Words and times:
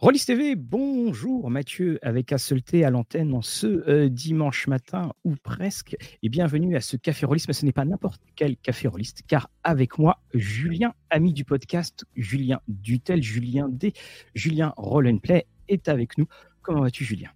Rollis 0.00 0.24
TV, 0.24 0.56
bonjour 0.56 1.50
Mathieu 1.50 1.98
avec 2.00 2.32
Asselté 2.32 2.86
à 2.86 2.90
l'antenne 2.90 3.34
en 3.34 3.42
ce 3.42 3.66
euh, 3.66 4.08
dimanche 4.08 4.66
matin 4.66 5.12
ou 5.24 5.36
presque 5.36 5.94
et 6.22 6.30
bienvenue 6.30 6.74
à 6.74 6.80
ce 6.80 6.96
Café 6.96 7.26
Rollis, 7.26 7.44
mais 7.46 7.52
ce 7.52 7.66
n'est 7.66 7.72
pas 7.72 7.84
n'importe 7.84 8.22
quel 8.34 8.56
Café 8.56 8.88
Rollis 8.88 9.12
car 9.28 9.50
avec 9.62 9.98
moi 9.98 10.22
Julien, 10.32 10.94
ami 11.10 11.34
du 11.34 11.44
podcast, 11.44 12.06
Julien 12.16 12.62
Dutel, 12.66 13.22
Julien 13.22 13.68
D, 13.68 13.92
Julien 14.34 14.72
Roll 14.78 15.20
Play 15.20 15.46
est 15.68 15.86
avec 15.86 16.16
nous. 16.16 16.26
Comment 16.62 16.80
vas-tu 16.80 17.04
Julien? 17.04 17.28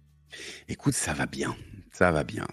Écoute, 0.67 0.95
ça 0.95 1.13
va 1.13 1.27
bien, 1.27 1.55
ça 1.91 2.11
va 2.11 2.23
bien. 2.23 2.47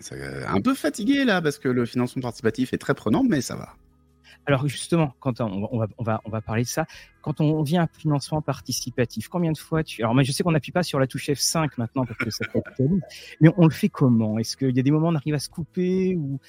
un 0.46 0.60
peu 0.60 0.74
fatigué 0.74 1.24
là 1.24 1.40
parce 1.40 1.58
que 1.58 1.70
le 1.70 1.86
financement 1.86 2.20
participatif 2.20 2.74
est 2.74 2.79
très 2.79 2.94
prenant, 2.94 3.24
mais 3.24 3.40
ça 3.40 3.56
va. 3.56 3.76
Alors 4.46 4.66
justement, 4.66 5.14
quand 5.20 5.40
on, 5.40 5.78
va, 5.78 5.86
on, 5.98 6.02
va, 6.02 6.20
on 6.24 6.30
va 6.30 6.40
parler 6.40 6.62
de 6.62 6.68
ça, 6.68 6.86
quand 7.20 7.40
on 7.40 7.62
vient 7.62 7.84
à 7.84 7.86
financement 7.86 8.42
participatif, 8.42 9.28
combien 9.28 9.52
de 9.52 9.59
fois 9.59 9.84
tu... 9.84 10.02
Alors 10.02 10.14
moi 10.14 10.23
je 10.23 10.32
sais 10.32 10.42
qu'on 10.42 10.52
n'appuie 10.52 10.73
pas 10.73 10.82
sur 10.82 10.98
la 10.98 11.06
touche 11.06 11.28
F5 11.28 11.70
maintenant 11.78 12.04
parce 12.04 12.18
que 12.18 12.30
ça 12.30 12.45
fait 12.50 12.62
mais 13.40 13.50
on 13.56 13.64
le 13.64 13.73
fait 13.73 13.88
comment? 13.88 14.38
Est-ce 14.38 14.56
qu'il 14.56 14.74
y 14.76 14.80
a 14.80 14.82
des 14.82 14.90
moments 14.90 15.09
où 15.09 15.12
on 15.12 15.14
arrive 15.14 15.34
à 15.34 15.38
se 15.38 15.48
couper 15.48 16.16
ou 16.16 16.40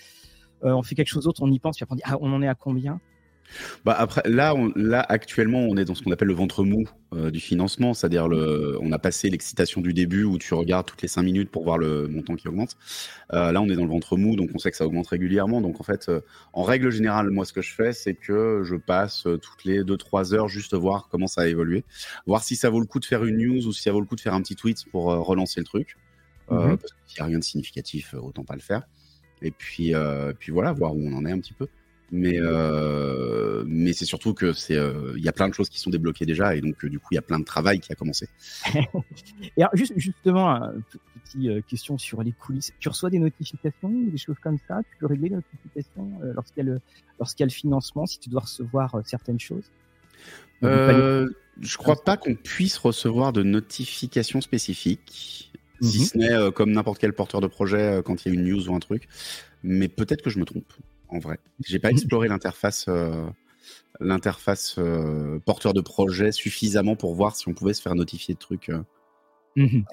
euh, 0.63 0.71
on 0.71 0.83
fait 0.83 0.95
quelque 0.95 1.09
chose 1.09 1.25
d'autre, 1.25 1.41
on 1.43 1.51
y 1.51 1.59
pense, 1.59 1.77
puis 1.77 1.83
après 1.83 1.93
on 1.93 1.97
dit 1.97 2.03
ah, 2.05 2.17
on 2.21 2.31
en 2.33 2.41
est 2.41 2.47
à 2.47 2.55
combien? 2.55 2.99
Bah 3.85 3.95
après, 3.97 4.21
là, 4.25 4.53
là, 4.75 5.05
actuellement, 5.07 5.59
on 5.59 5.77
est 5.77 5.85
dans 5.85 5.95
ce 5.95 6.03
qu'on 6.03 6.11
appelle 6.11 6.27
le 6.27 6.33
ventre 6.33 6.63
mou 6.63 6.87
euh, 7.13 7.31
du 7.31 7.39
financement, 7.39 7.93
c'est-à-dire 7.93 8.27
le, 8.27 8.77
on 8.81 8.91
a 8.91 8.99
passé 8.99 9.29
l'excitation 9.29 9.81
du 9.81 9.93
début 9.93 10.23
où 10.23 10.37
tu 10.37 10.53
regardes 10.53 10.85
toutes 10.85 11.01
les 11.01 11.07
cinq 11.07 11.23
minutes 11.23 11.49
pour 11.49 11.63
voir 11.63 11.77
le 11.77 12.07
montant 12.07 12.35
qui 12.35 12.47
augmente. 12.47 12.75
Euh, 13.33 13.51
là, 13.51 13.61
on 13.61 13.69
est 13.69 13.75
dans 13.75 13.83
le 13.83 13.89
ventre 13.89 14.17
mou, 14.17 14.35
donc 14.35 14.49
on 14.53 14.57
sait 14.57 14.71
que 14.71 14.77
ça 14.77 14.85
augmente 14.85 15.07
régulièrement. 15.07 15.61
Donc 15.61 15.79
en 15.79 15.83
fait, 15.83 16.09
euh, 16.09 16.21
en 16.53 16.63
règle 16.63 16.89
générale, 16.89 17.29
moi, 17.29 17.45
ce 17.45 17.53
que 17.53 17.61
je 17.61 17.73
fais, 17.73 17.93
c'est 17.93 18.13
que 18.13 18.61
je 18.63 18.75
passe 18.75 19.23
toutes 19.23 19.63
les 19.65 19.83
deux 19.83 19.97
trois 19.97 20.33
heures 20.33 20.47
juste 20.47 20.73
voir 20.73 21.07
comment 21.11 21.27
ça 21.27 21.41
a 21.41 21.47
évolué, 21.47 21.83
voir 22.25 22.43
si 22.43 22.55
ça 22.55 22.69
vaut 22.69 22.79
le 22.79 22.85
coup 22.85 22.99
de 22.99 23.05
faire 23.05 23.23
une 23.23 23.37
news 23.37 23.67
ou 23.67 23.73
si 23.73 23.83
ça 23.83 23.91
vaut 23.91 23.99
le 23.99 24.05
coup 24.05 24.15
de 24.15 24.21
faire 24.21 24.33
un 24.33 24.41
petit 24.41 24.55
tweet 24.55 24.85
pour 24.91 25.05
relancer 25.05 25.59
le 25.59 25.65
truc. 25.65 25.97
Mhm. 26.49 26.77
Parce 26.77 26.93
qu'il 27.07 27.21
n'y 27.21 27.21
a 27.21 27.25
rien 27.25 27.39
de 27.39 27.43
significatif, 27.43 28.13
autant 28.13 28.43
pas 28.43 28.55
le 28.55 28.61
faire. 28.61 28.83
Et 29.41 29.51
puis, 29.51 29.93
puis 30.39 30.51
voilà, 30.51 30.71
voir 30.71 30.95
où 30.95 31.01
on 31.05 31.13
en 31.13 31.25
est 31.25 31.31
un 31.31 31.39
petit 31.39 31.53
peu. 31.53 31.67
Mais, 32.15 32.39
euh, 32.39 33.63
mais 33.65 33.91
c'est 33.91 34.05
surtout 34.05 34.35
que 34.35 34.53
c'est, 34.53 34.77
euh, 34.77 35.15
y 35.17 35.27
a 35.27 35.31
plein 35.31 35.49
de 35.49 35.53
choses 35.55 35.67
qui 35.67 35.79
sont 35.79 35.89
débloquées 35.89 36.27
déjà 36.27 36.55
et 36.55 36.61
donc 36.61 36.85
euh, 36.85 36.89
du 36.89 36.99
coup 36.99 37.07
il 37.09 37.15
y 37.15 37.17
a 37.17 37.23
plein 37.23 37.39
de 37.39 37.43
travail 37.43 37.79
qui 37.79 37.91
a 37.91 37.95
commencé. 37.95 38.29
et 39.57 39.63
alors, 39.63 39.75
juste, 39.75 39.93
justement, 39.95 40.61
une 40.61 40.83
petite 41.23 41.65
question 41.65 41.97
sur 41.97 42.21
les 42.21 42.31
coulisses. 42.31 42.71
Tu 42.79 42.87
reçois 42.87 43.09
des 43.09 43.17
notifications, 43.17 43.89
des 43.89 44.17
choses 44.19 44.35
comme 44.43 44.59
ça? 44.67 44.81
Tu 44.91 44.97
peux 44.99 45.07
régler 45.07 45.29
les 45.29 45.37
notifications 45.37 46.19
lorsqu'il 46.35 46.63
y 46.63 46.69
a 46.69 46.73
le 46.73 46.81
lorsqu'il 47.17 47.41
y 47.41 47.45
a 47.45 47.47
le 47.47 47.51
financement, 47.51 48.05
si 48.05 48.19
tu 48.19 48.29
dois 48.29 48.41
recevoir 48.41 49.01
certaines 49.05 49.39
choses? 49.39 49.65
je 50.61 51.77
crois 51.77 52.03
pas 52.03 52.15
qu'on 52.15 52.35
puisse 52.35 52.77
recevoir 52.77 53.33
de 53.33 53.41
notifications 53.41 54.41
spécifiques, 54.41 55.51
si 55.81 55.99
mhm. 55.99 56.05
ce 56.05 56.17
n'est 56.19 56.51
comme 56.51 56.73
n'importe 56.73 56.99
quel 56.99 57.13
porteur 57.13 57.41
de 57.41 57.47
projet 57.47 58.03
quand 58.05 58.23
il 58.23 58.27
y 58.27 58.31
a 58.31 58.39
une 58.39 58.47
news 58.47 58.69
ou 58.69 58.75
un 58.75 58.79
truc. 58.79 59.07
Mais 59.63 59.87
peut-être 59.87 60.21
que 60.21 60.29
je 60.29 60.37
me 60.37 60.45
trompe 60.45 60.71
en 61.13 61.19
vrai. 61.19 61.39
J'ai 61.65 61.79
pas 61.79 61.91
exploré 61.91 62.27
l'interface 62.27 62.85
euh, 62.87 63.25
l'interface 63.99 64.75
euh, 64.77 65.39
porteur 65.45 65.73
de 65.73 65.81
projet 65.81 66.31
suffisamment 66.31 66.95
pour 66.95 67.13
voir 67.13 67.35
si 67.35 67.47
on 67.47 67.53
pouvait 67.53 67.73
se 67.73 67.81
faire 67.81 67.95
notifier 67.95 68.33
de 68.33 68.39
trucs. 68.39 68.69
Euh, 68.69 68.83
mhm. 69.55 69.85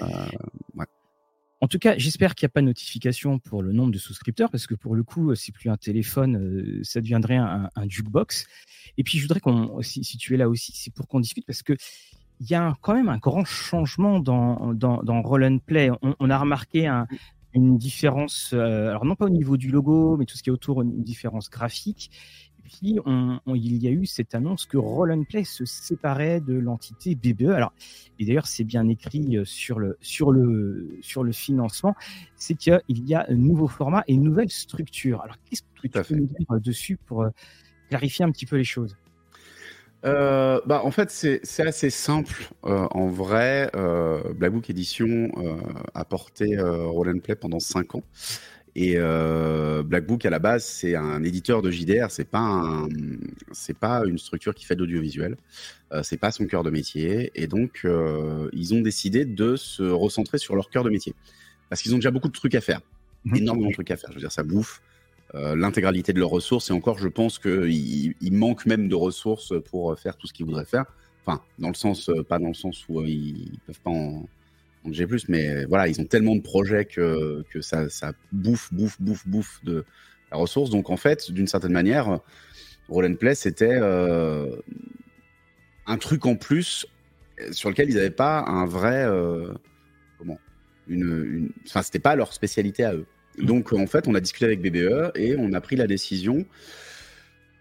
En 1.62 1.68
tout 1.68 1.78
cas, 1.78 1.98
j'espère 1.98 2.34
qu'il 2.34 2.46
n'y 2.46 2.50
a 2.50 2.54
pas 2.54 2.62
de 2.62 2.66
notification 2.66 3.38
pour 3.38 3.62
le 3.62 3.72
nombre 3.72 3.92
de 3.92 3.98
souscripteurs, 3.98 4.50
parce 4.50 4.66
que 4.66 4.74
pour 4.74 4.94
le 4.94 5.02
coup, 5.02 5.34
c'est 5.34 5.52
plus 5.52 5.68
un 5.68 5.76
téléphone, 5.76 6.80
ça 6.82 7.02
deviendrait 7.02 7.36
un, 7.36 7.68
jukebox. 7.86 8.46
Et 8.96 9.04
puis, 9.04 9.18
je 9.18 9.24
voudrais 9.24 9.40
qu'on, 9.40 9.82
si, 9.82 10.00
tu 10.16 10.32
es 10.32 10.38
là 10.38 10.48
aussi, 10.48 10.72
c'est 10.74 10.90
pour 10.90 11.06
qu'on 11.06 11.20
discute, 11.20 11.44
parce 11.44 11.62
que 11.62 11.74
il 12.40 12.50
y 12.50 12.54
a 12.54 12.74
quand 12.80 12.94
même 12.94 13.10
un 13.10 13.18
grand 13.18 13.44
changement 13.44 14.20
dans, 14.20 14.72
dans, 14.72 15.22
Roll 15.22 15.44
and 15.44 15.58
Play. 15.58 15.90
On, 16.00 16.30
a 16.30 16.38
remarqué 16.38 16.86
un, 16.86 17.06
une 17.54 17.78
différence, 17.78 18.52
euh, 18.52 18.88
alors 18.88 19.04
non 19.04 19.16
pas 19.16 19.26
au 19.26 19.30
niveau 19.30 19.56
du 19.56 19.70
logo, 19.70 20.16
mais 20.16 20.24
tout 20.24 20.36
ce 20.36 20.42
qui 20.42 20.50
est 20.50 20.52
autour, 20.52 20.82
une 20.82 21.02
différence 21.02 21.50
graphique. 21.50 22.10
Et 22.58 22.62
puis, 22.62 22.98
il 23.46 23.76
y 23.76 23.88
a 23.88 23.90
eu 23.90 24.06
cette 24.06 24.34
annonce 24.34 24.66
que 24.66 24.76
Roll 24.76 25.10
and 25.12 25.24
Play 25.24 25.42
se 25.42 25.64
séparait 25.64 26.40
de 26.40 26.54
l'entité 26.54 27.16
BBE. 27.16 27.50
Alors, 27.50 27.72
et 28.18 28.24
d'ailleurs, 28.24 28.46
c'est 28.46 28.64
bien 28.64 28.86
écrit 28.88 29.36
euh, 29.36 29.44
sur 29.44 29.80
le, 29.80 29.98
sur 30.00 30.30
le, 30.30 30.98
sur 31.00 31.24
le 31.24 31.32
financement, 31.32 31.96
c'est 32.36 32.54
qu'il 32.54 32.80
y 32.88 33.14
a 33.14 33.26
un 33.28 33.34
nouveau 33.34 33.66
format 33.66 34.04
et 34.06 34.14
une 34.14 34.22
nouvelle 34.22 34.50
structure. 34.50 35.22
Alors, 35.22 35.36
qu'est-ce 35.44 35.62
que 35.62 35.88
tu 35.88 35.88
peux 35.88 36.20
nous 36.20 36.26
dire 36.26 36.46
euh, 36.52 36.60
dessus 36.60 36.96
pour 37.06 37.26
clarifier 37.88 38.24
un 38.24 38.30
petit 38.30 38.46
peu 38.46 38.56
les 38.56 38.64
choses? 38.64 38.96
Euh, 40.04 40.60
bah, 40.66 40.82
en 40.84 40.90
fait, 40.90 41.10
c'est 41.10 41.66
assez 41.66 41.90
simple. 41.90 42.48
Euh, 42.64 42.86
en 42.90 43.08
vrai, 43.08 43.70
euh, 43.74 44.32
Black 44.34 44.52
Book 44.52 44.70
Edition 44.70 45.30
euh, 45.36 45.56
a 45.94 46.04
porté 46.04 46.58
Roll 46.58 47.10
and 47.10 47.18
Play 47.20 47.34
pendant 47.34 47.60
5 47.60 47.94
ans. 47.96 48.02
Et 48.76 48.96
Black 48.96 50.06
Book, 50.06 50.24
à 50.24 50.30
la 50.30 50.38
base, 50.38 50.64
c'est 50.64 50.94
un 50.94 51.22
éditeur 51.24 51.60
de 51.60 51.70
JDR. 51.70 52.10
C'est 52.10 52.24
pas 52.28 52.86
c'est 53.52 53.76
pas 53.76 54.04
une 54.06 54.16
structure 54.16 54.54
qui 54.54 54.64
fait 54.64 54.76
de 54.76 54.80
l'audiovisuel. 54.80 55.36
c'est 56.02 56.18
pas 56.18 56.30
son 56.30 56.46
cœur 56.46 56.62
de 56.62 56.70
métier. 56.70 57.32
Et 57.34 57.48
donc, 57.48 57.84
ils 58.52 58.74
ont 58.74 58.80
décidé 58.80 59.24
de 59.24 59.56
se 59.56 59.82
recentrer 59.82 60.38
sur 60.38 60.54
leur 60.54 60.70
cœur 60.70 60.84
de 60.84 60.90
métier, 60.90 61.14
parce 61.68 61.82
qu'ils 61.82 61.94
ont 61.94 61.98
déjà 61.98 62.12
beaucoup 62.12 62.28
de 62.28 62.32
trucs 62.32 62.54
à 62.54 62.60
faire, 62.60 62.80
mmh. 63.24 63.36
énormément 63.36 63.68
de 63.68 63.74
trucs 63.74 63.90
à 63.90 63.96
faire. 63.96 64.10
Je 64.10 64.14
veux 64.14 64.20
dire, 64.20 64.32
ça 64.32 64.44
bouffe 64.44 64.80
l'intégralité 65.34 66.12
de 66.12 66.18
leurs 66.18 66.30
ressources. 66.30 66.70
Et 66.70 66.72
encore, 66.72 66.98
je 66.98 67.08
pense 67.08 67.38
qu'il 67.38 68.14
il 68.20 68.32
manque 68.32 68.66
même 68.66 68.88
de 68.88 68.94
ressources 68.94 69.52
pour 69.70 69.96
faire 69.98 70.16
tout 70.16 70.26
ce 70.26 70.32
qu'ils 70.32 70.46
voudraient 70.46 70.64
faire. 70.64 70.86
Enfin, 71.24 71.42
dans 71.58 71.68
le 71.68 71.74
sens, 71.74 72.08
euh, 72.08 72.22
pas 72.22 72.38
dans 72.38 72.48
le 72.48 72.54
sens 72.54 72.84
où 72.88 73.00
euh, 73.00 73.06
ils 73.06 73.58
peuvent 73.66 73.80
pas 73.80 73.90
en, 73.90 74.26
en 74.84 74.92
G+, 74.92 75.06
mais 75.28 75.64
voilà, 75.66 75.88
ils 75.88 76.00
ont 76.00 76.04
tellement 76.04 76.34
de 76.34 76.40
projets 76.40 76.86
que, 76.86 77.44
ça 77.60 77.86
bouffe, 78.32 78.72
bouffe, 78.72 79.00
bouffe, 79.00 79.28
bouffe 79.28 79.60
de 79.64 79.84
la 80.30 80.38
ressource. 80.38 80.70
Donc 80.70 80.88
en 80.90 80.96
fait, 80.96 81.30
d'une 81.30 81.46
certaine 81.46 81.72
manière, 81.72 82.20
Roll 82.88 83.06
and 83.06 83.16
Play, 83.16 83.34
c'était 83.34 83.78
un 85.86 85.98
truc 85.98 86.24
en 86.26 86.36
plus 86.36 86.86
sur 87.52 87.68
lequel 87.68 87.90
ils 87.90 87.96
n'avaient 87.96 88.10
pas 88.10 88.40
un 88.46 88.64
vrai... 88.64 89.06
comment 90.18 90.38
une, 90.88 91.02
une... 91.02 91.50
Enfin, 91.66 91.82
c'était 91.82 91.98
pas 91.98 92.16
leur 92.16 92.32
spécialité 92.32 92.84
à 92.84 92.94
eux. 92.94 93.06
Donc 93.38 93.72
en 93.72 93.86
fait, 93.86 94.08
on 94.08 94.14
a 94.14 94.20
discuté 94.20 94.44
avec 94.44 94.60
BBE 94.60 95.12
et 95.14 95.36
on 95.38 95.52
a 95.52 95.60
pris 95.60 95.76
la 95.76 95.86
décision 95.86 96.44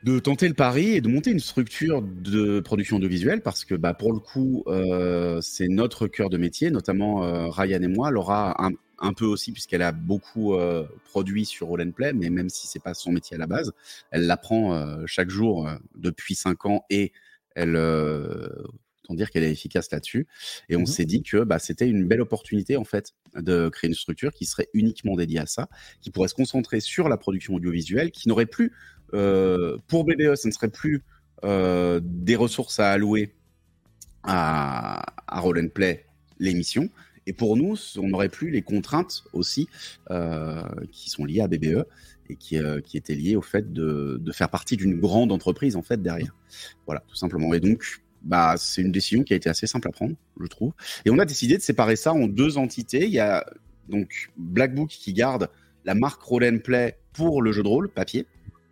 de 0.04 0.20
tenter 0.20 0.48
le 0.48 0.54
pari 0.54 0.96
et 0.96 1.02
de 1.02 1.10
monter 1.10 1.32
une 1.32 1.40
structure 1.40 2.02
de 2.02 2.62
production 2.62 2.98
audiovisuelle 2.98 3.42
parce 3.42 3.66
que 3.66 3.76
bah, 3.76 3.94
pour 3.94 4.14
le 4.14 4.20
coup, 4.20 4.64
euh, 4.68 5.40
c'est 5.42 5.68
notre 5.68 6.08
cœur 6.08 6.30
de 6.30 6.38
métier, 6.38 6.72
notamment 6.72 7.24
euh, 7.24 7.50
Ryan 7.50 7.82
et 7.82 7.88
moi. 7.88 8.10
Laura 8.10 8.56
un, 9.02 9.14
peu 9.14 9.26
aussi 9.26 9.52
puisqu'elle 9.52 9.82
a 9.82 9.92
beaucoup 9.92 10.56
euh, 10.56 10.86
produit 11.06 11.46
sur 11.46 11.68
Roll 11.68 11.92
Play, 11.92 12.14
mais 12.14 12.30
même 12.30 12.50
si 12.50 12.68
c'est 12.68 12.82
pas 12.82 12.94
son 12.94 13.12
métier 13.12 13.36
à 13.36 13.40
la 13.40 13.48
base, 13.48 13.72
elle 14.12 14.26
l'apprend 14.26 15.06
chaque 15.06 15.30
jour 15.30 15.70
depuis 15.96 16.36
cinq 16.36 16.66
ans 16.66 16.86
et 16.90 17.12
elle 17.56 17.78
dire 19.14 19.30
qu'elle 19.32 19.44
est 19.44 19.52
efficace 19.52 19.92
là-dessus. 19.92 20.28
Et 20.70 20.76
on 20.76 20.82
mmh 20.82 20.86
s'est 20.88 21.06
dit 21.06 21.24
que 21.24 21.44
bah, 21.44 21.60
c'était 21.60 21.88
une 21.88 22.08
belle 22.08 22.22
opportunité 22.22 22.78
en 22.78 22.84
fait 22.84 23.14
de 23.36 23.70
créer 23.70 23.90
une 23.90 23.96
structure 23.96 24.32
qui 24.34 24.46
serait 24.46 24.70
uniquement 24.74 25.16
dédiée 25.16 25.40
à 25.40 25.46
ça, 25.46 25.70
qui 26.02 26.12
pourrait 26.12 26.28
se 26.28 26.36
concentrer 26.36 26.80
sur 26.80 27.10
la 27.10 27.18
production 27.18 27.56
audiovisuelle, 27.56 28.12
qui 28.12 28.28
n'aurait 28.28 28.46
plus, 28.46 28.74
euh, 29.14 29.78
pour 29.88 30.06
BBE, 30.06 30.36
ce 30.36 30.48
ne 30.48 30.52
serait 30.52 30.70
plus 30.70 31.04
euh, 31.44 32.00
des 32.04 32.36
ressources 32.36 32.80
à 32.80 32.92
allouer 32.92 33.34
à, 34.24 35.04
à 35.28 35.40
Roll 35.40 35.60
and 35.60 35.70
Play 35.70 36.06
l'émission. 36.40 36.90
Et 37.26 37.34
pour 37.34 37.58
nous, 37.58 37.76
on 37.98 38.08
n'aurait 38.08 38.30
plus 38.30 38.50
les 38.50 38.62
contraintes 38.62 39.24
aussi 39.34 39.68
euh, 40.10 40.64
qui 40.92 41.10
sont 41.10 41.26
liées 41.26 41.42
à 41.42 41.48
BBE 41.48 41.86
et 42.30 42.36
qui, 42.36 42.58
qui 42.86 42.98
étaient 42.98 43.16
liées 43.16 43.36
au 43.36 43.42
fait 43.42 43.72
de, 43.72 44.18
de 44.20 44.32
faire 44.32 44.50
partie 44.50 44.78
d'une 44.78 45.00
grande 45.00 45.32
entreprise 45.32 45.76
en 45.76 45.82
fait 45.82 46.02
derrière. 46.02 46.36
Voilà, 46.86 47.04
tout 47.08 47.16
simplement. 47.16 47.54
Et 47.54 47.60
donc, 47.60 48.02
bah, 48.22 48.56
c'est 48.58 48.82
une 48.82 48.92
décision 48.92 49.24
qui 49.24 49.34
a 49.34 49.36
été 49.36 49.50
assez 49.50 49.68
simple 49.68 49.88
à 49.88 49.92
prendre, 49.92 50.16
je 50.40 50.48
trouve. 50.48 50.74
Et 51.06 51.10
on 51.10 51.20
a 51.20 51.26
décidé 51.26 51.58
de 51.58 51.62
séparer 51.62 51.96
ça 51.96 52.14
en 52.14 52.28
deux 52.28 52.58
entités. 52.58 53.06
Il 53.06 53.12
y 53.12 53.20
a 53.20 53.46
donc 53.88 54.30
Black 54.38 54.76
Book 54.76 54.90
qui 54.90 55.14
garde 55.14 55.50
la 55.86 55.96
marque 55.96 56.22
Roll 56.22 56.62
Play 56.62 56.98
pour 57.14 57.42
le 57.42 57.52
jeu 57.52 57.64
de 57.64 57.68
rôle 57.68 57.90
papier. 57.90 58.26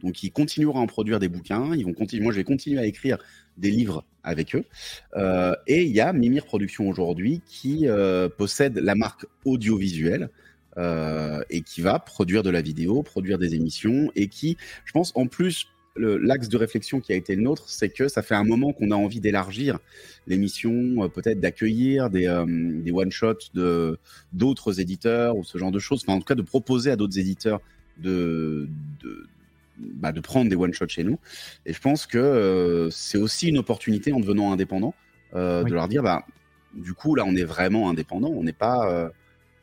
Donc, 0.04 0.22
ils 0.22 0.32
continueront 0.32 0.80
à 0.80 0.82
en 0.82 0.88
produire 0.88 1.20
des 1.20 1.28
bouquins. 1.28 1.74
Ils 1.76 1.86
vont 1.86 1.94
continuer. 1.94 2.24
Moi, 2.24 2.32
je 2.32 2.38
vais 2.38 2.44
continuer 2.44 2.80
à 2.80 2.86
écrire 2.86 3.18
des 3.58 3.72
livres 3.72 4.06
avec 4.24 4.56
eux. 4.56 4.64
Euh, 5.16 5.56
et 5.66 5.84
il 5.84 5.92
y 5.92 6.02
a 6.02 6.14
Mimir 6.14 6.46
Productions 6.46 6.88
aujourd'hui 6.88 7.42
qui 7.48 7.88
euh, 7.88 8.30
possède 8.30 8.78
la 8.78 8.94
marque 8.94 9.26
audiovisuelle 9.46 10.30
euh, 10.78 11.42
et 11.50 11.62
qui 11.62 11.82
va 11.82 11.98
produire 11.98 12.44
de 12.44 12.52
la 12.52 12.62
vidéo, 12.62 13.02
produire 13.02 13.40
des 13.40 13.56
émissions 13.56 14.12
et 14.16 14.28
qui, 14.28 14.58
je 14.86 14.92
pense, 14.92 15.12
en 15.16 15.26
plus 15.26 15.68
l'axe 15.98 16.50
de 16.50 16.58
réflexion 16.58 17.00
qui 17.00 17.12
a 17.12 17.16
été 17.16 17.36
le 17.36 17.42
nôtre, 17.42 17.64
c'est 17.68 17.90
que 17.90 18.08
ça 18.08 18.22
fait 18.22 18.36
un 18.36 18.44
moment 18.44 18.74
qu'on 18.74 18.92
a 18.92 18.96
envie 18.96 19.20
d'élargir 19.20 19.80
l'émission, 20.28 21.04
euh, 21.04 21.08
peut-être 21.08 21.40
d'accueillir 21.40 22.10
des, 22.10 22.28
euh, 22.28 22.46
des 22.48 22.92
one-shots 22.92 23.52
de 23.54 23.98
d'autres 24.34 24.80
éditeurs 24.80 25.38
ou 25.38 25.44
ce 25.44 25.58
genre 25.58 25.72
de 25.72 25.80
choses. 25.80 26.04
Enfin, 26.04 26.18
en 26.18 26.20
tout 26.20 26.26
cas, 26.26 26.36
de 26.36 26.42
proposer 26.42 26.92
à 26.92 26.96
d'autres 26.96 27.18
éditeurs 27.18 27.62
de, 27.98 28.68
de, 29.02 29.28
bah, 29.78 30.12
de 30.12 30.20
prendre 30.20 30.50
des 30.50 30.56
one-shots 30.56 30.90
chez 30.90 31.04
nous. 31.04 31.18
Et 31.66 31.74
je 31.74 31.80
pense 31.80 32.06
que 32.06 32.18
euh, 32.18 32.90
c'est 32.92 33.18
aussi 33.18 33.50
une 33.50 33.58
opportunité 33.58 34.12
en 34.14 34.20
devenant 34.20 34.52
indépendant 34.52 34.94
de 35.34 35.72
leur 35.72 35.88
dire, 35.88 36.02
bah, 36.02 36.26
du 36.74 36.94
coup, 36.94 37.14
là, 37.14 37.24
on 37.26 37.36
est 37.36 37.44
vraiment 37.44 37.90
indépendant. 37.90 38.30
On 38.30 38.44
n'est 38.44 38.54
pas, 38.54 39.12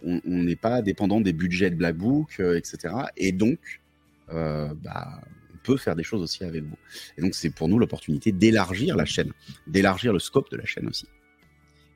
on 0.04 0.20
n'est 0.24 0.54
pas 0.54 0.82
dépendant 0.82 1.20
des 1.20 1.32
budgets 1.32 1.70
de 1.70 1.74
Black 1.74 1.96
Book, 1.96 2.38
etc. 2.38 2.94
Et 3.16 3.32
donc, 3.32 3.80
bah, 4.28 5.20
peut 5.64 5.76
faire 5.76 5.96
des 5.96 6.04
choses 6.04 6.22
aussi 6.22 6.44
avec 6.44 6.62
vous. 6.62 6.76
Et 7.18 7.22
donc, 7.22 7.34
c'est 7.34 7.50
pour 7.50 7.68
nous 7.68 7.78
l'opportunité 7.78 8.30
d'élargir 8.30 8.96
la 8.96 9.04
chaîne, 9.04 9.32
d'élargir 9.66 10.12
le 10.12 10.18
scope 10.18 10.50
de 10.50 10.56
la 10.56 10.64
chaîne 10.64 10.86
aussi. 10.86 11.06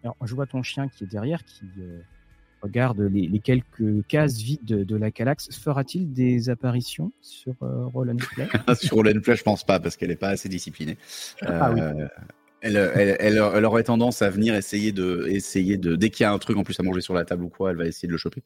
Alors, 0.02 0.16
je 0.24 0.34
vois 0.34 0.46
ton 0.46 0.62
chien 0.62 0.88
qui 0.88 1.04
est 1.04 1.08
derrière, 1.08 1.44
qui 1.44 1.66
regarde 2.62 3.00
les, 3.00 3.38
quelques 3.40 4.06
cases 4.06 4.38
vides 4.38 4.64
de, 4.64 4.96
la 4.96 5.10
Calax. 5.10 5.48
Fera-t-il 5.56 6.12
des 6.12 6.50
apparitions 6.50 7.12
sur 7.20 7.54
euh, 7.62 7.86
Roll 7.86 8.14
Play? 8.16 8.48
Sur 8.80 8.96
Roll 8.96 9.20
Play, 9.20 9.36
je 9.36 9.42
pense 9.42 9.64
pas, 9.64 9.80
parce 9.80 9.96
qu'elle 9.96 10.08
n'est 10.08 10.16
pas 10.16 10.30
assez 10.30 10.48
disciplinée. 10.48 10.96
Ah, 11.42 11.70
oui. 11.72 11.80
Euh, 11.80 12.08
elle, 12.60 12.76
elle, 12.76 13.16
elle, 13.20 13.64
aurait 13.64 13.84
tendance 13.84 14.20
à 14.20 14.30
venir 14.30 14.54
essayer 14.56 14.90
de, 14.90 15.26
essayer 15.28 15.76
de, 15.76 15.94
dès 15.94 16.10
qu'il 16.10 16.24
y 16.24 16.26
a 16.26 16.32
un 16.32 16.38
truc 16.38 16.56
en 16.56 16.64
plus 16.64 16.78
à 16.80 16.82
manger 16.82 17.00
sur 17.00 17.14
la 17.14 17.24
table 17.24 17.44
ou 17.44 17.48
quoi, 17.48 17.70
elle 17.70 17.76
va 17.76 17.86
essayer 17.86 18.08
de 18.08 18.12
le 18.12 18.18
choper. 18.18 18.42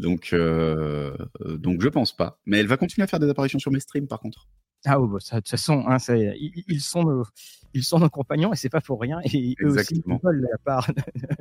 Donc, 0.00 0.30
euh, 0.32 1.16
donc 1.46 1.80
je 1.80 1.88
pense 1.88 2.16
pas. 2.16 2.40
Mais 2.44 2.58
elle 2.58 2.66
va 2.66 2.76
continuer 2.76 3.04
à 3.04 3.06
faire 3.06 3.20
des 3.20 3.28
apparitions 3.28 3.60
sur 3.60 3.70
mes 3.70 3.78
streams 3.78 4.08
par 4.08 4.18
contre. 4.18 4.48
Ah 4.84 5.00
oui, 5.00 5.08
bah, 5.08 5.18
de 5.18 5.36
toute 5.36 5.48
façon, 5.48 5.84
hein, 5.86 5.98
ils, 6.08 6.80
sont 6.80 7.04
nos, 7.04 7.24
ils 7.72 7.84
sont 7.84 8.00
nos 8.00 8.08
compagnons 8.10 8.52
et 8.52 8.56
c'est 8.56 8.68
pas 8.68 8.80
pour 8.80 9.00
rien. 9.00 9.20
Et 9.32 9.54
eux 9.62 9.78
aussi 9.78 10.02
ils 10.06 10.18
veulent 10.22 10.48
la 10.50 10.58
part 10.58 10.90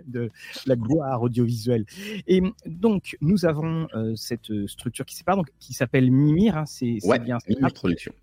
de, 0.08 0.30
la 0.66 0.76
gloire 0.76 1.22
audiovisuelle. 1.22 1.86
Et 2.28 2.42
donc, 2.66 3.18
nous 3.22 3.46
avons 3.46 3.88
euh, 3.96 4.16
cette 4.16 4.52
structure 4.68 5.06
qui 5.06 5.16
sépare, 5.16 5.38
donc 5.38 5.50
qui 5.60 5.74
s'appelle 5.74 6.12
Mimir. 6.12 6.58
Hein, 6.58 6.66
c'est 6.66 7.00
bien 7.24 7.40
Mimir 7.48 7.74
Production. 7.74 8.14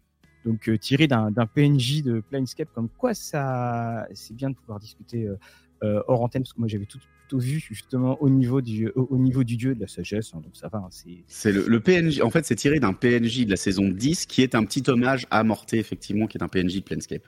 Donc 0.44 0.69
euh, 0.69 0.79
tiré 0.79 1.06
d'un 1.09 1.32
PNJ 1.47 2.03
de 2.03 2.21
Planescape, 2.21 2.73
comme 2.73 2.88
quoi 2.88 3.12
ça, 3.12 4.06
c'est 4.14 4.35
bien 4.35 4.50
de 4.50 4.55
pouvoir 4.55 4.79
discuter 4.79 5.26
euh, 5.26 5.37
hors 5.83 6.23
antenne, 6.23 6.43
parce 6.43 6.53
que 6.53 6.61
moi 6.61 6.69
j'avais 6.69 6.87
tout, 6.87 6.99
vu 7.39 7.61
justement 7.61 8.21
au 8.23 8.31
niveau 8.31 8.61
du, 8.61 8.89
au, 8.95 9.19
niveau 9.19 9.45
du 9.45 9.57
dieu 9.57 9.75
de 9.75 9.81
la 9.81 9.87
sagesse, 9.87 10.33
hein, 10.35 10.41
donc 10.43 10.57
ça 10.57 10.69
va. 10.69 10.79
Hein, 10.79 10.89
c'est 11.27 11.53
le, 11.53 11.81
PNJ, 11.81 12.21
en 12.23 12.31
fait 12.31 12.45
c'est 12.45 12.57
tiré 12.57 12.81
d'un 12.81 12.95
PNJ 12.95 13.45
de 13.45 13.51
la 13.51 13.57
saison 13.57 13.89
10 13.89 14.27
qui 14.27 14.43
est 14.43 14.55
un 14.55 14.65
petit 14.65 14.83
hommage 14.89 15.27
à 15.31 15.45
Morté, 15.45 15.79
effectivement, 15.79 16.27
qui 16.27 16.39
est 16.39 16.43
un 16.43 16.49
PNJ 16.49 16.77
de 16.77 16.81
Planescape. 16.81 17.27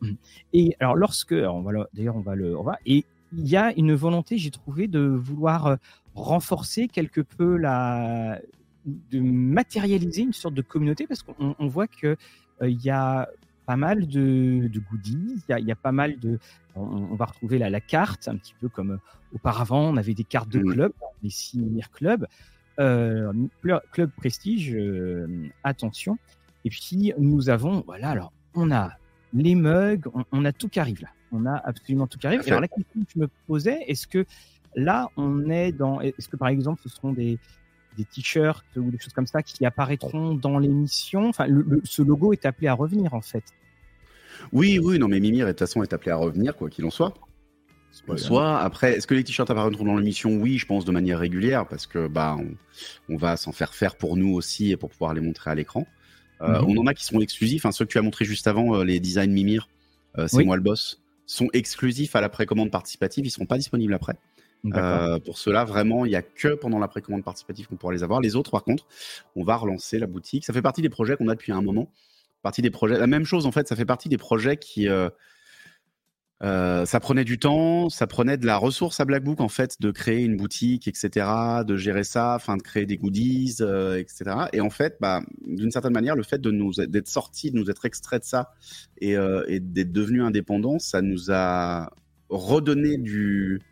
Mmh. 0.00 0.12
Et 0.52 0.76
alors 0.80 0.96
lorsque, 0.96 1.34
d'ailleurs 1.34 2.16
on 2.16 2.20
va 2.20 2.34
le, 2.34 2.56
on 2.58 2.62
va, 2.62 2.78
et 2.84 3.04
il 3.32 3.48
y 3.48 3.56
a 3.56 3.72
une 3.76 3.94
volonté, 3.94 4.38
j'ai 4.38 4.50
trouvé, 4.50 4.88
de 4.88 5.00
vouloir 5.00 5.66
euh, 5.66 5.76
renforcer 6.14 6.88
quelque 6.88 7.20
peu 7.20 7.56
la, 7.56 8.40
de 8.84 9.20
matérialiser 9.20 10.22
une 10.22 10.32
sorte 10.32 10.54
de 10.54 10.62
communauté 10.62 11.06
parce 11.06 11.22
qu'on 11.22 11.66
voit 11.66 11.86
que 11.86 12.16
euh, 12.62 12.68
il 12.68 12.82
y 12.82 12.90
a 12.90 13.28
pas 13.66 13.76
mal 13.76 14.06
de, 14.06 14.70
goodies, 14.90 15.42
il 15.48 15.66
y, 15.66 15.72
a, 15.72 15.76
pas 15.76 15.92
mal 15.92 16.18
de... 16.18 16.38
On, 16.74 17.14
va 17.14 17.26
retrouver 17.26 17.58
la, 17.58 17.68
la, 17.68 17.80
carte, 17.80 18.28
un 18.28 18.36
petit 18.36 18.54
peu 18.60 18.68
comme 18.68 18.92
euh, 18.92 18.98
auparavant, 19.34 19.90
on 19.90 19.96
avait 19.96 20.14
des 20.14 20.24
cartes 20.24 20.48
de 20.48 20.60
club, 20.60 20.92
des 21.22 21.30
Simir 21.30 21.90
Club, 21.90 22.26
euh, 22.78 23.32
club 23.92 24.10
prestige, 24.16 24.76
attention. 25.64 26.18
Et 26.64 26.70
puis 26.70 27.12
nous 27.18 27.48
avons, 27.48 27.82
voilà, 27.86 28.10
alors 28.10 28.32
on 28.54 28.70
a 28.70 28.92
les 29.32 29.54
mugs, 29.54 30.06
on, 30.32 30.44
a 30.44 30.52
tout 30.52 30.68
qui 30.68 30.80
arrive 30.80 31.02
là. 31.02 31.08
On 31.32 31.46
a 31.46 31.56
absolument 31.56 32.06
tout 32.06 32.18
qui 32.18 32.26
arrive. 32.26 32.42
alors 32.46 32.60
la 32.60 32.68
question 32.68 33.00
que 33.00 33.10
je 33.14 33.18
me 33.20 33.28
posais, 33.46 33.84
est-ce 33.86 34.06
que 34.06 34.24
là 34.74 35.08
on 35.16 35.48
est 35.48 35.72
dans, 35.72 36.00
est-ce 36.00 36.28
que 36.28 36.36
par 36.36 36.48
exemple 36.48 36.80
ce 36.82 36.88
seront 36.88 37.12
des, 37.12 37.38
des 37.96 38.04
t-shirts 38.04 38.64
ou 38.76 38.90
des 38.90 38.98
choses 38.98 39.12
comme 39.12 39.26
ça 39.26 39.42
qui 39.42 39.64
apparaîtront 39.64 40.34
dans 40.34 40.58
l'émission. 40.58 41.28
Enfin, 41.28 41.46
ce 41.84 42.02
logo 42.02 42.32
est 42.32 42.46
appelé 42.46 42.68
à 42.68 42.74
revenir 42.74 43.14
en 43.14 43.20
fait. 43.20 43.44
Oui, 44.52 44.78
oui, 44.78 44.98
non, 44.98 45.08
mais 45.08 45.20
Mimir 45.20 45.46
de 45.46 45.52
toute 45.52 45.60
façon 45.60 45.82
est 45.82 45.92
appelé 45.92 46.10
à 46.10 46.16
revenir, 46.16 46.56
quoi 46.56 46.68
qu'il 46.68 46.84
en 46.84 46.90
soit. 46.90 47.14
Soit 48.16 48.58
après, 48.58 48.92
est-ce 48.96 49.06
que 49.06 49.14
les 49.14 49.24
t-shirts 49.24 49.50
apparaîtront 49.50 49.84
dans 49.84 49.96
l'émission? 49.96 50.36
Oui, 50.36 50.58
je 50.58 50.66
pense 50.66 50.84
de 50.84 50.92
manière 50.92 51.18
régulière 51.18 51.66
parce 51.66 51.86
que 51.86 52.08
bah 52.08 52.36
on, 53.08 53.16
va 53.16 53.36
s'en 53.36 53.52
faire 53.52 53.74
faire 53.74 53.96
pour 53.96 54.16
nous 54.16 54.34
aussi 54.34 54.70
et 54.70 54.76
pour 54.76 54.90
pouvoir 54.90 55.14
les 55.14 55.20
montrer 55.20 55.50
à 55.50 55.54
l'écran. 55.54 55.86
Euh, 56.42 56.60
mhm. 56.60 56.66
On 56.68 56.82
en 56.82 56.86
a 56.86 56.94
qui 56.94 57.04
sont 57.04 57.20
exclusifs. 57.20 57.64
Hein, 57.64 57.72
ceux 57.72 57.86
que 57.86 57.90
tu 57.90 57.98
as 57.98 58.02
montré 58.02 58.24
juste 58.24 58.46
avant, 58.46 58.76
euh, 58.76 58.84
les 58.84 59.00
designs 59.00 59.30
Mimir, 59.30 59.68
euh, 60.18 60.28
c'est 60.28 60.44
moi 60.44 60.56
le 60.56 60.62
boss, 60.62 61.02
sont 61.24 61.48
exclusifs 61.54 62.14
à 62.14 62.20
la 62.20 62.28
précommande 62.28 62.70
participative. 62.70 63.24
Ils 63.24 63.30
seront 63.30 63.46
pas 63.46 63.56
disponibles 63.56 63.94
après. 63.94 64.16
Euh, 64.74 65.18
pour 65.18 65.38
cela, 65.38 65.64
vraiment, 65.64 66.04
il 66.04 66.10
n'y 66.10 66.16
a 66.16 66.22
que 66.22 66.54
pendant 66.54 66.78
la 66.78 66.88
précommande 66.88 67.24
participative 67.24 67.66
qu'on 67.66 67.76
pourra 67.76 67.92
les 67.92 68.02
avoir. 68.02 68.20
Les 68.20 68.36
autres, 68.36 68.50
par 68.50 68.64
contre, 68.64 68.86
on 69.34 69.44
va 69.44 69.56
relancer 69.56 69.98
la 69.98 70.06
boutique. 70.06 70.44
Ça 70.44 70.52
fait 70.52 70.62
partie 70.62 70.82
des 70.82 70.88
projets 70.88 71.16
qu'on 71.16 71.28
a 71.28 71.34
depuis 71.34 71.52
un 71.52 71.62
moment. 71.62 71.90
Partie 72.42 72.62
des 72.62 72.70
projets. 72.70 72.98
La 72.98 73.06
même 73.06 73.24
chose, 73.24 73.46
en 73.46 73.52
fait, 73.52 73.68
ça 73.68 73.76
fait 73.76 73.84
partie 73.84 74.08
des 74.08 74.18
projets 74.18 74.56
qui. 74.56 74.88
Euh, 74.88 75.08
euh, 76.42 76.84
ça 76.84 77.00
prenait 77.00 77.24
du 77.24 77.38
temps, 77.38 77.88
ça 77.88 78.06
prenait 78.06 78.36
de 78.36 78.44
la 78.44 78.58
ressource 78.58 79.00
à 79.00 79.06
Blackbook 79.06 79.40
en 79.40 79.48
fait, 79.48 79.80
de 79.80 79.90
créer 79.90 80.22
une 80.22 80.36
boutique, 80.36 80.86
etc., 80.86 81.26
de 81.66 81.78
gérer 81.78 82.04
ça, 82.04 82.34
enfin 82.34 82.58
de 82.58 82.62
créer 82.62 82.84
des 82.84 82.98
goodies, 82.98 83.62
etc. 83.96 84.48
Et 84.52 84.60
en 84.60 84.68
fait, 84.68 84.98
bah, 85.00 85.22
d'une 85.46 85.70
certaine 85.70 85.94
manière, 85.94 86.14
le 86.14 86.22
fait 86.22 86.38
de 86.38 86.50
nous 86.50 86.72
d'être 86.74 87.08
sorti, 87.08 87.52
de 87.52 87.56
nous 87.56 87.70
être 87.70 87.86
extrait 87.86 88.18
de 88.18 88.24
ça 88.24 88.52
et, 88.98 89.12
et 89.48 89.60
d'être 89.60 89.92
devenu 89.92 90.22
indépendant, 90.22 90.78
ça 90.78 91.00
nous 91.00 91.30
a 91.30 91.90
redonné 92.28 92.98
du, 92.98 93.62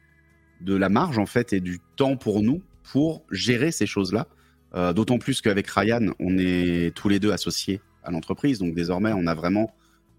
de 0.60 0.74
la 0.74 0.88
marge 0.88 1.18
en 1.18 1.26
fait 1.26 1.52
et 1.52 1.60
du 1.60 1.80
temps 1.96 2.16
pour 2.16 2.42
nous 2.42 2.62
pour 2.92 3.24
gérer 3.30 3.72
ces 3.72 3.86
choses-là. 3.86 4.28
Euh, 4.74 4.92
d'autant 4.92 5.18
plus 5.18 5.40
qu'avec 5.40 5.68
Ryan, 5.68 6.12
on 6.18 6.36
est 6.38 6.94
tous 6.94 7.08
les 7.08 7.20
deux 7.20 7.32
associés 7.32 7.80
à 8.02 8.10
l'entreprise, 8.10 8.58
donc 8.58 8.74
désormais 8.74 9.12
on 9.12 9.26
a 9.26 9.34
vraiment 9.34 9.72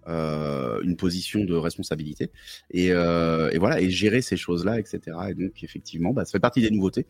euh, 0.08 0.80
une 0.84 0.96
position 0.96 1.44
de 1.44 1.56
responsabilité 1.56 2.32
et, 2.72 2.92
euh, 2.92 3.50
et, 3.52 3.58
voilà 3.58 3.82
et 3.82 3.90
gérer 3.90 4.22
ces 4.22 4.38
choses-là, 4.38 4.80
etc. 4.80 5.00
Et 5.30 5.34
donc 5.34 5.64
effectivement, 5.64 6.14
bah, 6.14 6.26
ça 6.26 6.32
fait 6.32 6.40
partie 6.40 6.62
des 6.62 6.72
nouveautés. 6.72 7.06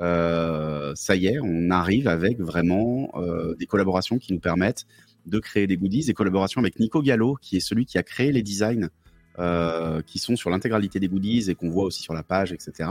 ça 0.00 1.16
y 1.16 1.26
est, 1.26 1.38
on 1.40 1.70
arrive 1.70 2.08
avec 2.08 2.40
vraiment 2.40 3.12
des 3.58 3.66
collaborations 3.66 4.18
qui 4.18 4.32
nous 4.32 4.40
permettent 4.40 4.86
de 5.26 5.38
créer 5.38 5.66
des 5.66 5.76
goodies, 5.76 6.06
des 6.06 6.14
collaborations 6.14 6.60
avec 6.60 6.80
Nico 6.80 7.02
Gallo, 7.02 7.36
qui 7.40 7.56
est 7.56 7.60
celui 7.60 7.86
qui 7.86 7.98
a 7.98 8.02
créé 8.02 8.32
les 8.32 8.42
designs 8.42 8.88
euh, 9.38 10.02
qui 10.02 10.18
sont 10.18 10.34
sur 10.34 10.50
l'intégralité 10.50 10.98
des 10.98 11.06
goodies 11.06 11.48
et 11.48 11.54
qu'on 11.54 11.70
voit 11.70 11.84
aussi 11.84 12.02
sur 12.02 12.12
la 12.12 12.24
page, 12.24 12.50
etc. 12.50 12.90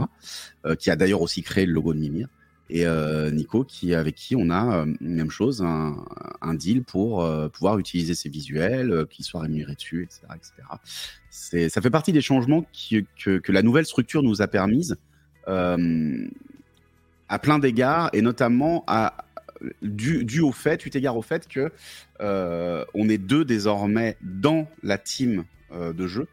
Euh, 0.64 0.76
qui 0.76 0.90
a 0.90 0.96
d'ailleurs 0.96 1.20
aussi 1.20 1.42
créé 1.42 1.66
le 1.66 1.74
logo 1.74 1.92
de 1.92 1.98
Mimir. 1.98 2.26
Et 2.70 2.86
euh, 2.86 3.30
Nico, 3.30 3.64
qui, 3.64 3.94
avec 3.94 4.14
qui 4.14 4.34
on 4.34 4.48
a 4.48 4.86
même 4.98 5.30
chose, 5.30 5.62
un, 5.62 6.54
deal 6.54 6.84
pour 6.84 7.26
pouvoir 7.50 7.78
utiliser 7.78 8.14
ces 8.14 8.30
visuels, 8.30 9.06
qu'ils 9.10 9.26
soient 9.26 9.42
rémunérés 9.42 9.74
dessus, 9.74 10.04
etc. 10.04 10.22
etc. 10.36 11.68
Ça 11.68 11.82
fait 11.82 11.90
partie 11.90 12.12
des 12.12 12.20
changements 12.22 12.64
que, 12.90 13.52
la 13.52 13.62
nouvelle 13.62 13.86
structure 13.86 14.22
nous 14.22 14.40
a 14.40 14.48
permise 14.48 14.96
à 15.46 15.78
plein 17.40 17.58
d'égards, 17.58 18.10
et 18.12 18.22
notamment 18.22 18.84
à, 18.86 19.24
dû, 19.82 20.24
dû, 20.24 20.40
au 20.40 20.52
fait, 20.52 20.84
eu 20.84 20.90
égard 20.94 21.16
au 21.16 21.22
fait 21.22 21.48
que 21.48 21.70
on 22.20 23.08
est 23.08 23.18
deux 23.18 23.44
désormais 23.46 24.16
dans 24.22 24.66
la 24.82 24.98
team 24.98 25.44
de 25.72 26.06
jeu 26.06 26.28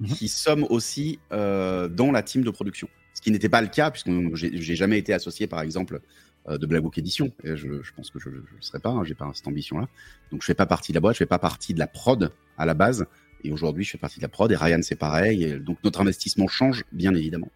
Mhm. 0.00 0.08
qui 0.08 0.28
sommes 0.28 0.64
aussi 0.70 1.18
euh, 1.32 1.88
dans 1.88 2.12
la 2.12 2.22
team 2.22 2.42
de 2.42 2.50
production. 2.50 2.88
Ce 3.14 3.20
qui 3.20 3.32
n'était 3.32 3.48
pas 3.48 3.60
le 3.60 3.68
cas, 3.68 3.90
puisque 3.90 4.10
j'ai 4.34 4.76
jamais 4.76 4.98
été 4.98 5.12
associé, 5.12 5.48
par 5.48 5.60
exemple, 5.60 6.00
euh, 6.48 6.56
de 6.56 6.66
Black 6.66 6.82
Book 6.82 6.98
Edition. 6.98 7.32
Et 7.42 7.56
je, 7.56 7.66
pense 7.96 8.10
que 8.10 8.20
je 8.20 8.28
ne 8.28 8.36
le 8.36 8.44
serai 8.60 8.78
pas, 8.78 8.90
hein, 8.90 9.02
j'ai 9.02 9.14
pas 9.14 9.28
cette 9.34 9.48
ambition-là. 9.48 9.88
Donc 10.30 10.42
je 10.42 10.46
fais 10.46 10.54
pas 10.54 10.66
partie 10.66 10.92
de 10.92 10.96
la 10.96 11.00
boîte, 11.00 11.14
je 11.14 11.18
fais 11.18 11.26
pas 11.26 11.40
partie 11.40 11.74
de 11.74 11.80
la 11.80 11.88
prod 11.88 12.32
à 12.56 12.66
la 12.66 12.74
base. 12.74 13.06
Et 13.42 13.50
aujourd'hui, 13.50 13.84
je 13.84 13.90
fais 13.90 13.98
partie 13.98 14.18
de 14.18 14.22
la 14.22 14.28
prod 14.28 14.50
et 14.50 14.56
Ryan, 14.56 14.80
c'est 14.82 14.96
pareil. 14.96 15.42
Et 15.42 15.58
donc 15.58 15.78
notre 15.82 16.00
investissement 16.00 16.46
change, 16.46 16.84
bien 16.92 17.14
évidemment. 17.14 17.50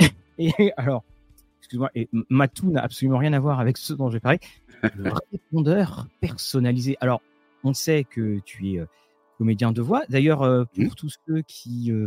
Et 0.38 0.72
alors, 0.76 1.04
excuse-moi, 1.60 1.90
et 1.94 2.08
Matou 2.30 2.70
n'a 2.70 2.82
absolument 2.82 3.18
rien 3.18 3.32
à 3.32 3.38
voir 3.38 3.60
avec 3.60 3.76
ce 3.76 3.92
dont 3.92 4.08
je 4.08 4.14
vais 4.14 4.20
parler. 4.20 4.40
Le 4.96 5.12
répondeur 5.30 6.08
personnalisé. 6.20 6.96
Alors, 7.00 7.20
on 7.62 7.74
sait 7.74 8.04
que 8.04 8.40
tu 8.40 8.72
es 8.72 8.80
euh, 8.80 8.86
comédien 9.42 9.72
de 9.72 9.82
voix. 9.82 10.02
D'ailleurs, 10.08 10.42
euh, 10.42 10.64
pour 10.64 10.84
mmh. 10.84 10.94
tous 10.94 11.16
ceux 11.26 11.42
qui 11.42 11.90
euh, 11.90 12.06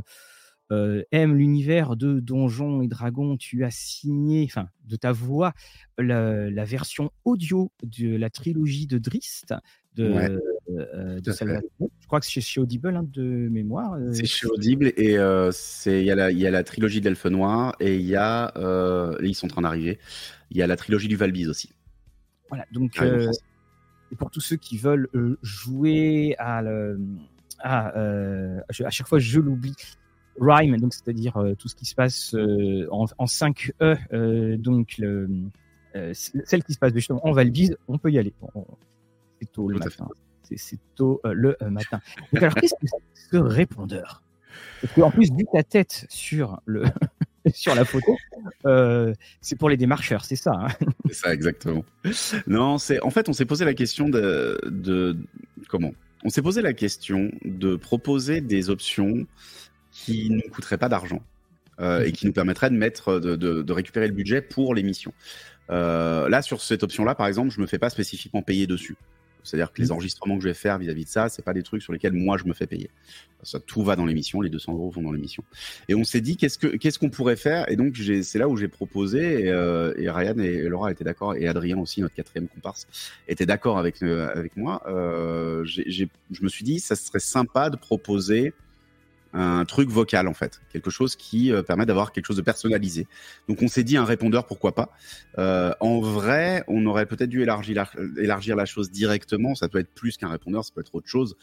euh, 0.72 1.04
aiment 1.12 1.36
l'univers 1.36 1.98
de 1.98 2.22
Donjons 2.22 2.82
et 2.82 2.88
Dragons, 2.88 3.36
tu 3.36 3.66
as 3.66 3.72
signé, 3.72 4.46
enfin, 4.50 4.70
de 4.86 4.96
ta 4.96 5.12
voix, 5.12 5.52
la, 5.98 6.64
version 6.64 7.12
audio 7.26 7.74
de 7.84 8.16
la 8.16 8.30
trilogie 8.30 8.88
de 8.88 9.00
Drist. 9.00 9.54
De, 9.98 10.40
Je 10.70 12.08
crois 12.08 12.22
que 12.22 12.26
c'est 12.26 12.40
chez 12.40 12.62
Audible 12.62 12.96
hein, 12.96 13.06
de 13.12 13.50
mémoire. 13.50 13.98
c'est 14.14 14.26
chez 14.26 14.48
Audible 14.48 14.94
et 14.96 15.18
c'est 15.52 16.02
il 16.02 16.06
y, 16.06 16.38
y, 16.40 16.48
a 16.48 16.52
la 16.52 16.64
trilogie 16.64 17.02
d'Elfe 17.02 17.26
Noir 17.26 17.76
et 17.82 17.96
il 17.96 18.06
y 18.06 18.16
a 18.16 18.54
ils 19.22 19.36
sont 19.36 19.48
en 19.48 19.50
train 19.50 19.62
d'arriver. 19.62 20.00
Il 20.52 20.58
y 20.58 20.62
a 20.62 20.68
la 20.68 20.78
trilogie 20.78 21.10
du 21.10 21.18
Valbise 21.18 21.50
aussi. 21.50 21.74
Voilà, 22.48 22.66
donc 22.72 22.98
et 24.12 24.16
pour 24.16 24.32
tous 24.32 24.42
ceux 24.42 24.56
qui 24.56 24.78
veulent 24.78 25.10
euh, 25.16 25.38
jouer 25.42 26.36
à, 26.38 26.62
le, 26.62 27.00
à, 27.60 27.98
euh, 27.98 28.60
à 28.84 28.90
chaque 28.90 29.08
fois 29.08 29.20
je 29.20 29.40
l'oublie, 29.40 29.76
Rhyme, 30.40 30.78
donc 30.78 30.94
c'est-à-dire 30.94 31.38
euh, 31.38 31.56
tout 31.56 31.70
ce 31.70 31.76
qui 31.76 31.86
se 31.86 31.96
passe 31.96 32.36
en, 32.92 33.06
en, 33.18 33.26
5E, 33.26 34.58
donc 34.58 34.98
le, 34.98 35.30
celle 36.14 36.64
qui 36.64 36.74
se 36.74 36.80
passe 36.80 36.94
justement 36.94 37.26
en 37.26 37.32
Valbise, 37.32 37.78
on 37.88 37.98
peut 37.98 38.12
y 38.12 38.20
aller. 38.20 38.34
c'est 39.40 39.52
tôt 39.52 39.70
le 39.70 39.80
matin. 39.80 40.08
C'est 40.44 40.80
tôt 40.96 41.22
le 41.24 41.56
matin. 41.70 42.02
Donc 42.34 42.44
alors 42.44 42.56
qu'est-ce 42.56 42.76
que 42.76 42.88
c'est 42.88 43.32
ce 43.32 43.38
répondeur? 43.38 44.22
En 45.02 45.12
plus, 45.12 45.32
vu 45.32 45.46
ta 45.52 45.64
tête 45.64 46.06
sur 46.10 46.62
le 46.66 46.84
sur 47.54 47.76
la 47.76 47.86
photo, 47.86 48.18
euh, 48.66 49.14
c'est 49.42 49.58
pour 49.58 49.70
les 49.70 49.78
démarcheurs, 49.78 50.26
c'est 50.26 50.36
ça. 50.36 50.54
Hein. 50.54 50.68
c'est 51.08 51.14
ça, 51.14 51.34
exactement. 51.34 51.86
Non, 52.48 52.78
c'est 52.78 53.02
en 53.02 53.10
fait, 53.10 53.30
on 53.30 53.34
s'est 53.34 53.46
posé 53.46 53.66
la 53.66 53.74
question 53.74 54.10
de, 54.10 55.18
comment? 55.68 55.94
On 56.24 56.30
s'est 56.30 56.42
posé 56.42 56.62
la 56.62 56.74
question 56.74 57.32
de 57.44 57.76
proposer 57.76 58.42
des 58.42 58.70
options 58.70 59.28
qui 59.92 60.30
ne 60.30 60.42
coûteraient 60.42 60.78
pas 60.78 60.90
d'argent 60.90 61.22
euh, 61.80 62.04
et 62.04 62.12
qui 62.12 62.26
nous 62.26 62.34
permettraient 62.34 62.72
de 62.72 62.76
mettre, 62.76 63.20
de, 63.20 63.72
récupérer 63.72 64.08
le 64.08 64.14
budget 64.14 64.42
pour 64.42 64.74
l'émission. 64.74 65.14
Euh, 65.70 66.28
là, 66.30 66.42
sur 66.42 66.62
cette 66.62 66.84
option-là, 66.84 67.16
par 67.16 67.28
exemple, 67.28 67.52
je 67.52 67.62
me 67.62 67.68
fais 67.68 67.80
pas 67.80 67.90
spécifiquement 67.90 68.42
payer 68.42 68.66
dessus. 68.68 68.96
C'est-à-dire 69.46 69.72
que 69.72 69.82
les 69.82 69.88
mmh. 69.88 69.92
enregistrements 69.92 70.38
que 70.38 70.44
je 70.44 70.50
vais 70.50 70.54
faire 70.54 70.78
vis-à-vis 70.78 71.06
de 71.06 71.10
ça, 71.10 71.30
c'est 71.30 71.44
pas 71.44 71.54
des 71.54 71.64
trucs 71.64 71.82
sur 71.82 71.94
lesquels 71.94 72.14
moi 72.14 72.38
je 72.38 72.46
me 72.46 72.54
fais 72.54 72.68
payer. 72.68 72.90
Ça, 73.44 73.60
tout 73.60 73.84
va 73.84 73.96
dans 73.96 74.08
l'émission, 74.08 74.42
les 74.42 74.50
200 74.50 74.74
euros 74.74 74.90
vont 74.90 75.04
dans 75.04 75.12
l'émission. 75.12 75.44
Et 75.88 75.94
on 75.94 76.04
s'est 76.04 76.22
dit 76.22 76.36
qu'est-ce 76.36 76.58
que 76.58 76.68
qu'est-ce 76.78 76.98
qu'on 76.98 77.12
pourrait 77.12 77.36
faire? 77.36 77.70
Et 77.70 77.76
donc 77.76 77.96
c'est 78.24 78.40
là 78.40 78.50
où 78.50 78.58
j'ai 78.58 78.68
proposé 78.68 79.46
et, 79.46 79.50
euh, 79.50 79.94
et, 79.98 80.10
Ryan 80.10 80.38
et 80.40 80.64
Laura 80.64 80.92
étaient 80.92 81.04
d'accord 81.04 81.36
et 81.36 81.48
Adrien 81.48 81.78
aussi 81.78 82.02
notre 82.02 82.16
quatrième 82.16 82.48
comparse 82.48 82.88
était 83.28 83.46
d'accord 83.46 83.78
avec 83.78 84.02
euh, 84.02 84.30
avec 84.34 84.58
moi. 84.58 84.82
Euh, 84.88 85.64
je 85.64 86.08
me 86.42 86.50
suis 86.50 86.66
dit 86.66 86.80
ça 86.80 86.96
serait 86.96 87.20
sympa 87.20 87.70
de 87.70 87.78
proposer 87.78 88.54
un 89.36 89.66
truc 89.66 89.90
vocal 89.90 90.28
en 90.28 90.34
fait, 90.34 90.62
quelque 90.72 90.90
chose 90.90 91.16
qui 91.16 91.52
euh, 91.52 91.62
permet 91.62 91.86
d'avoir 91.86 92.12
quelque 92.12 92.26
chose 92.26 92.38
de 92.38 92.42
personnalisé. 92.42 93.08
Donc 93.50 93.62
on 93.62 93.68
s'est 93.68 93.84
dit 93.84 93.98
un 93.98 94.06
répondeur, 94.06 94.46
pourquoi 94.46 94.74
pas. 94.74 94.90
Euh, 95.38 95.74
en 95.82 96.00
vrai, 96.00 96.64
on 96.68 96.86
aurait 96.86 97.06
peut-être 97.06 97.30
dû 97.30 97.42
élargir 97.42 97.76
la, 97.76 98.22
élargir 98.22 98.56
la 98.56 98.66
chose 98.66 98.92
directement. 98.92 99.54
Ça 99.54 99.68
peut 99.68 99.80
être 99.80 99.94
plus 99.94 100.18
qu'un 100.18 100.30
répondeur, 100.30 100.64
ça 100.64 100.72
peut 100.74 100.82
être 100.82 100.96
autre 100.96 101.10
chose. 101.10 101.36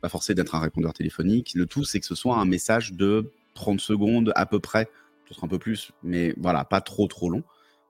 Pas 0.00 0.08
forcément 0.08 0.36
d'être 0.36 0.54
un 0.54 0.60
répondeur 0.60 0.92
téléphonique. 0.92 1.52
Le 1.54 1.66
tout, 1.66 1.84
c'est 1.84 1.98
que 1.98 2.06
ce 2.06 2.14
soit 2.14 2.36
un 2.36 2.44
message 2.44 2.92
de 2.92 3.32
30 3.54 3.80
secondes 3.80 4.32
à 4.36 4.46
peu 4.46 4.60
près, 4.60 4.84
peut-être 5.26 5.42
un 5.42 5.48
peu 5.48 5.58
plus, 5.58 5.90
mais 6.04 6.34
voilà, 6.38 6.64
pas 6.64 6.80
trop 6.80 7.08
trop 7.08 7.30
long. 7.30 7.42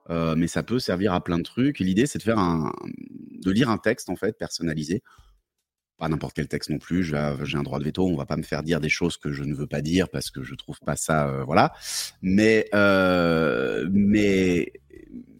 Euh, 0.09 0.35
mais 0.35 0.47
ça 0.47 0.63
peut 0.63 0.79
servir 0.79 1.13
à 1.13 1.23
plein 1.23 1.37
de 1.37 1.43
trucs. 1.43 1.77
L'idée, 1.77 2.07
c'est 2.07 2.17
de 2.17 2.23
faire 2.23 2.39
un, 2.39 2.73
de 3.39 3.51
lire 3.51 3.69
un 3.69 3.77
texte 3.77 4.09
en 4.09 4.15
fait 4.15 4.35
personnalisé 4.37 5.03
pas 6.01 6.09
n'importe 6.09 6.33
quel 6.33 6.47
texte 6.47 6.71
non 6.71 6.79
plus. 6.79 7.03
J'ai 7.03 7.15
un 7.15 7.63
droit 7.63 7.77
de 7.77 7.83
veto. 7.83 8.07
On 8.07 8.17
va 8.17 8.25
pas 8.25 8.35
me 8.35 8.41
faire 8.41 8.63
dire 8.63 8.81
des 8.81 8.89
choses 8.89 9.17
que 9.17 9.31
je 9.31 9.43
ne 9.43 9.53
veux 9.53 9.67
pas 9.67 9.81
dire 9.81 10.09
parce 10.09 10.31
que 10.31 10.41
je 10.41 10.55
trouve 10.55 10.79
pas 10.79 10.95
ça, 10.95 11.29
euh, 11.29 11.43
voilà. 11.43 11.73
Mais 12.23 12.67
euh, 12.73 13.87
mais 13.93 14.73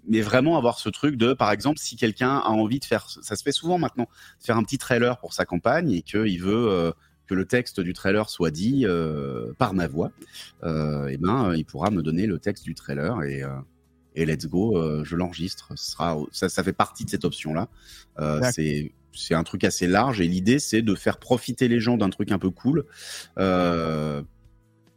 mais 0.08 0.22
vraiment 0.22 0.58
avoir 0.58 0.78
ce 0.78 0.90
truc 0.90 1.16
de, 1.16 1.34
par 1.34 1.52
exemple, 1.52 1.80
si 1.80 1.96
quelqu'un 1.96 2.38
a 2.38 2.50
envie 2.50 2.80
de 2.80 2.86
faire, 2.86 3.10
ça 3.10 3.36
se 3.36 3.42
fait 3.42 3.52
souvent 3.52 3.80
maintenant, 3.80 4.08
de 4.40 4.46
faire 4.46 4.56
un 4.56 4.64
petit 4.64 4.78
trailer 4.78 5.18
pour 5.20 5.34
sa 5.34 5.46
campagne 5.46 5.92
et 5.92 6.04
qu'il 6.04 6.40
veut 6.40 6.70
euh, 6.70 6.92
que 7.26 7.34
le 7.34 7.46
texte 7.46 7.80
du 7.80 7.94
trailer 7.94 8.30
soit 8.30 8.52
dit 8.52 8.86
par 9.58 9.74
ma 9.74 9.88
voix, 9.88 10.12
et 10.64 11.18
ben 11.18 11.56
il 11.56 11.66
pourra 11.66 11.90
me 11.90 12.04
donner 12.04 12.28
le 12.28 12.38
texte 12.38 12.66
du 12.66 12.76
trailer 12.76 13.24
et 13.24 13.44
et 14.14 14.26
let's 14.26 14.46
go, 14.46 15.04
je 15.04 15.16
l'enregistre. 15.16 15.72
Ça, 15.78 16.64
fait 16.64 16.74
partie 16.74 17.06
de 17.06 17.10
cette 17.10 17.24
option 17.24 17.54
là. 17.54 17.70
c'est 18.52 18.92
c'est 19.14 19.34
un 19.34 19.44
truc 19.44 19.64
assez 19.64 19.88
large 19.88 20.22
et 20.22 20.28
l'idée 20.28 20.60
c'est 20.60 20.82
de 20.82 20.96
faire 20.96 21.18
profiter 21.18 21.68
les 21.68 21.80
gens 21.80 21.98
d'un 21.98 22.10
truc 22.10 22.32
un 22.32 22.40
peu 22.40 22.50
cool 22.50 22.86
euh, 23.38 24.22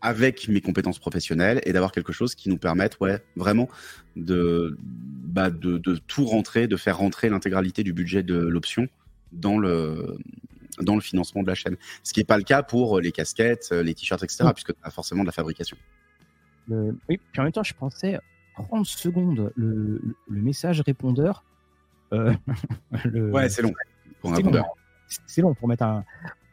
avec 0.00 0.48
mes 0.48 0.60
compétences 0.60 0.98
professionnelles 0.98 1.60
et 1.64 1.72
d'avoir 1.72 1.92
quelque 1.92 2.12
chose 2.12 2.34
qui 2.34 2.48
nous 2.48 2.58
permette 2.58 2.98
ouais 3.00 3.22
vraiment 3.36 3.68
de, 4.16 4.76
bah, 4.78 5.50
de, 5.50 5.78
de 5.78 5.96
tout 5.96 6.24
rentrer, 6.24 6.66
de 6.68 6.76
faire 6.76 6.98
rentrer 6.98 7.28
l'intégralité 7.28 7.82
du 7.82 7.92
budget 7.92 8.22
de 8.22 8.36
l'option 8.36 8.88
dans 9.32 9.58
le 9.58 10.18
dans 10.80 10.96
le 10.96 11.00
financement 11.00 11.42
de 11.42 11.48
la 11.48 11.54
chaîne. 11.54 11.76
Ce 12.02 12.12
qui 12.12 12.20
n'est 12.20 12.24
pas 12.24 12.36
le 12.36 12.42
cas 12.42 12.64
pour 12.64 13.00
les 13.00 13.12
casquettes, 13.12 13.70
les 13.70 13.94
t-shirts, 13.94 14.24
etc., 14.24 14.46
puisque 14.52 14.72
tu 14.72 14.78
as 14.82 14.90
forcément 14.90 15.22
de 15.22 15.26
la 15.26 15.32
fabrication. 15.32 15.76
oui, 16.68 17.20
puis 17.32 17.40
en 17.40 17.44
même 17.44 17.52
temps, 17.52 17.62
je 17.62 17.74
pensais 17.74 18.18
30 18.56 18.86
secondes 18.86 19.52
le, 19.56 20.00
le 20.28 20.42
message 20.42 20.80
répondeur. 20.80 21.44
Euh, 22.12 22.32
le... 23.04 23.30
Ouais, 23.30 23.48
c'est 23.48 23.62
long. 23.62 23.72
C'est 25.26 25.42
long 25.42 25.54
pour 25.54 25.68
mettre 25.68 25.84
un, 25.84 26.04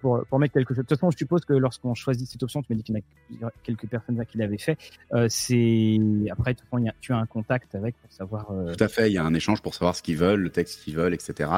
pour, 0.01 0.25
pour, 0.25 0.39
mettre 0.39 0.53
quelque 0.53 0.69
chose. 0.73 0.77
De 0.77 0.81
toute 0.81 0.97
façon, 0.97 1.11
je 1.11 1.17
suppose 1.17 1.45
que 1.45 1.53
lorsqu'on 1.53 1.93
choisit 1.93 2.27
cette 2.27 2.41
option, 2.43 2.61
tu 2.61 2.73
m'as 2.73 2.77
dit 2.77 2.83
qu'il 2.83 2.95
y 3.39 3.43
en 3.43 3.47
a 3.47 3.51
quelques 3.63 3.87
personnes 3.87 4.23
qui 4.25 4.37
l'avaient 4.37 4.57
fait. 4.57 4.77
Euh, 5.13 5.27
c'est 5.29 5.99
après, 6.29 6.55
tu 6.99 7.13
as 7.13 7.17
un 7.17 7.25
contact 7.25 7.75
avec 7.75 7.95
pour 8.01 8.11
savoir. 8.11 8.51
Euh, 8.51 8.73
Tout 8.73 8.83
à 8.83 8.87
fait. 8.87 9.09
Il 9.09 9.13
y 9.13 9.17
a 9.17 9.23
un 9.23 9.33
échange 9.33 9.61
pour 9.61 9.73
savoir 9.73 9.95
ce 9.95 10.01
qu'ils 10.01 10.17
veulent, 10.17 10.41
le 10.41 10.49
texte 10.49 10.81
qu'ils 10.83 10.95
veulent, 10.95 11.13
etc. 11.13 11.49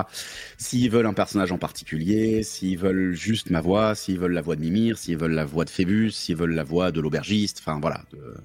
S'ils 0.57 0.91
veulent 0.91 1.07
un 1.07 1.13
personnage 1.13 1.51
en 1.51 1.57
particulier, 1.57 2.43
s'ils 2.43 2.77
veulent 2.77 3.13
juste 3.13 3.49
ma 3.49 3.61
voix, 3.61 3.95
s'ils 3.95 4.19
veulent 4.19 4.33
la 4.33 4.41
voix 4.41 4.55
de 4.55 4.61
Mimir, 4.61 4.97
s'ils 4.97 5.17
veulent 5.17 5.31
la 5.31 5.45
voix 5.45 5.65
de 5.65 5.69
Phébus, 5.69 6.11
s'ils 6.11 6.35
veulent 6.35 6.53
la 6.53 6.63
voix 6.63 6.91
de 6.91 7.01
l'aubergiste. 7.01 7.59
Enfin 7.59 7.79
voilà. 7.79 8.01
De... 8.11 8.35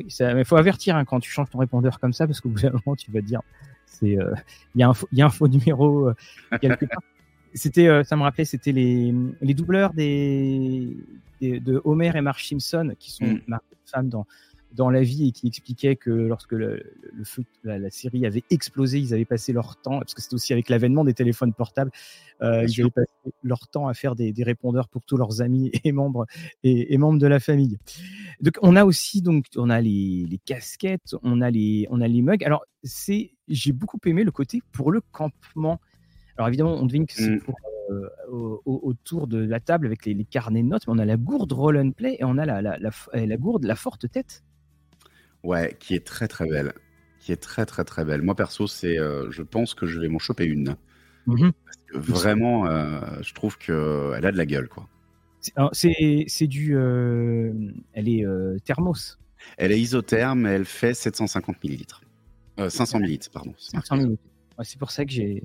il 0.00 0.44
faut 0.44 0.56
avertir 0.56 0.96
hein, 0.96 1.04
quand 1.04 1.20
tu 1.20 1.30
changes 1.30 1.50
ton 1.50 1.58
répondeur 1.58 2.00
comme 2.00 2.12
ça, 2.12 2.26
parce 2.26 2.40
qu'au 2.40 2.48
bout 2.48 2.60
d'un 2.60 2.72
moment, 2.84 2.96
tu 2.96 3.10
vas 3.10 3.20
te 3.20 3.26
dire 3.26 3.40
c'est 3.86 4.18
euh, 4.18 4.34
il 4.74 4.80
y, 4.80 4.82
a 4.82 4.88
un 4.88 4.94
faux, 4.94 5.08
y 5.12 5.22
a 5.22 5.26
un 5.26 5.30
faux 5.30 5.48
numéro 5.48 6.08
euh, 6.08 6.14
quelque 6.60 6.86
part. 6.86 7.02
C'était, 7.54 7.86
euh, 7.86 8.02
ça 8.02 8.16
me 8.16 8.22
rappelait, 8.22 8.44
c'était 8.44 8.72
les, 8.72 9.14
les 9.40 9.54
doubleurs 9.54 9.94
des, 9.94 10.96
de 11.40 11.80
Homer 11.84 12.10
et 12.14 12.20
Marge 12.20 12.48
Simpson 12.48 12.94
qui 12.98 13.12
sont 13.12 13.24
mm. 13.24 13.58
femmes 13.86 14.08
dans 14.08 14.26
dans 14.74 14.90
la 14.90 15.02
vie 15.02 15.28
et 15.28 15.32
qui 15.32 15.46
expliquaient 15.46 15.96
que 15.96 16.10
lorsque 16.10 16.52
le, 16.52 16.82
le 17.12 17.24
feu, 17.24 17.44
la, 17.62 17.90
série 17.90 18.26
avait 18.26 18.42
explosé, 18.50 18.98
ils 18.98 19.14
avaient 19.14 19.24
passé 19.24 19.52
leur 19.52 19.76
temps, 19.76 20.00
parce 20.00 20.14
que 20.14 20.22
c'était 20.22 20.34
aussi 20.34 20.52
avec 20.52 20.68
l'avènement 20.68 21.04
des 21.04 21.14
téléphones 21.14 21.52
portables, 21.52 21.92
euh, 22.42 22.66
ils 22.68 22.80
avaient 22.80 22.90
passé 22.90 23.08
leur 23.42 23.68
temps 23.68 23.86
à 23.86 23.94
faire 23.94 24.16
des, 24.16 24.32
des, 24.32 24.42
répondeurs 24.42 24.88
pour 24.88 25.02
tous 25.04 25.16
leurs 25.16 25.42
amis 25.42 25.70
et 25.84 25.92
membres 25.92 26.26
et, 26.64 26.92
et, 26.92 26.98
membres 26.98 27.20
de 27.20 27.26
la 27.26 27.38
famille. 27.38 27.78
Donc 28.40 28.58
on 28.62 28.74
a 28.74 28.84
aussi 28.84 29.22
donc 29.22 29.46
on 29.56 29.70
a 29.70 29.80
les, 29.80 30.26
les 30.28 30.38
casquettes, 30.38 31.14
on 31.22 31.40
a 31.40 31.50
les 31.50 31.86
on 31.90 32.00
a 32.00 32.08
les 32.08 32.22
mugs. 32.22 32.42
Alors 32.44 32.64
c'est 32.82 33.30
j'ai 33.46 33.72
beaucoup 33.72 33.98
aimé 34.06 34.24
le 34.24 34.32
côté 34.32 34.60
pour 34.72 34.90
le 34.90 35.00
campement. 35.12 35.80
Alors 36.36 36.48
évidemment 36.48 36.74
on 36.74 36.86
devine 36.86 37.06
que 37.06 37.14
c'est 37.14 37.30
mm. 37.30 37.40
pour 37.40 37.54
euh, 37.90 38.08
autour 38.64 39.26
de 39.28 39.38
la 39.38 39.60
table 39.60 39.86
avec 39.86 40.06
les, 40.06 40.14
les, 40.14 40.24
carnets 40.24 40.62
de 40.62 40.68
notes, 40.68 40.86
mais 40.86 40.94
on 40.94 40.98
a 40.98 41.04
la 41.04 41.18
gourde 41.18 41.52
roll 41.52 41.76
and 41.76 41.90
play 41.90 42.16
et 42.18 42.24
on 42.24 42.38
a 42.38 42.46
la, 42.46 42.62
la, 42.62 42.78
la, 42.78 42.90
la 43.12 43.36
gourde 43.36 43.64
la 43.64 43.76
forte 43.76 44.10
tête. 44.10 44.42
Ouais, 45.44 45.76
qui 45.78 45.94
est 45.94 46.04
très 46.04 46.26
très 46.26 46.46
belle. 46.48 46.72
Qui 47.20 47.32
est 47.32 47.36
très 47.36 47.66
très 47.66 47.84
très 47.84 48.04
belle. 48.04 48.22
Moi 48.22 48.34
perso, 48.34 48.66
c'est, 48.66 48.98
euh, 48.98 49.30
je 49.30 49.42
pense 49.42 49.74
que 49.74 49.86
je 49.86 50.00
vais 50.00 50.08
m'en 50.08 50.18
choper 50.18 50.44
une. 50.44 50.76
Mmh 51.26 51.50
Parce 51.64 51.76
que 51.86 51.98
vraiment, 51.98 52.66
euh, 52.66 53.00
je 53.22 53.32
trouve 53.34 53.56
qu'elle 53.58 54.24
a 54.26 54.32
de 54.32 54.36
la 54.36 54.46
gueule, 54.46 54.68
quoi. 54.68 54.88
C'est 55.72 56.46
du. 56.46 56.76
Euh, 56.76 57.52
elle 57.92 58.08
est 58.08 58.24
thermos. 58.64 59.18
Elle 59.58 59.72
est 59.72 59.80
isotherme, 59.80 60.46
elle 60.46 60.64
fait 60.64 60.94
750 60.94 61.62
millilitres. 61.62 62.02
500 62.56 62.98
millilitres, 63.00 63.30
pardon. 63.30 63.54
500 63.58 63.96
millilitres. 63.96 64.22
c'est 64.62 64.78
pour 64.78 64.90
ça 64.90 65.04
que 65.04 65.12
j'ai. 65.12 65.42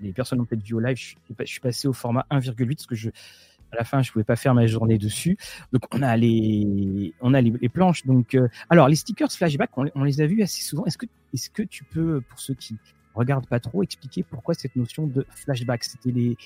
Les 0.00 0.12
personnes 0.12 0.40
ont 0.40 0.44
peut-être 0.44 0.62
vu 0.62 0.74
au 0.74 0.80
live, 0.80 0.96
je 0.96 1.44
suis 1.44 1.60
passé 1.60 1.88
au 1.88 1.92
format 1.92 2.26
1,8 2.30 2.76
parce 2.76 2.86
que 2.86 2.94
je, 2.94 3.10
à 3.72 3.76
la 3.76 3.84
fin, 3.84 4.02
je 4.02 4.12
pouvais 4.12 4.24
pas 4.24 4.36
faire 4.36 4.54
ma 4.54 4.66
journée 4.66 4.98
dessus. 4.98 5.36
Donc, 5.72 5.82
on 5.92 6.02
a 6.02 6.16
les, 6.16 7.14
on 7.20 7.34
a 7.34 7.40
les, 7.40 7.68
planches. 7.68 8.04
Donc, 8.06 8.34
euh, 8.34 8.48
alors, 8.70 8.88
les 8.88 8.96
stickers 8.96 9.32
flashback, 9.32 9.70
on, 9.76 10.04
les 10.04 10.20
a 10.20 10.26
vus 10.26 10.42
assez 10.42 10.62
souvent. 10.62 10.84
Est-ce 10.84 10.98
que, 10.98 11.06
est-ce 11.32 11.50
que 11.50 11.62
tu 11.62 11.84
peux, 11.84 12.20
pour 12.20 12.38
ceux 12.38 12.54
qui 12.54 12.76
regardent 13.14 13.46
pas 13.46 13.60
trop, 13.60 13.82
expliquer 13.82 14.22
pourquoi 14.22 14.54
cette 14.54 14.76
notion 14.76 15.06
de 15.06 15.26
flashback? 15.30 15.84
C'était 15.84 16.12
les, 16.12 16.36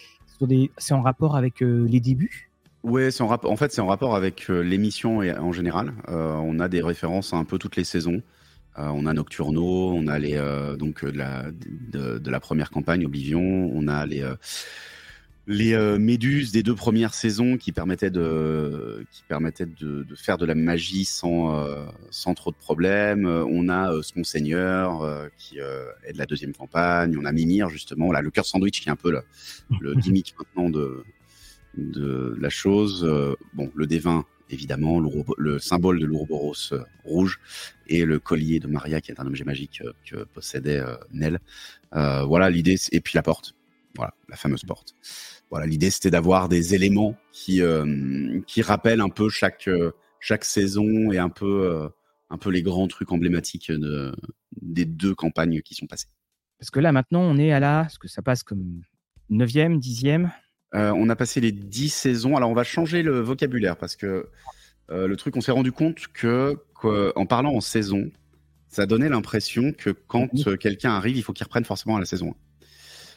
c'est 0.79 0.95
en 0.95 1.03
rapport 1.03 1.37
avec 1.37 1.63
euh, 1.63 1.87
les 1.89 2.01
débuts? 2.01 2.51
Oui, 2.83 3.11
c'est 3.11 3.23
en, 3.23 3.27
rapport, 3.27 3.51
en 3.51 3.57
fait, 3.57 3.73
c'est 3.73 3.81
en 3.81 3.87
rapport 3.87 4.15
avec 4.15 4.49
euh, 4.49 4.61
l'émission 4.61 5.19
en 5.19 5.53
général. 5.53 5.93
on 6.09 6.61
a 6.61 6.69
des 6.69 6.83
références 6.83 7.35
à 7.35 7.37
un 7.37 7.45
peu 7.45 7.59
toutes 7.59 7.75
les 7.75 7.85
saisons. 7.85 8.23
on 8.77 9.07
a 9.07 9.13
Nocturno, 9.13 9.93
on 9.93 10.07
a 10.07 10.19
les 10.21 10.37
donc 10.79 11.05
de 11.05 11.19
la 11.19 11.47
de, 11.51 12.31
la 12.31 12.39
première 12.39 12.71
campagne 12.71 13.05
Oblivion, 13.05 13.41
on 13.41 13.89
a 13.89 14.07
les 14.07 14.23
les 15.47 15.75
euh, 15.75 15.99
méduses 15.99 16.51
des 16.51 16.63
deux 16.63 16.75
premières 16.75 17.15
saisons 17.15 17.57
qui 17.57 17.71
permettaient 17.71 18.11
de 18.11 19.05
qui 19.13 19.23
permettaient 19.29 19.67
de, 19.67 20.03
de 20.03 20.15
faire 20.17 20.39
de 20.39 20.47
la 20.47 20.57
magie 20.57 21.05
sans 21.05 21.57
euh, 21.57 21.87
sans 22.11 22.35
trop 22.35 22.51
de 22.51 22.57
problèmes. 22.57 23.27
On 23.27 23.69
a 23.69 23.93
euh, 23.93 24.03
Monseigneur 24.17 25.03
euh, 25.03 25.29
qui 25.39 25.59
est 25.59 26.13
de 26.13 26.19
la 26.19 26.27
deuxième 26.27 26.53
campagne. 26.53 27.17
On 27.21 27.25
a 27.25 27.33
Mimir 27.33 27.69
justement, 27.69 28.11
là 28.11 28.23
le 28.23 28.31
cœur 28.31 28.45
sandwich 28.45 28.81
qui 28.81 28.89
est 28.89 28.93
un 28.93 28.97
peu 28.97 29.13
le, 29.13 29.23
le 29.81 29.95
gimmick 30.01 30.35
maintenant 30.39 30.69
de 30.69 31.05
de 31.77 32.35
la 32.41 32.49
chose. 32.49 33.07
bon, 33.55 33.71
le 33.75 33.87
dévin 33.87 34.25
évidemment, 34.49 34.99
le, 35.01 35.11
le 35.37 35.59
symbole 35.59 35.99
de 36.01 36.07
l'Ouroboros 36.07 36.73
rouge 37.05 37.39
et 37.89 38.05
le 38.05 38.19
collier 38.19 38.61
de 38.61 38.67
Maria 38.67 39.01
qui 39.01 39.11
est 39.11 39.21
un 39.21 39.27
objet 39.27 39.45
magique 39.45 39.83
que 40.11 40.25
possédait 40.25 40.83
Nell. 41.13 41.39
voilà 41.93 42.51
l'idée 42.51 42.77
et 42.91 43.01
puis 43.01 43.13
la 43.15 43.23
porte. 43.23 43.55
Voilà, 43.95 44.15
la 44.29 44.37
fameuse 44.37 44.63
porte 44.63 44.95
voilà, 45.51 45.67
l'idée 45.67 45.91
c'était 45.91 46.11
d'avoir 46.11 46.49
des 46.49 46.75
éléments 46.75 47.17
qui 47.33 47.63
euh, 47.63 48.41
qui 48.47 48.63
rappellent 48.63 49.01
un 49.01 49.09
peu 49.09 49.29
chaque 49.29 49.69
euh, 49.69 49.93
chaque 50.21 50.45
saison 50.45 51.13
et 51.13 51.19
un 51.19 51.29
peu 51.29 51.67
euh, 51.67 51.89
un 52.31 52.39
peu 52.39 52.51
les 52.51 52.63
grands 52.63 52.89
trucs 52.89 53.13
emblématiques 53.13 53.71
de, 53.71 54.15
des 54.61 54.85
deux 54.85 55.15
campagnes 55.15 55.61
qui 55.63 55.75
sont 55.75 55.87
passées. 55.87 56.09
Parce 56.59 56.71
que 56.71 56.81
là 56.81 56.93
maintenant 56.93 57.21
on 57.21 57.37
est 57.39 57.53
à 57.53 57.61
la, 57.61 57.89
ce 57.89 57.99
que 57.99 58.09
ça 58.09 58.23
passe 58.23 58.43
comme 58.43 58.83
9e, 59.31 59.79
10e 59.79 60.31
on 60.73 61.09
a 61.09 61.17
passé 61.17 61.41
les 61.41 61.53
10 61.53 61.89
saisons. 61.89 62.37
Alors, 62.37 62.51
on 62.51 62.55
va 62.55 62.63
changer 62.63 63.03
le 63.03 63.21
vocabulaire 63.21 63.79
parce 63.79 63.97
que 63.97 64.29
le 64.91 65.15
truc, 65.15 65.35
on 65.35 65.41
s'est 65.41 65.53
rendu 65.53 65.73
compte 65.73 66.09
que, 66.13 66.59
en 67.17 67.25
parlant 67.25 67.55
en 67.55 67.63
saison, 67.63 68.11
ça 68.69 68.85
donnait 68.85 69.09
l'impression 69.09 69.73
que 69.73 69.89
quand 69.89 70.31
mhm. 70.35 70.59
quelqu'un 70.59 70.91
arrive, 70.91 71.17
il 71.17 71.23
faut 71.23 71.33
qu'il 71.33 71.45
reprenne 71.45 71.65
forcément 71.65 71.97
à 71.97 72.01
la 72.01 72.05
saison 72.05 72.33
1. 72.33 72.35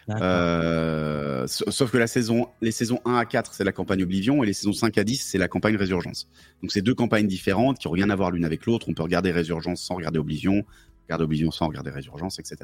Euh, 0.09 1.45
sauf 1.47 1.91
que 1.91 1.97
la 1.97 2.07
saison, 2.07 2.47
les 2.61 2.71
saisons 2.71 2.99
1 3.05 3.15
à 3.15 3.25
4, 3.25 3.53
c'est 3.53 3.63
la 3.63 3.71
campagne 3.71 4.03
Oblivion, 4.03 4.43
et 4.43 4.47
les 4.47 4.53
saisons 4.53 4.73
5 4.73 4.97
à 4.97 5.03
10, 5.03 5.17
c'est 5.17 5.37
la 5.37 5.47
campagne 5.47 5.75
Résurgence. 5.75 6.29
Donc 6.61 6.71
c'est 6.71 6.81
deux 6.81 6.95
campagnes 6.95 7.27
différentes 7.27 7.79
qui 7.79 7.87
n'ont 7.87 7.93
rien 7.93 8.09
à 8.09 8.15
voir 8.15 8.31
l'une 8.31 8.45
avec 8.45 8.65
l'autre. 8.65 8.87
On 8.89 8.93
peut 8.93 9.03
regarder 9.03 9.31
Résurgence 9.31 9.81
sans 9.81 9.95
regarder 9.95 10.19
Oblivion, 10.19 10.63
regarder 11.07 11.23
Oblivion 11.23 11.51
sans 11.51 11.67
regarder 11.67 11.91
Résurgence, 11.91 12.39
etc. 12.39 12.57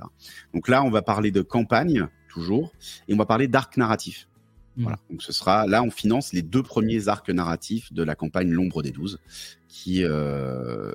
Donc 0.53 0.67
là, 0.67 0.83
on 0.83 0.89
va 0.89 1.01
parler 1.01 1.31
de 1.31 1.41
campagne, 1.41 2.07
toujours, 2.29 2.73
et 3.07 3.13
on 3.13 3.17
va 3.17 3.25
parler 3.25 3.47
d'arc 3.47 3.77
narratif. 3.77 4.27
Hmm. 4.77 4.83
Voilà. 4.83 4.99
Donc 5.09 5.23
ce 5.23 5.31
sera 5.31 5.67
là, 5.67 5.83
on 5.83 5.91
finance 5.91 6.33
les 6.33 6.41
deux 6.41 6.63
premiers 6.63 7.07
arcs 7.07 7.29
narratifs 7.29 7.93
de 7.93 8.03
la 8.03 8.15
campagne 8.15 8.51
L'ombre 8.51 8.81
des 8.81 8.91
12, 8.91 9.19
qui, 9.67 10.03
euh, 10.03 10.91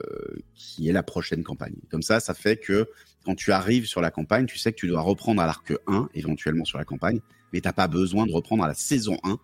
qui 0.55 0.89
est 0.89 0.93
la 0.93 1.03
prochaine 1.03 1.43
campagne. 1.43 1.77
Comme 1.91 2.03
ça, 2.03 2.21
ça 2.21 2.35
fait 2.35 2.57
que 2.57 2.89
quand 3.25 3.35
tu 3.35 3.53
arrives 3.53 3.87
sur 3.87 4.01
la 4.01 4.11
campagne, 4.11 4.47
tu 4.47 4.59
sais 4.59 4.73
que 4.73 4.79
tu 4.79 4.89
dois 4.89 5.03
reprendre 5.03 5.43
à 5.43 5.47
l'arc 5.47 5.73
1, 5.87 6.09
éventuellement 6.15 6.65
sur 6.65 6.79
la 6.79 6.85
campagne, 6.85 7.21
mais 7.53 7.61
t'as 7.61 7.73
pas 7.73 7.89
besoin 7.89 8.27
de 8.27 8.33
reprendre 8.33 8.65
à 8.65 8.69
la 8.69 8.75
saison 8.75 9.19
1, 9.25 9.39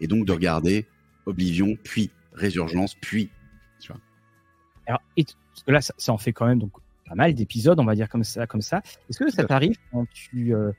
et 0.00 0.06
donc 0.06 0.26
de 0.26 0.32
regarder 0.32 0.86
Oblivion, 1.26 1.76
puis 1.82 2.10
Résurgence, 2.32 2.94
puis. 2.94 3.30
Tu 3.80 3.92
vois. 3.92 4.00
Alors, 4.86 5.00
parce 5.16 5.62
que 5.64 5.70
là, 5.70 5.80
ça, 5.80 6.12
en 6.12 6.18
fait 6.18 6.32
quand 6.32 6.46
même 6.46 6.58
donc 6.58 6.72
pas 7.06 7.14
mal 7.14 7.34
d'épisodes, 7.34 7.78
on 7.78 7.84
va 7.84 7.94
dire 7.94 8.08
comme 8.08 8.24
ça, 8.24 8.46
comme 8.46 8.62
ça. 8.62 8.82
Est-ce 9.08 9.18
que 9.18 9.30
ça 9.30 9.44
t'arrive 9.44 9.76
quand 9.90 10.06
tu 10.12 10.54
euh, 10.54 10.72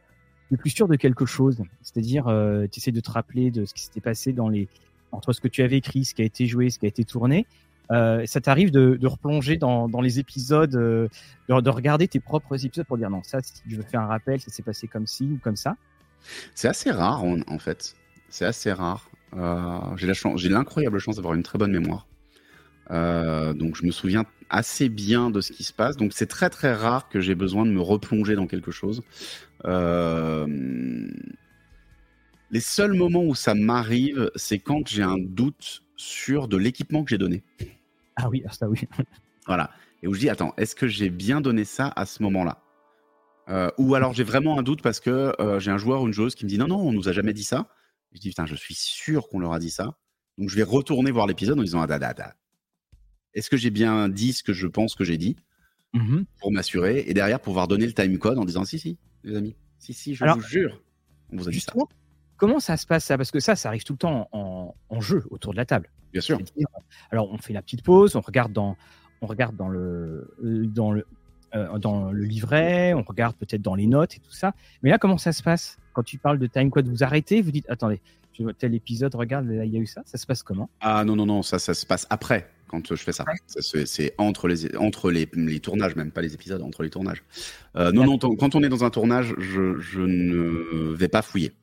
es 0.52 0.58
plus 0.58 0.72
sûr 0.72 0.88
de 0.88 0.96
quelque 0.96 1.26
chose, 1.26 1.62
c'est-à-dire 1.82 2.28
euh, 2.28 2.66
tu 2.72 2.80
essaies 2.80 2.92
de 2.92 3.00
te 3.00 3.12
rappeler 3.12 3.52
de 3.52 3.66
ce 3.66 3.74
qui 3.74 3.84
s'était 3.84 4.02
passé 4.02 4.34
dans 4.34 4.50
les 4.50 4.68
entre 5.12 5.32
ce 5.32 5.42
que 5.42 5.48
tu 5.48 5.62
avais 5.62 5.78
écrit, 5.78 6.06
ce 6.06 6.16
qui 6.16 6.24
a 6.24 6.26
été 6.26 6.48
joué, 6.48 6.72
ce 6.72 6.80
qui 6.80 6.86
a 6.86 6.90
été 6.90 7.04
tourné, 7.04 7.46
euh, 7.92 8.26
ça 8.26 8.42
t'arrive 8.42 8.72
de, 8.72 9.06
replonger 9.06 9.58
dans, 9.58 9.88
les 10.02 10.20
épisodes, 10.20 10.76
euh, 10.76 11.08
de, 11.50 11.60
de, 11.60 11.70
regarder 11.70 12.08
tes 12.08 12.20
propres 12.20 12.66
épisodes 12.66 12.88
pour 12.88 12.98
dire 12.98 13.10
non, 13.10 13.22
ça, 13.24 13.42
si 13.42 13.62
je 13.68 13.76
veux 13.76 13.84
faire 13.84 14.02
un 14.02 14.08
rappel, 14.08 14.40
ça 14.40 14.52
s'est 14.52 14.64
passé 14.64 14.88
comme 14.88 15.08
ci 15.08 15.26
ou 15.26 15.40
comme 15.44 15.56
ça? 15.56 15.76
C'est 16.56 16.68
assez 16.68 16.92
rare, 16.92 17.24
en, 17.24 17.60
fait. 17.60 17.96
C'est 18.30 18.46
assez 18.46 18.72
rare. 18.72 19.10
Euh, 19.36 19.80
j'ai 19.98 20.50
l'incroyable 20.50 21.00
chance 21.00 21.18
d'avoir 21.18 21.34
une 21.34 21.44
très 21.44 21.58
bonne 21.58 21.72
mémoire. 21.72 22.08
Donc 22.90 23.76
je 23.76 23.86
me 23.86 23.92
souviens 23.92 24.26
assez 24.50 24.88
bien 24.88 25.32
de 25.32 25.42
ce 25.42 25.52
qui 25.52 25.64
se 25.64 25.74
passe. 25.74 25.98
Donc 25.98 26.14
c'est 26.14 26.28
très 26.28 26.50
très 26.50 26.74
rare 26.74 27.10
que 27.10 27.20
j'ai 27.20 27.36
besoin 27.36 27.66
de 27.66 27.72
me 27.72 27.82
replonger 27.82 28.36
dans 28.36 28.48
quelque 28.48 28.72
chose. 28.72 29.02
Les 32.52 32.60
seuls 32.60 32.94
moments 32.94 33.24
où 33.24 33.36
ça 33.36 33.56
m'arrive, 33.56 34.32
c'est 34.36 34.60
quand 34.60 34.88
j'ai 34.88 35.04
un 35.04 35.18
doute 35.18 35.83
sur 35.96 36.48
de 36.48 36.58
l'équipement 36.58 37.04
que 37.04 37.10
j'ai 37.10 37.18
donné. 37.18 37.44
Ah 38.16 38.30
oui, 38.30 38.44
ça 38.52 38.70
oui. 38.70 38.80
voilà. 39.48 39.72
Et 40.02 40.08
où 40.08 40.14
je 40.14 40.20
dis, 40.20 40.30
attends, 40.30 40.54
est-ce 40.58 40.76
que 40.76 40.88
j'ai 40.88 41.10
bien 41.10 41.42
donné 41.42 41.64
ça 41.64 41.92
à 41.96 42.06
ce 42.06 42.22
moment-là? 42.24 42.62
Euh, 43.50 43.70
Ou 43.78 43.96
alors 43.96 44.14
j'ai 44.14 44.24
vraiment 44.24 44.58
un 44.58 44.64
doute 44.64 44.82
parce 44.82 45.00
que 45.00 45.34
euh, 45.40 45.60
j'ai 45.60 45.72
un 45.72 45.78
joueur 45.78 46.02
ou 46.02 46.08
une 46.08 46.14
joueuse 46.14 46.36
qui 46.36 46.46
me 46.46 46.50
dit, 46.50 46.58
non, 46.58 46.68
non, 46.68 46.80
on 46.80 46.94
nous 46.94 47.10
a 47.10 47.12
jamais 47.12 47.34
dit 47.34 47.44
ça. 47.44 47.68
Je 48.14 48.20
dis, 48.20 48.30
putain, 48.30 48.46
je 48.46 48.56
suis 48.56 48.76
sûr 48.76 49.28
qu'on 49.28 49.40
leur 49.40 49.54
a 49.54 49.60
dit 49.60 49.72
ça. 49.72 49.98
Donc 50.38 50.50
je 50.50 50.56
vais 50.56 50.64
retourner 50.64 51.12
voir 51.12 51.28
l'épisode 51.28 51.60
en 51.60 51.64
disant, 51.64 51.82
ah, 51.82 51.88
da, 51.88 52.00
da, 52.00 52.14
da. 52.14 52.36
est-ce 53.34 53.50
que 53.50 53.58
j'ai 53.58 53.70
bien 53.70 54.10
dit 54.10 54.34
ce 54.34 54.44
que 54.44 54.54
je 54.54 54.68
pense 54.68 54.96
que 54.96 55.04
j'ai 55.04 55.18
dit? 55.18 55.36
Mm-hmm. 55.96 56.26
pour 56.40 56.52
m'assurer 56.52 57.04
et 57.06 57.14
derrière 57.14 57.40
pouvoir 57.40 57.68
donner 57.68 57.86
le 57.86 57.94
time 57.94 58.18
code 58.18 58.40
en 58.40 58.46
disant, 58.46 58.66
si, 58.66 58.80
si, 58.80 58.98
les 59.24 59.36
amis, 59.36 59.56
si, 59.78 59.94
si, 59.94 60.16
je 60.16 60.26
vous 60.26 60.42
jure, 60.42 60.82
on 61.32 61.38
vous 61.38 61.48
a 61.48 61.52
dit 61.52 61.60
ça. 61.60 61.72
Comment 62.44 62.60
ça 62.60 62.76
se 62.76 62.86
passe 62.86 63.06
ça? 63.06 63.16
Parce 63.16 63.32
que 63.32 63.40
ça, 63.40 63.56
ça 63.56 63.70
arrive 63.70 63.86
tout 63.86 63.94
le 63.94 64.00
temps 64.00 64.28
en, 64.34 65.00
jeu 65.00 65.24
autour 65.30 65.54
de 65.54 65.58
la 65.58 65.64
table. 65.64 65.90
Bien 66.12 66.20
sûr. 66.20 66.38
Alors 67.10 67.32
on 67.32 67.38
fait 67.38 67.54
la 67.54 67.62
petite 67.62 67.84
pause, 67.84 68.18
on 68.18 68.20
regarde 68.20 68.52
dans, 68.52 68.76
on 69.22 69.28
regarde 69.28 69.56
dans 69.56 69.70
le, 69.70 70.30
euh, 70.44 70.66
dans 70.68 70.92
le, 70.92 71.06
euh, 71.56 71.80
dans 71.80 72.12
le 72.12 72.26
livret, 72.26 72.94
on 72.96 73.04
regarde 73.04 73.38
peut-être 73.38 73.62
dans 73.62 73.76
les 73.76 73.88
notes 73.88 74.18
et 74.18 74.20
tout 74.20 74.34
ça. 74.34 74.52
Mais 74.82 74.90
là, 74.90 74.98
comment 74.98 75.18
ça 75.18 75.32
se 75.32 75.42
passe? 75.42 75.78
Quand 75.94 76.04
tu 76.04 76.18
parles 76.18 76.38
de 76.38 76.48
time 76.48 76.70
code, 76.70 76.90
vous 76.90 77.02
arrêtez, 77.02 77.42
vous 77.42 77.52
dites 77.52 77.70
attendez, 77.70 78.02
je 78.34 78.44
vois 78.44 78.54
tel 78.54 78.76
épisode, 78.76 79.16
regarde, 79.16 79.48
là, 79.48 79.64
il 79.64 79.72
y 79.72 79.78
a 79.78 79.80
eu 79.80 79.88
ça. 79.88 80.02
Ça 80.04 80.18
se 80.18 80.26
passe 80.26 80.44
comment? 80.44 80.70
Ah 80.82 81.06
non 81.06 81.16
non 81.16 81.26
non, 81.26 81.44
ça 81.44 81.60
ça 81.60 81.74
se 81.74 81.86
passe 81.86 82.06
après 82.10 82.50
quand 82.68 82.94
je 82.94 83.02
fais 83.02 83.14
ça. 83.14 83.24
c'est 83.86 84.16
entre 84.18 84.50
les 84.50 84.76
entre 84.76 85.12
les, 85.12 85.30
les, 85.32 85.62
tournages, 85.62 85.96
même 85.96 86.12
pas 86.12 86.22
les 86.22 86.34
épisodes, 86.34 86.62
entre 86.62 86.84
les 86.84 86.90
tournages. 86.90 87.24
Euh, 87.78 87.94
non 87.94 88.04
non, 88.04 88.18
quand 88.18 88.54
on 88.54 88.64
est 88.64 88.70
dans 88.70 88.84
un 88.84 88.90
tournage, 88.90 89.34
je, 89.38 89.80
je 89.80 90.02
ne 90.02 90.94
vais 90.94 91.08
pas 91.08 91.22
fouiller. 91.22 91.54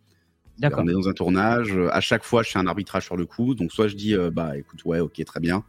On 0.63 0.89
est 0.89 0.93
dans 0.93 1.09
un 1.09 1.13
tournage. 1.13 1.77
Euh, 1.77 1.89
à 1.93 2.01
chaque 2.01 2.25
fois, 2.25 2.43
je 2.43 2.51
fais 2.51 2.59
un 2.59 2.67
arbitrage 2.67 3.05
sur 3.05 3.17
le 3.17 3.27
coup. 3.27 3.55
Donc, 3.55 3.73
soit 3.73 3.89
je 3.89 3.97
dis, 3.97 4.15
euh, 4.15 4.31
bah, 4.31 4.57
écoute, 4.57 4.85
ouais, 4.85 5.01
ok, 5.01 5.23
très 5.25 5.41
bien. 5.41 5.65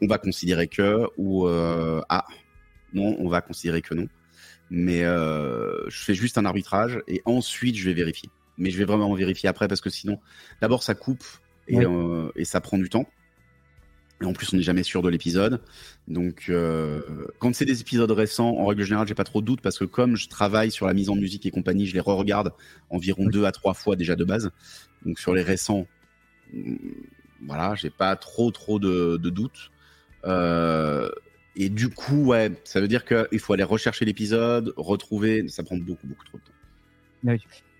on 0.00 0.06
va 0.06 0.18
considérer 0.18 0.68
que, 0.68 1.06
ou 1.16 1.46
euh, 1.46 2.00
ah, 2.08 2.24
non, 2.94 3.16
on 3.18 3.28
va 3.28 3.40
considérer 3.40 3.82
que 3.82 3.94
non. 3.94 4.08
Mais 4.70 5.02
je 5.02 6.04
fais 6.04 6.14
juste 6.14 6.38
un 6.38 6.46
arbitrage 6.46 7.02
et 7.06 7.20
ensuite 7.26 7.76
je 7.76 7.84
vais 7.84 7.94
vérifier. 7.94 8.30
Mais 8.56 8.70
je 8.70 8.78
vais 8.78 8.84
vraiment 8.84 9.12
vérifier 9.14 9.48
après 9.48 9.68
parce 9.68 9.82
que 9.82 9.90
sinon, 9.90 10.18
d'abord 10.62 10.82
ça 10.82 10.94
coupe 10.94 11.24
et 11.68 12.44
ça 12.44 12.60
prend 12.62 12.78
du 12.78 12.88
temps. 12.88 13.06
Et 14.22 14.24
en 14.24 14.32
plus, 14.32 14.52
on 14.52 14.56
n'est 14.56 14.62
jamais 14.62 14.82
sûr 14.82 15.02
de 15.02 15.08
l'épisode. 15.08 15.60
Donc, 16.06 16.46
euh, 16.48 17.00
quand 17.38 17.54
c'est 17.54 17.64
des 17.64 17.80
épisodes 17.80 18.10
récents, 18.10 18.56
en 18.56 18.66
règle 18.66 18.84
générale, 18.84 19.08
j'ai 19.08 19.14
pas 19.14 19.24
trop 19.24 19.40
de 19.40 19.46
doutes 19.46 19.60
parce 19.60 19.78
que 19.78 19.84
comme 19.84 20.16
je 20.16 20.28
travaille 20.28 20.70
sur 20.70 20.86
la 20.86 20.94
mise 20.94 21.10
en 21.10 21.16
musique 21.16 21.44
et 21.46 21.50
compagnie, 21.50 21.86
je 21.86 21.94
les 21.94 22.00
re-regarde 22.00 22.52
environ 22.90 23.26
deux 23.26 23.44
à 23.44 23.52
trois 23.52 23.74
fois 23.74 23.96
déjà 23.96 24.14
de 24.14 24.24
base. 24.24 24.50
Donc, 25.04 25.18
sur 25.18 25.34
les 25.34 25.42
récents, 25.42 25.86
mm, 26.52 26.76
voilà, 27.46 27.74
j'ai 27.74 27.90
pas 27.90 28.14
trop 28.16 28.50
trop 28.50 28.78
de, 28.78 29.16
doutes. 29.16 29.70
Euh, 30.24 31.10
et 31.56 31.68
du 31.68 31.88
coup, 31.88 32.26
ouais, 32.26 32.52
ça 32.64 32.80
veut 32.80 32.88
dire 32.88 33.04
qu'il 33.04 33.40
faut 33.40 33.52
aller 33.52 33.64
rechercher 33.64 34.04
l'épisode, 34.04 34.72
retrouver. 34.76 35.48
Ça 35.48 35.62
prend 35.62 35.76
beaucoup 35.76 36.06
beaucoup 36.06 36.24
trop 36.24 36.38
de 36.38 36.44
temps. 36.44 36.52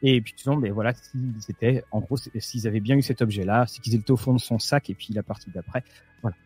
Et 0.02 0.20
puis 0.20 0.34
tu 0.34 0.44
ben 0.56 0.72
voilà, 0.72 0.94
s'ils 0.94 1.34
étaient, 1.48 1.84
en 1.92 2.00
gros, 2.00 2.16
s'ils 2.16 2.66
avaient 2.66 2.80
bien 2.80 2.96
eu 2.96 3.02
cet 3.02 3.22
objet-là, 3.22 3.66
c'est 3.68 3.80
qu'ils 3.80 3.94
étaient 3.94 4.10
au 4.10 4.16
fond 4.16 4.34
de 4.34 4.40
son 4.40 4.58
sac, 4.58 4.90
et 4.90 4.94
puis 4.94 5.14
la 5.14 5.22
partie 5.22 5.50
d'après, 5.50 5.84
voilà, 6.22 6.36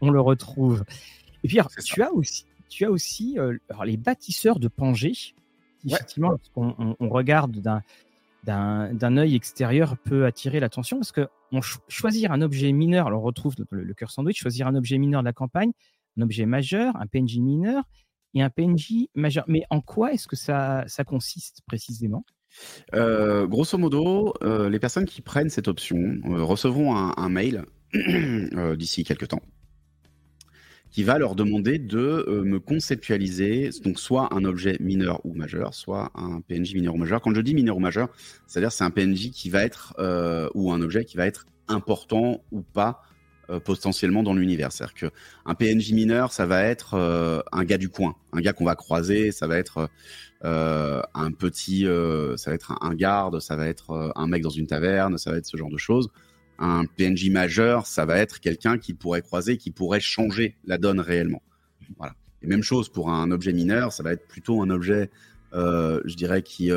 on, 0.00 0.10
le 0.10 0.20
retrouve. 0.20 0.84
Et 1.42 1.48
puis 1.48 1.58
tu 1.84 2.02
as 2.02 2.12
aussi, 2.12 2.44
tu 2.68 2.84
as 2.84 2.90
aussi 2.90 3.38
euh, 3.38 3.56
alors, 3.70 3.86
les 3.86 3.96
bâtisseurs 3.96 4.58
de 4.58 4.68
Pangée, 4.68 5.12
qui 5.12 5.34
effectivement, 5.86 6.30
lorsqu'on 6.30 6.96
on, 7.00 7.08
regarde 7.08 7.56
d'un 7.58 7.82
d'un 8.44 9.16
œil 9.16 9.34
extérieur 9.34 9.96
peut 9.98 10.24
attirer 10.24 10.60
l'attention 10.60 10.98
parce 10.98 11.12
que 11.12 11.28
on 11.52 11.60
choisir 11.88 12.32
un 12.32 12.40
objet 12.40 12.72
mineur, 12.72 13.06
alors 13.06 13.22
on 13.22 13.26
retrouve 13.26 13.54
le, 13.70 13.82
le 13.82 13.94
cœur 13.94 14.10
sandwich, 14.10 14.38
choisir 14.38 14.66
un 14.66 14.74
objet 14.74 14.98
mineur 14.98 15.22
de 15.22 15.26
la 15.26 15.32
campagne, 15.32 15.72
un 16.18 16.22
objet 16.22 16.46
majeur, 16.46 16.94
un 16.96 17.06
PNJ 17.06 17.38
mineur 17.38 17.84
et 18.34 18.42
un 18.42 18.50
PNJ 18.50 19.08
majeur. 19.14 19.44
Mais 19.48 19.64
en 19.70 19.80
quoi 19.80 20.12
est-ce 20.12 20.28
que 20.28 20.36
ça, 20.36 20.84
ça 20.86 21.04
consiste 21.04 21.62
précisément? 21.66 22.24
Euh, 22.94 23.46
grosso 23.46 23.76
modo, 23.78 24.34
euh, 24.42 24.68
les 24.68 24.78
personnes 24.78 25.04
qui 25.04 25.20
prennent 25.20 25.50
cette 25.50 25.68
option 25.68 25.98
euh, 26.26 26.42
recevront 26.42 26.94
un, 26.96 27.28
mail 27.28 27.64
d'ici 28.76 29.04
quelques 29.04 29.28
temps 29.28 29.42
qui 30.90 31.02
va 31.02 31.18
leur 31.18 31.34
demander 31.34 31.78
de 31.78 32.42
me 32.46 32.58
conceptualiser 32.58 33.68
donc 33.84 34.00
soit 34.00 34.34
un 34.34 34.44
objet 34.44 34.78
mineur 34.80 35.20
ou 35.24 35.34
majeur, 35.34 35.74
soit 35.74 36.10
un 36.14 36.40
PNJ 36.40 36.74
mineur 36.74 36.94
ou 36.94 36.96
majeur. 36.96 37.20
Quand 37.20 37.34
je 37.34 37.42
dis 37.42 37.54
mineur 37.54 37.76
ou 37.76 37.80
majeur, 37.80 38.08
c'est-à-dire 38.46 38.72
c'est 38.72 38.84
un 38.84 38.90
PNJ 38.90 39.30
va 39.50 39.62
être 39.62 39.94
ou 40.54 40.72
un 40.72 40.80
objet 40.80 41.04
qui 41.04 41.18
va 41.18 41.26
être 41.26 41.44
important 41.68 42.42
ou 42.50 42.62
pas 42.62 43.02
potentiellement 43.64 44.22
dans 44.22 44.34
l'univers. 44.34 44.72
C'est-à-dire 44.72 44.94
qu'un 44.94 45.54
PNJ 45.54 45.92
mineur, 45.92 46.32
ça 46.32 46.46
va 46.46 46.62
être 46.64 46.94
un 47.52 47.64
gars 47.64 47.78
du 47.78 47.88
coin, 47.88 48.14
un 48.32 48.40
gars 48.40 48.52
qu'on 48.52 48.64
va 48.64 48.74
croiser, 48.74 49.32
ça 49.32 49.46
va 49.46 49.58
être 49.58 49.88
euh, 50.44 51.02
un 51.14 51.32
petit, 51.32 51.86
euh, 51.86 52.36
ça 52.36 52.50
va 52.50 52.54
être 52.54 52.78
un, 52.80 52.94
garde, 52.94 53.40
ça 53.40 53.56
va 53.56 53.66
être 53.66 53.90
euh, 53.90 54.10
un 54.14 54.28
mec 54.28 54.42
dans 54.42 54.50
une 54.50 54.68
taverne, 54.68 55.18
ça 55.18 55.32
va 55.32 55.38
être 55.38 55.46
ce 55.46 55.56
genre 55.56 55.70
de 55.70 55.78
choses. 55.78 56.10
Un 56.60 56.84
PNJ 56.84 57.30
majeur, 57.30 57.86
ça 57.86 58.04
va 58.04 58.18
être 58.18 58.38
quelqu'un 58.38 58.78
qui 58.78 58.94
pourrait 58.94 59.22
croiser, 59.22 59.56
qui 59.56 59.70
pourrait 59.70 60.00
changer 60.00 60.56
la 60.64 60.78
donne 60.78 61.00
réellement. 61.00 61.42
Voilà. 61.98 62.14
Et 62.42 62.46
même 62.46 62.62
chose 62.62 62.88
pour 62.88 63.10
un 63.10 63.30
objet 63.32 63.52
mineur, 63.52 63.92
ça 63.92 64.04
va 64.04 64.12
être 64.12 64.28
plutôt 64.28 64.62
un 64.62 64.70
objet, 64.70 65.10
je 65.52 66.14
dirais, 66.14 66.42
qui 66.42 66.70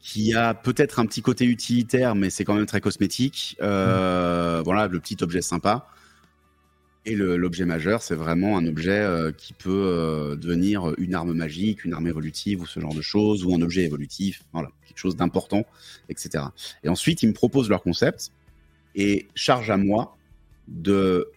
qui 0.00 0.34
a 0.34 0.54
peut-être 0.54 0.98
un 0.98 1.06
petit 1.06 1.22
côté 1.22 1.44
utilitaire, 1.44 2.14
mais 2.14 2.30
c'est 2.30 2.44
quand 2.44 2.54
même 2.54 2.66
très 2.66 2.80
cosmétique. 2.80 3.56
Euh, 3.60 4.62
Voilà, 4.64 4.88
le 4.88 4.98
petit 4.98 5.16
objet 5.22 5.42
sympa. 5.42 5.86
Et 7.06 7.16
l'objet 7.16 7.64
majeur, 7.64 8.02
c'est 8.02 8.14
vraiment 8.14 8.58
un 8.58 8.66
objet 8.66 9.00
euh, 9.00 9.32
qui 9.32 9.54
peut 9.54 9.70
euh, 9.70 10.36
devenir 10.36 10.92
une 10.98 11.14
arme 11.14 11.32
magique, 11.32 11.84
une 11.86 11.94
arme 11.94 12.06
évolutive 12.06 12.60
ou 12.60 12.66
ce 12.66 12.78
genre 12.78 12.94
de 12.94 13.00
choses, 13.00 13.44
ou 13.44 13.54
un 13.54 13.62
objet 13.62 13.84
évolutif, 13.84 14.42
voilà, 14.52 14.70
quelque 14.86 14.98
chose 14.98 15.16
d'important, 15.16 15.64
etc. 16.10 16.44
Et 16.84 16.90
ensuite, 16.90 17.22
ils 17.22 17.28
me 17.28 17.32
proposent 17.32 17.70
leur 17.70 17.82
concept 17.82 18.32
et 18.94 19.28
charge 19.34 19.70
à 19.70 19.78
moi 19.78 20.18
de 20.68 21.30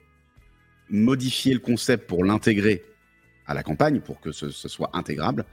modifier 0.89 1.53
le 1.53 1.59
concept 1.59 2.07
pour 2.07 2.25
l'intégrer 2.25 2.83
à 3.47 3.53
la 3.53 3.63
campagne, 3.63 3.99
pour 3.99 4.19
que 4.21 4.31
ce, 4.31 4.49
soit 4.49 4.89
intégrable, 4.93 5.45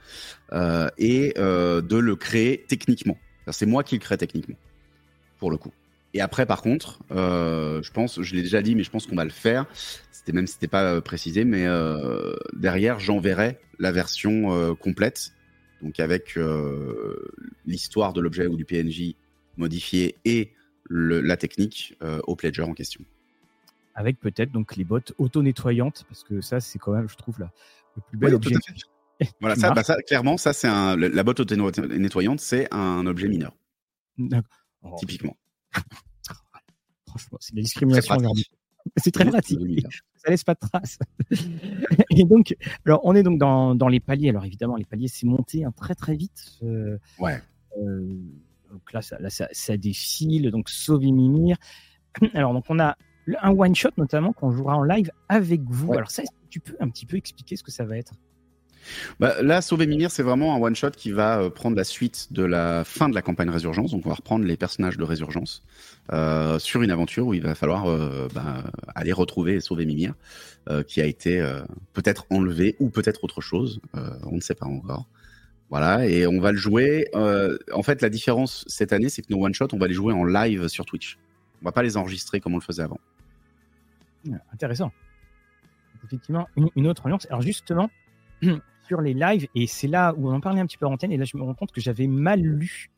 euh, 0.53 0.89
et 0.97 1.33
de 1.37 1.95
le 1.97 2.15
créer 2.15 2.65
techniquement. 2.67 3.17
C'est 3.51 3.65
moi 3.65 3.83
qui 3.83 3.95
le 3.95 4.01
crée 4.01 4.17
techniquement. 4.17 4.55
pour 5.39 5.51
le 5.51 5.57
coup. 5.57 5.71
Et 6.13 6.21
après, 6.21 6.45
par 6.45 6.61
contre, 6.61 6.99
euh, 7.11 7.81
je 7.81 7.91
pense, 7.91 8.21
je 8.21 8.35
l'ai 8.35 8.41
déjà 8.41 8.61
dit, 8.61 8.75
mais 8.75 8.83
je 8.83 8.89
pense 8.91 9.07
qu'on 9.07 9.15
va 9.15 9.23
le 9.23 9.29
faire. 9.29 9.65
C'était 10.11 10.33
même 10.33 10.47
c'était 10.47 10.67
pas 10.67 10.83
euh, 10.83 11.01
précisé, 11.01 11.45
mais 11.45 11.65
euh, 11.65 12.35
derrière, 12.53 12.99
j'enverrai 12.99 13.57
la 13.79 13.91
version 13.91 14.53
euh, 14.53 14.73
complète, 14.75 15.31
donc 15.81 15.99
avec 15.99 16.37
euh, 16.37 17.31
l'histoire 17.65 18.13
de 18.13 18.21
l'objet 18.21 18.45
ou 18.45 18.57
du 18.57 18.65
PNJ 18.65 19.15
modifié 19.57 20.15
et 20.25 20.51
la 20.89 21.37
technique 21.37 21.95
euh, 22.03 22.19
au 22.27 22.35
pledger 22.35 22.63
en 22.63 22.73
question. 22.73 23.03
Avec 23.95 24.19
peut-être 24.19 24.51
donc 24.51 24.75
les 24.75 24.83
bottes 24.83 25.13
auto-nettoyantes, 25.17 26.05
parce 26.09 26.23
que 26.23 26.41
ça, 26.41 26.59
c'est 26.59 26.79
quand 26.79 26.91
même, 26.91 27.09
je 27.09 27.15
trouve, 27.15 27.39
là, 27.39 27.51
le 27.95 28.01
plus 28.09 28.17
bel 28.17 28.29
Oui, 28.29 28.35
objet. 28.35 28.51
tout 28.55 28.59
à 28.69 28.73
fait. 29.25 29.31
Voilà, 29.39 29.55
ça, 29.55 29.71
bah, 29.71 29.83
ça, 29.83 29.97
clairement, 30.01 30.37
ça, 30.37 30.51
c'est 30.51 30.67
un, 30.67 30.95
le- 30.95 31.07
la 31.09 31.23
botte 31.23 31.39
auto-nettoyante, 31.41 32.39
c'est 32.39 32.67
un 32.73 33.05
objet 33.05 33.27
mineur, 33.27 33.55
D'accord. 34.17 34.49
Oh, 34.81 34.95
typiquement. 34.99 35.37
franchement, 37.07 37.37
c'est 37.39 37.53
de 37.53 37.57
la 37.59 37.63
discrimination. 37.63 38.15
C'est 38.97 39.11
très 39.11 39.25
pratique. 39.25 39.59
ça 40.15 40.31
laisse 40.31 40.43
pas 40.43 40.55
de 40.55 40.59
traces. 40.59 40.97
et 42.09 42.23
donc, 42.23 42.55
alors 42.85 43.01
on 43.03 43.13
est 43.15 43.21
donc 43.23 43.37
dans, 43.37 43.75
dans 43.75 43.87
les 43.87 43.99
paliers. 43.99 44.29
Alors 44.29 44.45
évidemment, 44.45 44.75
les 44.75 44.85
paliers, 44.85 45.07
c'est 45.07 45.27
monté 45.27 45.63
hein, 45.65 45.71
très 45.75 45.93
très 45.93 46.15
vite. 46.15 46.57
Euh, 46.63 46.97
Ouais. 47.19 47.39
euh, 47.79 48.17
donc 48.71 48.91
là, 48.93 49.01
ça, 49.03 49.19
là 49.19 49.29
ça, 49.29 49.47
ça 49.51 49.77
défile. 49.77 50.49
Donc 50.49 50.67
sauver 50.69 51.11
Mimir. 51.11 51.57
Alors 52.33 52.53
donc 52.53 52.65
on 52.69 52.79
a 52.79 52.97
un 53.41 53.51
one 53.51 53.75
shot 53.75 53.91
notamment 53.97 54.33
qu'on 54.33 54.51
jouera 54.51 54.75
en 54.77 54.83
live 54.83 55.11
avec 55.29 55.61
vous. 55.69 55.89
Ouais. 55.89 55.97
Alors 55.97 56.09
ça, 56.09 56.23
tu 56.51 56.59
peux 56.59 56.75
un 56.79 56.89
petit 56.89 57.07
peu 57.07 57.17
expliquer 57.17 57.55
ce 57.55 57.63
que 57.63 57.71
ça 57.71 57.85
va 57.85 57.97
être? 57.97 58.13
Bah, 59.19 59.41
là, 59.41 59.61
Sauver 59.61 59.85
Mimir, 59.85 60.11
c'est 60.11 60.23
vraiment 60.23 60.55
un 60.55 60.59
one-shot 60.59 60.91
qui 60.91 61.11
va 61.11 61.39
euh, 61.39 61.49
prendre 61.49 61.77
la 61.77 61.83
suite 61.83 62.31
de 62.31 62.43
la 62.43 62.83
fin 62.83 63.09
de 63.09 63.15
la 63.15 63.21
campagne 63.21 63.49
Résurgence. 63.49 63.91
Donc, 63.91 64.05
on 64.05 64.09
va 64.09 64.15
reprendre 64.15 64.45
les 64.45 64.57
personnages 64.57 64.97
de 64.97 65.03
Résurgence 65.03 65.63
euh, 66.11 66.59
sur 66.59 66.81
une 66.81 66.91
aventure 66.91 67.27
où 67.27 67.33
il 67.33 67.41
va 67.41 67.55
falloir 67.55 67.87
euh, 67.87 68.27
bah, 68.33 68.63
aller 68.95 69.11
retrouver 69.11 69.55
et 69.55 69.61
sauver 69.61 69.85
Mimir, 69.85 70.13
qui 70.87 71.01
a 71.01 71.05
été 71.05 71.43
peut-être 71.93 72.25
enlevé 72.29 72.75
ou 72.79 72.89
peut-être 72.89 73.23
autre 73.23 73.41
chose. 73.41 73.81
On 73.93 74.35
ne 74.35 74.41
sait 74.41 74.53
pas 74.53 74.67
encore. 74.67 75.07
Voilà, 75.71 76.05
et 76.05 76.27
on 76.27 76.39
va 76.39 76.51
le 76.51 76.57
jouer. 76.57 77.07
en 77.13 77.83
fait, 77.83 78.01
la 78.03 78.09
différence 78.09 78.63
cette 78.67 78.93
année, 78.93 79.09
c'est 79.09 79.23
que 79.23 79.33
nos 79.33 79.43
one-shots, 79.43 79.69
on 79.73 79.79
va 79.79 79.87
les 79.87 79.95
jouer 79.95 80.13
en 80.13 80.23
live 80.23 80.67
sur 80.67 80.85
Twitch. 80.85 81.17
On 81.61 81.65
va 81.65 81.71
pas 81.71 81.81
les 81.81 81.97
enregistrer 81.97 82.39
comme 82.39 82.53
on 82.53 82.57
le 82.57 82.63
faisait 82.63 82.83
avant. 82.83 82.99
Intéressant. 84.53 84.91
Effectivement, 86.05 86.47
une, 86.57 86.69
une 86.75 86.87
autre 86.87 87.05
ambiance. 87.05 87.27
Alors 87.29 87.41
justement, 87.41 87.89
sur 88.87 89.01
les 89.01 89.13
lives, 89.13 89.47
et 89.55 89.67
c'est 89.67 89.87
là 89.87 90.13
où 90.17 90.29
on 90.29 90.33
en 90.33 90.41
parlait 90.41 90.59
un 90.61 90.65
petit 90.65 90.77
peu 90.77 90.85
en 90.85 90.93
antenne, 90.93 91.11
et 91.11 91.17
là 91.17 91.25
je 91.25 91.37
me 91.37 91.43
rends 91.43 91.53
compte 91.53 91.71
que 91.71 91.81
j'avais 91.81 92.07
mal 92.07 92.41
lu 92.41 92.89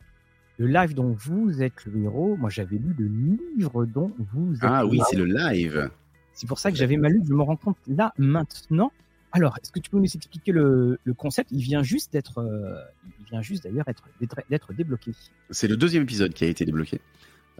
le 0.58 0.68
live 0.68 0.94
dont 0.94 1.16
vous 1.20 1.62
êtes 1.64 1.86
le 1.86 2.04
héros. 2.04 2.36
Moi 2.38 2.50
j'avais 2.50 2.78
lu 2.78 2.94
le 2.98 3.08
livre 3.08 3.86
dont 3.86 4.12
vous 4.34 4.54
êtes 4.56 4.64
Ah 4.64 4.86
oui, 4.86 5.00
c'est 5.10 5.16
le 5.18 5.26
live. 5.26 5.90
C'est 6.34 6.48
pour 6.48 6.60
ça 6.60 6.72
que 6.72 6.78
j'avais 6.78 6.98
mal 6.98 7.12
lu. 7.12 7.22
Je 7.28 7.34
me 7.34 7.42
rends 7.42 7.56
compte 7.58 7.78
là 7.88 8.14
maintenant. 8.18 8.92
Alors, 9.36 9.58
est-ce 9.62 9.72
que 9.72 9.80
tu 9.80 9.90
peux 9.90 9.98
nous 9.98 10.06
expliquer 10.06 10.52
le, 10.52 11.00
le 11.04 11.14
concept? 11.16 11.52
Il 11.52 11.62
vient 11.64 11.82
juste 11.82 12.14
d'être, 12.14 12.38
euh, 12.38 12.76
il 13.20 13.26
vient 13.32 13.42
juste 13.42 13.64
d'ailleurs 13.64 13.88
être- 13.88 14.04
d'être 14.22 14.36
d'être 14.48 14.74
débloqué. 14.74 15.12
C'est 15.50 15.68
le 15.68 15.76
deuxième 15.76 16.04
épisode 16.04 16.34
qui 16.34 16.44
a 16.44 16.48
été 16.48 16.66
débloqué. 16.66 17.02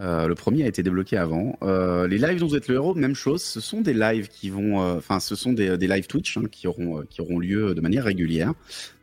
Euh, 0.00 0.26
le 0.26 0.34
premier 0.34 0.64
a 0.64 0.66
été 0.66 0.82
débloqué 0.82 1.16
avant. 1.16 1.56
Euh, 1.62 2.08
les 2.08 2.18
lives 2.18 2.40
dont 2.40 2.48
vous 2.48 2.56
êtes 2.56 2.68
le 2.68 2.74
héros, 2.76 2.94
même 2.94 3.14
chose. 3.14 3.42
Ce 3.42 3.60
sont 3.60 3.80
des 3.80 3.94
lives 3.94 4.28
qui 4.28 4.50
vont, 4.50 4.82
euh, 4.82 4.96
enfin, 4.96 5.20
ce 5.20 5.36
sont 5.36 5.52
des, 5.52 5.76
lives 5.76 6.06
Twitch 6.06 6.36
hein, 6.36 6.44
qui 6.50 6.66
auront 6.66 7.04
qui 7.08 7.20
auront 7.20 7.38
lieu 7.38 7.74
de 7.74 7.80
manière 7.80 8.04
régulière. 8.04 8.52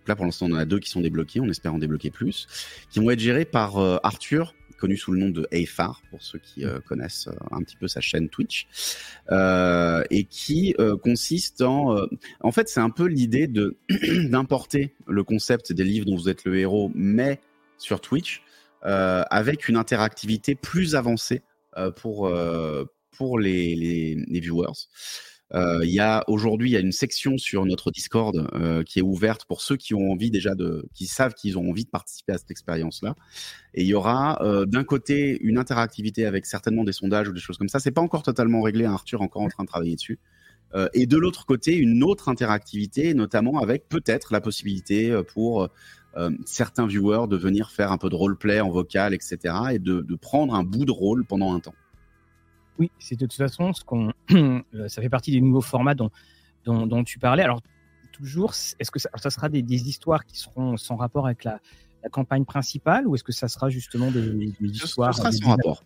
Là, 0.07 0.15
pour 0.15 0.25
l'instant, 0.25 0.47
on 0.49 0.53
en 0.53 0.57
a 0.57 0.65
deux 0.65 0.79
qui 0.79 0.89
sont 0.89 1.01
débloqués. 1.01 1.39
On 1.39 1.49
espère 1.49 1.73
en 1.73 1.79
débloquer 1.79 2.09
plus, 2.09 2.47
qui 2.89 2.99
vont 2.99 3.09
être 3.11 3.19
gérés 3.19 3.45
par 3.45 3.77
Arthur, 4.03 4.55
connu 4.79 4.97
sous 4.97 5.11
le 5.11 5.19
nom 5.19 5.29
de 5.29 5.47
Afar 5.53 6.01
pour 6.09 6.23
ceux 6.23 6.39
qui 6.39 6.65
connaissent 6.87 7.29
un 7.51 7.61
petit 7.61 7.75
peu 7.75 7.87
sa 7.87 8.01
chaîne 8.01 8.27
Twitch, 8.27 8.67
et 9.31 10.23
qui 10.27 10.75
consiste 11.03 11.61
en, 11.61 12.07
en 12.39 12.51
fait, 12.51 12.67
c'est 12.67 12.79
un 12.79 12.89
peu 12.89 13.05
l'idée 13.05 13.45
de 13.45 13.77
d'importer 14.29 14.95
le 15.07 15.23
concept 15.23 15.71
des 15.71 15.83
livres 15.83 16.07
dont 16.07 16.15
vous 16.15 16.29
êtes 16.29 16.45
le 16.45 16.57
héros, 16.57 16.91
mais 16.95 17.39
sur 17.77 18.01
Twitch 18.01 18.41
avec 18.83 19.67
une 19.69 19.77
interactivité 19.77 20.55
plus 20.55 20.95
avancée 20.95 21.41
euh, 21.77 21.89
pour, 21.89 22.27
euh, 22.27 22.83
pour 23.17 23.39
les, 23.39 23.75
les, 23.77 24.39
viewers. 24.41 24.89
Euh, 25.53 25.85
aujourd'hui 26.27 26.69
il 26.69 26.73
y 26.73 26.75
a 26.75 26.81
une 26.81 26.91
section 26.91 27.37
sur 27.37 27.65
notre 27.65 27.91
Discord 27.91 28.49
euh, 28.53 28.83
qui 28.83 28.99
est 28.99 29.01
ouverte 29.01 29.45
pour 29.45 29.61
ceux 29.61 29.77
qui 29.77 29.93
ont 29.93 30.11
envie 30.11 30.31
déjà 30.31 30.53
de, 30.53 30.85
qui 30.93 31.05
savent 31.05 31.33
qu'ils 31.33 31.57
ont 31.57 31.69
envie 31.69 31.85
de 31.85 31.89
participer 31.89 32.33
à 32.33 32.37
cette 32.37 32.51
expérience-là. 32.51 33.15
Et 33.73 33.83
il 33.83 33.87
y 33.87 33.93
aura 33.93 34.41
euh, 34.43 34.65
d'un 34.65 34.83
côté 34.83 35.37
une 35.41 35.57
interactivité 35.57 36.25
avec 36.25 36.45
certainement 36.45 36.83
des 36.83 36.91
sondages 36.91 37.29
ou 37.29 37.33
des 37.33 37.39
choses 37.39 37.57
comme 37.57 37.69
ça. 37.69 37.79
C'est 37.79 37.91
pas 37.91 38.01
encore 38.01 38.23
totalement 38.23 38.61
réglé. 38.61 38.83
hein, 38.83 38.91
Arthur 38.91 39.21
encore 39.21 39.43
en 39.43 39.49
train 39.49 39.63
de 39.63 39.69
travailler 39.69 39.95
dessus. 39.95 40.19
Euh, 40.73 40.87
et 40.93 41.05
de 41.05 41.17
l'autre 41.17 41.45
côté, 41.45 41.75
une 41.75 42.03
autre 42.03 42.29
interactivité, 42.29 43.13
notamment 43.13 43.59
avec 43.59 43.89
peut-être 43.89 44.33
la 44.33 44.41
possibilité 44.41 45.11
euh, 45.11 45.23
pour 45.23 45.63
euh, 45.63 45.67
certains 46.45 46.87
viewers 46.87 47.27
de 47.27 47.37
venir 47.37 47.71
faire 47.71 47.91
un 47.91 47.97
peu 47.97 48.09
de 48.09 48.15
roleplay 48.15 48.59
en 48.59 48.69
vocal, 48.69 49.13
etc. 49.13 49.37
et 49.71 49.79
de, 49.79 50.01
de 50.01 50.15
prendre 50.15 50.53
un 50.55 50.63
bout 50.63 50.85
de 50.85 50.91
rôle 50.91 51.25
pendant 51.25 51.53
un 51.53 51.59
temps. 51.59 51.75
Oui, 52.79 52.91
c'est 52.99 53.15
de 53.15 53.25
toute 53.25 53.33
façon 53.33 53.73
ce 53.73 53.83
qu'on, 53.83 54.11
euh, 54.33 54.61
ça 54.87 55.01
fait 55.01 55.09
partie 55.09 55.31
des 55.31 55.41
nouveaux 55.41 55.61
formats 55.61 55.95
dont, 55.95 56.09
dont, 56.65 56.87
dont 56.87 57.03
tu 57.03 57.19
parlais. 57.19 57.43
Alors 57.43 57.61
toujours, 58.11 58.53
est-ce 58.79 58.91
que 58.91 58.99
ça, 58.99 59.29
sera 59.29 59.49
des, 59.49 59.61
des 59.61 59.87
histoires 59.87 60.25
qui 60.25 60.37
seront 60.37 60.77
sans 60.77 60.95
rapport 60.95 61.25
avec 61.25 61.43
la, 61.43 61.59
la 62.03 62.09
campagne 62.09 62.45
principale 62.45 63.07
ou 63.07 63.15
est-ce 63.15 63.23
que 63.23 63.31
ça 63.31 63.47
sera 63.47 63.69
justement 63.69 64.11
des, 64.11 64.53
histoires 64.61 65.13
ce 65.13 65.21
sera 65.21 65.31
sans 65.31 65.49
rapport. 65.49 65.83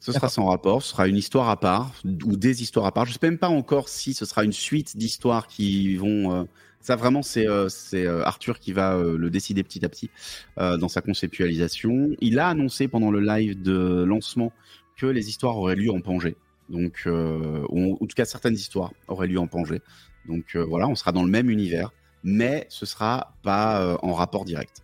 Ce 0.00 0.12
sera 0.12 0.28
sans 0.28 0.46
rapport, 0.46 0.82
ce 0.82 0.90
sera 0.90 1.08
une 1.08 1.16
histoire 1.16 1.48
à 1.48 1.58
part 1.58 1.92
ou 2.04 2.36
des 2.36 2.62
histoires 2.62 2.86
à 2.86 2.92
part. 2.92 3.04
Je 3.06 3.12
sais 3.12 3.18
même 3.22 3.38
pas 3.38 3.48
encore 3.48 3.88
si 3.88 4.14
ce 4.14 4.24
sera 4.24 4.44
une 4.44 4.52
suite 4.52 4.96
d'histoires 4.96 5.46
qui 5.46 5.96
vont. 5.96 6.34
euh, 6.34 6.44
ça 6.88 6.96
vraiment, 6.96 7.20
c'est 7.20 7.46
euh, 7.46 7.68
euh, 7.92 8.22
Arthur 8.24 8.58
qui 8.58 8.72
va 8.72 8.94
euh, 8.94 9.18
le 9.18 9.28
décider 9.28 9.62
petit 9.62 9.84
à 9.84 9.90
petit 9.90 10.10
dans 10.56 10.88
sa 10.88 11.02
conceptualisation. 11.02 12.16
Il 12.22 12.38
a 12.38 12.48
annoncé 12.48 12.88
pendant 12.88 13.10
le 13.10 13.20
live 13.20 13.60
de 13.60 14.04
lancement 14.04 14.54
que 14.96 15.04
les 15.04 15.28
histoires 15.28 15.58
auraient 15.58 15.76
lieu 15.76 15.90
en 15.90 16.00
Pangée. 16.00 16.34
Donc, 16.70 17.02
ou 17.06 17.98
en 18.00 18.06
tout 18.06 18.14
cas 18.16 18.24
certaines 18.24 18.54
histoires 18.54 18.92
auraient 19.06 19.26
lieu 19.26 19.38
en 19.38 19.46
Pangée. 19.46 19.82
Donc 20.26 20.56
voilà, 20.56 20.88
on 20.88 20.94
sera 20.94 21.12
dans 21.12 21.24
le 21.24 21.30
même 21.30 21.50
univers, 21.50 21.90
mais 22.24 22.66
ce 22.70 22.86
sera 22.86 23.34
pas 23.42 23.98
en 24.02 24.14
rapport 24.14 24.46
direct. 24.46 24.82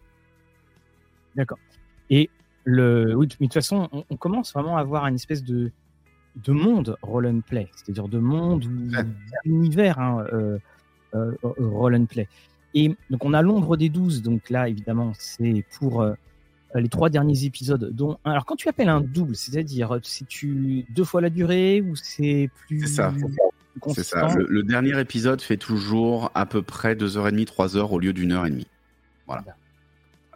D'accord. 1.35 1.59
Et 2.11 2.29
le, 2.65 3.15
oui, 3.17 3.29
mais 3.41 3.47
de 3.47 3.53
toute 3.53 3.55
façon, 3.55 3.89
on, 3.93 4.05
on 4.11 4.17
commence 4.19 4.53
vraiment 4.53 4.77
à 4.77 4.81
avoir 4.81 5.07
une 5.07 5.15
espèce 5.15 5.43
de, 5.43 5.73
de 6.37 6.53
monde 6.53 6.99
roll 7.01 7.27
and 7.27 7.41
play, 7.41 7.71
c'est-à-dire 7.75 8.09
de 8.09 8.19
monde 8.19 8.67
ou 8.67 9.05
d'univers 9.45 9.99
hein, 9.99 10.27
roll 11.59 11.95
and 11.95 12.07
play. 12.07 12.29
Et 12.75 12.89
donc 13.11 13.25
on 13.25 13.33
a 13.35 13.43
l'ombre 13.43 13.77
des 13.77 13.89
douze, 13.89 14.23
donc 14.23 14.51
là 14.51 14.69
évidemment 14.69 15.13
c'est 15.19 15.65
pour 15.79 16.03
euh, 16.03 16.13
les 16.75 16.89
trois 16.89 17.09
derniers 17.09 17.45
épisodes. 17.45 17.91
Dont 17.93 18.19
un- 18.25 18.33
alors 18.33 18.45
quand 18.45 18.57
tu 18.57 18.69
appelles 18.69 18.89
un 18.89 19.01
double, 19.01 19.37
c'est-à-dire 19.37 19.99
c'est 20.03 20.27
tu 20.27 20.85
deux 20.91 21.05
fois 21.05 21.21
la 21.21 21.31
durée 21.31 21.81
ou 21.81 21.95
c'est 21.97 22.51
plus 22.67 22.81
C'est 22.81 22.95
ça. 22.95 23.15
C'est 23.95 24.05
ça. 24.05 24.33
Le, 24.37 24.47
le 24.49 24.63
dernier 24.63 24.99
épisode 25.01 25.41
fait 25.41 25.57
toujours 25.57 26.31
à 26.35 26.47
peu 26.47 26.63
près 26.63 26.95
2h30, 26.95 27.45
3h 27.47 27.91
au 27.91 27.99
lieu 27.99 28.13
d'une 28.13 28.33
heure 28.33 28.47
et 28.47 28.51
demie. 28.51 28.69
Voilà. 29.27 29.45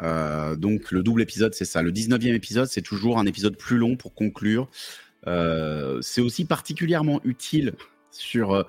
Euh, 0.02 0.54
donc 0.56 0.90
le 0.92 1.02
double 1.02 1.22
épisode, 1.22 1.54
c'est 1.54 1.64
ça. 1.64 1.82
Le 1.82 1.90
19e 1.92 2.34
épisode, 2.34 2.66
c'est 2.68 2.82
toujours 2.82 3.18
un 3.18 3.26
épisode 3.26 3.56
plus 3.56 3.78
long 3.78 3.96
pour 3.96 4.14
conclure. 4.14 4.68
Euh, 5.26 5.98
c'est 6.02 6.20
aussi 6.20 6.44
particulièrement 6.44 7.20
utile 7.24 7.74
sur, 8.10 8.52
euh, 8.54 8.62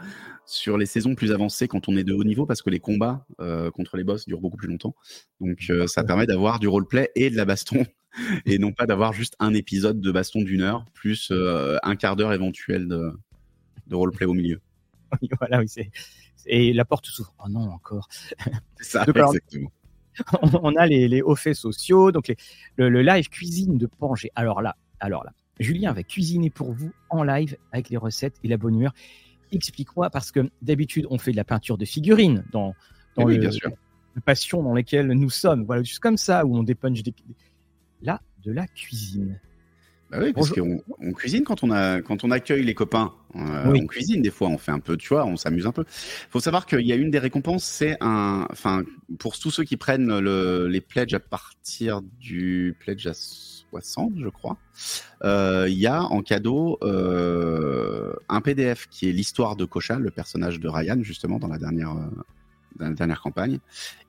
sur 0.49 0.77
les 0.77 0.85
saisons 0.85 1.15
plus 1.15 1.31
avancées 1.31 1.67
quand 1.67 1.87
on 1.87 1.95
est 1.95 2.03
de 2.03 2.13
haut 2.13 2.23
niveau 2.23 2.45
parce 2.45 2.61
que 2.61 2.69
les 2.69 2.79
combats 2.79 3.25
euh, 3.39 3.69
contre 3.71 3.97
les 3.97 4.03
boss 4.03 4.25
durent 4.25 4.41
beaucoup 4.41 4.57
plus 4.57 4.67
longtemps. 4.67 4.95
Donc 5.39 5.65
euh, 5.69 5.87
ça 5.87 6.03
permet 6.03 6.25
d'avoir 6.25 6.59
du 6.59 6.67
roleplay 6.67 7.11
et 7.15 7.29
de 7.29 7.35
la 7.35 7.45
baston 7.45 7.85
et 8.45 8.57
non 8.57 8.71
pas 8.71 8.85
d'avoir 8.85 9.13
juste 9.13 9.35
un 9.39 9.53
épisode 9.53 10.01
de 10.01 10.11
baston 10.11 10.41
d'une 10.41 10.61
heure 10.61 10.85
plus 10.93 11.29
euh, 11.31 11.77
un 11.83 11.95
quart 11.95 12.15
d'heure 12.15 12.33
éventuel 12.33 12.87
de, 12.87 13.11
de 13.87 13.95
roleplay 13.95 14.25
au 14.25 14.33
milieu. 14.33 14.59
Oui, 15.21 15.29
voilà, 15.39 15.59
oui, 15.59 15.67
c'est 15.67 15.91
et 16.45 16.73
la 16.73 16.85
porte 16.85 17.05
s'ouvre. 17.05 17.33
Oh 17.45 17.49
non, 17.49 17.69
encore. 17.69 18.07
C'est 18.11 18.39
ça, 18.79 19.05
Donc, 19.05 19.17
alors, 19.17 19.35
exactement. 19.35 19.71
on 20.63 20.75
a 20.75 20.87
les, 20.87 21.07
les 21.07 21.21
hauts 21.21 21.35
faits 21.35 21.55
sociaux, 21.55 22.11
donc 22.11 22.27
les- 22.27 22.37
le, 22.77 22.89
le 22.89 23.01
live 23.01 23.27
cuisine 23.29 23.77
de 23.77 23.85
Pangée. 23.85 24.31
Alors 24.35 24.61
là, 24.61 24.75
alors 24.99 25.23
là, 25.25 25.33
Julien 25.59 25.91
va 25.93 26.01
cuisiner 26.03 26.49
pour 26.49 26.71
vous 26.71 26.91
en 27.09 27.23
live 27.23 27.57
avec 27.71 27.89
les 27.89 27.97
recettes 27.97 28.35
et 28.43 28.47
la 28.47 28.57
bonne 28.57 28.75
humeur. 28.75 28.93
Explique-moi, 29.51 30.09
parce 30.09 30.31
que 30.31 30.49
d'habitude, 30.61 31.07
on 31.09 31.17
fait 31.17 31.31
de 31.31 31.37
la 31.37 31.43
peinture 31.43 31.77
de 31.77 31.85
figurines 31.85 32.43
dans, 32.51 32.75
dans 33.15 33.23
oui, 33.25 33.35
le, 33.35 33.41
bien 33.41 33.51
sûr. 33.51 33.71
le 34.13 34.21
passion 34.21 34.61
dans 34.63 34.73
lequel 34.73 35.07
nous 35.07 35.29
sommes. 35.29 35.63
Voilà, 35.65 35.83
juste 35.83 35.99
comme 35.99 36.17
ça, 36.17 36.45
où 36.45 36.55
on 36.55 36.63
dépunch 36.63 37.01
des. 37.03 37.13
Là, 38.01 38.21
de 38.43 38.51
la 38.51 38.67
cuisine. 38.67 39.39
Bah 40.09 40.17
oui, 40.21 40.33
parce 40.33 40.49
qu'on 40.49 40.81
on 40.99 41.13
cuisine 41.13 41.43
quand 41.43 41.63
on 41.63 41.69
a 41.69 42.01
quand 42.01 42.23
on 42.23 42.31
accueille 42.31 42.63
les 42.63 42.73
copains. 42.73 43.13
Euh, 43.35 43.71
Oui. 43.71 43.79
On 43.83 43.85
cuisine 43.85 44.23
des 44.23 44.31
fois, 44.31 44.47
on 44.47 44.57
fait 44.57 44.71
un 44.71 44.79
peu, 44.79 44.97
tu 44.97 45.09
vois, 45.09 45.25
on 45.25 45.37
s'amuse 45.37 45.67
un 45.67 45.71
peu. 45.71 45.85
Faut 46.31 46.39
savoir 46.39 46.65
qu'il 46.65 46.81
y 46.81 46.91
a 46.91 46.95
une 46.95 47.11
des 47.11 47.19
récompenses, 47.19 47.63
c'est 47.63 47.95
un, 48.01 48.47
enfin, 48.51 48.83
pour 49.19 49.37
tous 49.37 49.51
ceux 49.51 49.63
qui 49.63 49.77
prennent 49.77 50.19
le, 50.19 50.67
les 50.67 50.81
pledges 50.81 51.13
à 51.13 51.19
partir 51.19 52.01
du 52.01 52.75
pledge 52.79 53.05
à 53.05 53.13
60, 53.13 54.13
je 54.17 54.29
crois, 54.29 54.57
il 55.23 55.77
y 55.77 55.85
a 55.85 56.01
en 56.01 56.23
cadeau 56.23 56.79
un 56.81 58.41
PDF 58.41 58.87
qui 58.89 59.09
est 59.09 59.11
l'histoire 59.11 59.55
de 59.55 59.65
Kochal, 59.65 60.01
le 60.01 60.11
personnage 60.11 60.59
de 60.59 60.67
Ryan, 60.67 60.97
justement, 61.03 61.37
dans 61.37 61.49
la 61.49 61.59
dernière, 61.59 61.93
dans 62.77 62.85
la 62.87 62.93
dernière 62.93 63.21
campagne, 63.21 63.59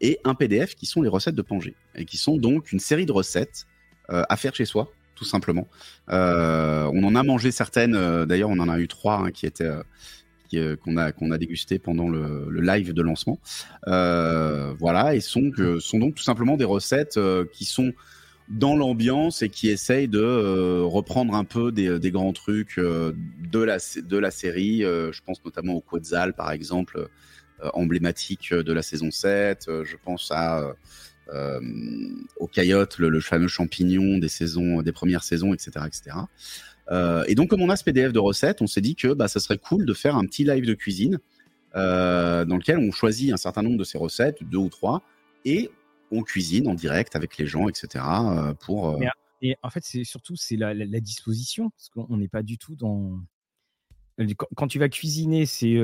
et 0.01 0.19
un 0.25 0.35
PDF 0.35 0.75
qui 0.77 0.87
sont 0.87 1.03
les 1.03 1.11
recettes 1.11 1.35
de 1.35 1.43
Pangé, 1.43 1.75
et 1.95 2.07
qui 2.07 2.17
sont 2.17 2.39
donc 2.39 2.73
une 2.73 2.81
série 2.81 3.05
de 3.05 3.13
recettes 3.13 3.67
à 4.09 4.37
faire 4.39 4.55
chez 4.55 4.65
soi, 4.65 4.91
tout 5.21 5.27
simplement. 5.27 5.69
on 6.09 7.05
en 7.05 7.15
a 7.15 7.23
mangé 7.23 7.51
certaines, 7.51 8.25
d'ailleurs, 8.25 8.49
on 8.49 8.59
en 8.59 8.71
a 8.71 8.81
eu 8.81 8.89
trois 8.89 9.19
hein, 9.19 9.31
qui 9.31 9.45
étaient 9.45 9.69
euh, 10.55 10.77
qu'on 10.77 10.97
a 10.97 11.13
qu'on 11.13 11.31
a 11.31 11.39
dégusté 11.39 11.79
pendant 11.79 12.09
le, 12.09 12.61
live 12.61 12.93
de 12.93 13.03
lancement. 13.03 13.39
Euh, 13.87 14.75
voilà, 14.79 15.15
et 15.15 15.21
sont 15.21 15.53
sont 15.79 15.99
donc 15.99 16.17
tout 16.17 16.23
simplement 16.23 16.57
des 16.57 16.65
recettes 16.65 17.19
euh, 17.19 17.45
qui 17.53 17.65
sont 17.65 17.93
dans 18.49 18.75
l'ambiance 18.75 19.43
et 19.43 19.49
qui 19.49 19.69
essayent 19.69 20.09
de 20.09 20.81
reprendre 20.83 21.35
un 21.35 21.45
peu 21.45 21.71
des, 21.71 22.11
grands 22.11 22.33
trucs 22.33 22.79
de 22.79 23.59
la 23.61 23.79
de 24.03 24.19
la 24.19 24.31
série. 24.33 24.81
je 24.81 25.21
pense 25.25 25.45
notamment 25.45 25.75
au 25.75 25.81
Quetzal 25.81 26.33
par 26.33 26.51
exemple, 26.51 27.07
emblématique 27.75 28.53
de 28.53 28.73
la 28.73 28.83
saison 28.83 29.13
7. 29.13 29.67
je 29.85 29.97
pense 30.03 30.33
à 30.33 30.75
au 32.39 32.47
Coyote, 32.47 32.99
le, 32.99 33.09
le, 33.09 33.21
fameux 33.21 33.49
champignon 33.49 34.19
des 34.19 34.29
saisons, 34.29 34.83
des 34.83 34.93
premières 34.93 35.23
saisons, 35.23 35.55
etc., 35.55 35.87
etc. 35.87 36.17
Euh, 36.91 37.25
et 37.29 37.35
donc, 37.35 37.49
comme 37.49 37.63
on 37.63 37.69
a 37.69 37.77
ce 37.77 37.85
PDF 37.85 38.13
de 38.13 38.19
recettes, 38.19 38.63
on 38.63 38.67
s'est 38.67 38.81
dit 38.81 38.97
que 38.97 39.13
bah, 39.13 39.29
ça 39.29 39.41
serait 39.41 39.59
cool 39.59 39.87
de 39.87 39.95
faire 39.95 40.17
un 40.17 40.25
petit 40.25 40.45
live 40.45 40.67
de 40.67 40.75
cuisine 40.75 41.19
euh, 41.77 42.45
dans 42.45 42.57
lequel 42.57 42.79
on 42.79 42.91
choisit 42.91 43.33
un 43.33 43.37
certain 43.37 43.63
nombre 43.63 43.79
de 43.79 43.85
ces 43.85 43.99
recettes, 43.99 44.43
deux 44.43 44.59
ou 44.59 44.69
trois, 44.69 45.03
et 45.45 45.71
on 46.11 46.23
cuisine 46.23 46.67
en 46.69 46.75
direct 46.75 47.15
avec 47.15 47.39
les 47.39 47.47
gens, 47.47 47.69
etc. 47.69 48.05
Euh, 48.05 48.55
pour, 48.55 48.99
et 49.43 49.57
en 49.63 49.71
fait, 49.71 49.85
c'est 49.85 50.05
surtout 50.05 50.37
c'est 50.37 50.57
la, 50.57 50.75
disposition, 51.01 51.71
parce 51.71 51.89
qu'on 51.89 52.17
n'est 52.17 52.29
pas 52.29 52.43
du 52.43 52.59
tout 52.59 52.75
dans. 52.75 53.21
Quand 54.55 54.67
tu 54.67 54.79
vas 54.79 54.91
cuisiner, 54.91 55.47
c'est 55.47 55.79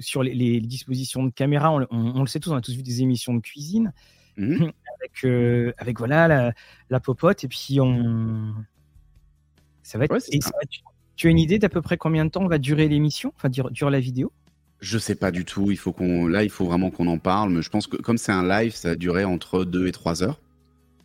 sur 0.00 0.22
les, 0.22 0.60
dispositions 0.60 1.22
de 1.22 1.30
caméra. 1.30 1.72
On, 1.72 2.20
le 2.20 2.26
sait 2.26 2.40
tous, 2.40 2.50
on 2.50 2.56
a 2.56 2.60
tous 2.60 2.74
vu 2.74 2.82
des 2.82 3.00
émissions 3.00 3.32
de 3.32 3.40
cuisine 3.40 3.94
mmh 4.36 4.66
avec, 5.00 5.74
avec 5.78 5.98
voilà 5.98 6.28
la, 6.28 6.52
la, 6.90 7.00
popote, 7.00 7.44
et 7.44 7.48
puis 7.48 7.78
on, 7.80 8.54
ça 9.84 9.98
va 9.98 10.06
être. 10.06 10.18
tu 11.14 11.26
as 11.28 11.30
une 11.30 11.38
idée 11.38 11.58
d'à 11.58 11.68
peu 11.68 11.82
près 11.82 11.96
combien 11.96 12.24
de 12.24 12.30
temps 12.30 12.48
va 12.48 12.58
durer 12.58 12.88
l'émission? 12.88 13.32
Enfin, 13.36 13.50
dure, 13.50 13.70
dure 13.70 13.90
la 13.90 14.00
vidéo? 14.00 14.32
Je 14.80 14.98
sais 14.98 15.14
pas 15.14 15.30
du 15.30 15.44
tout. 15.44 15.70
Il 15.70 15.76
faut 15.76 15.92
qu'on, 15.92 16.26
là, 16.26 16.42
il 16.42 16.50
faut 16.50 16.64
vraiment 16.64 16.90
qu'on 16.90 17.06
en 17.06 17.18
parle. 17.18 17.50
Mais 17.50 17.62
je 17.62 17.70
pense 17.70 17.86
que 17.86 17.96
comme 17.96 18.18
c'est 18.18 18.32
un 18.32 18.46
live, 18.46 18.74
ça 18.74 18.88
va 18.90 18.96
durer 18.96 19.24
entre 19.24 19.64
2 19.64 19.86
et 19.86 19.92
3 19.92 20.22
heures. 20.22 20.40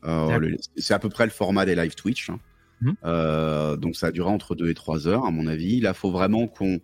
Euh, 0.05 0.55
c'est 0.77 0.93
à 0.93 0.99
peu 0.99 1.09
près 1.09 1.25
le 1.25 1.31
format 1.31 1.65
des 1.65 1.75
live 1.75 1.93
Twitch. 1.95 2.29
Hein. 2.29 2.39
Mmh. 2.81 2.91
Euh, 3.03 3.75
donc 3.75 3.97
ça 3.97 4.07
va 4.07 4.11
durer 4.11 4.29
entre 4.29 4.55
2 4.55 4.69
et 4.69 4.73
3 4.73 5.07
heures, 5.07 5.25
à 5.25 5.31
mon 5.31 5.45
avis. 5.45 5.81
Là, 5.81 5.91
il 5.91 5.95
faut 5.95 6.11
vraiment 6.11 6.47
qu'on 6.47 6.79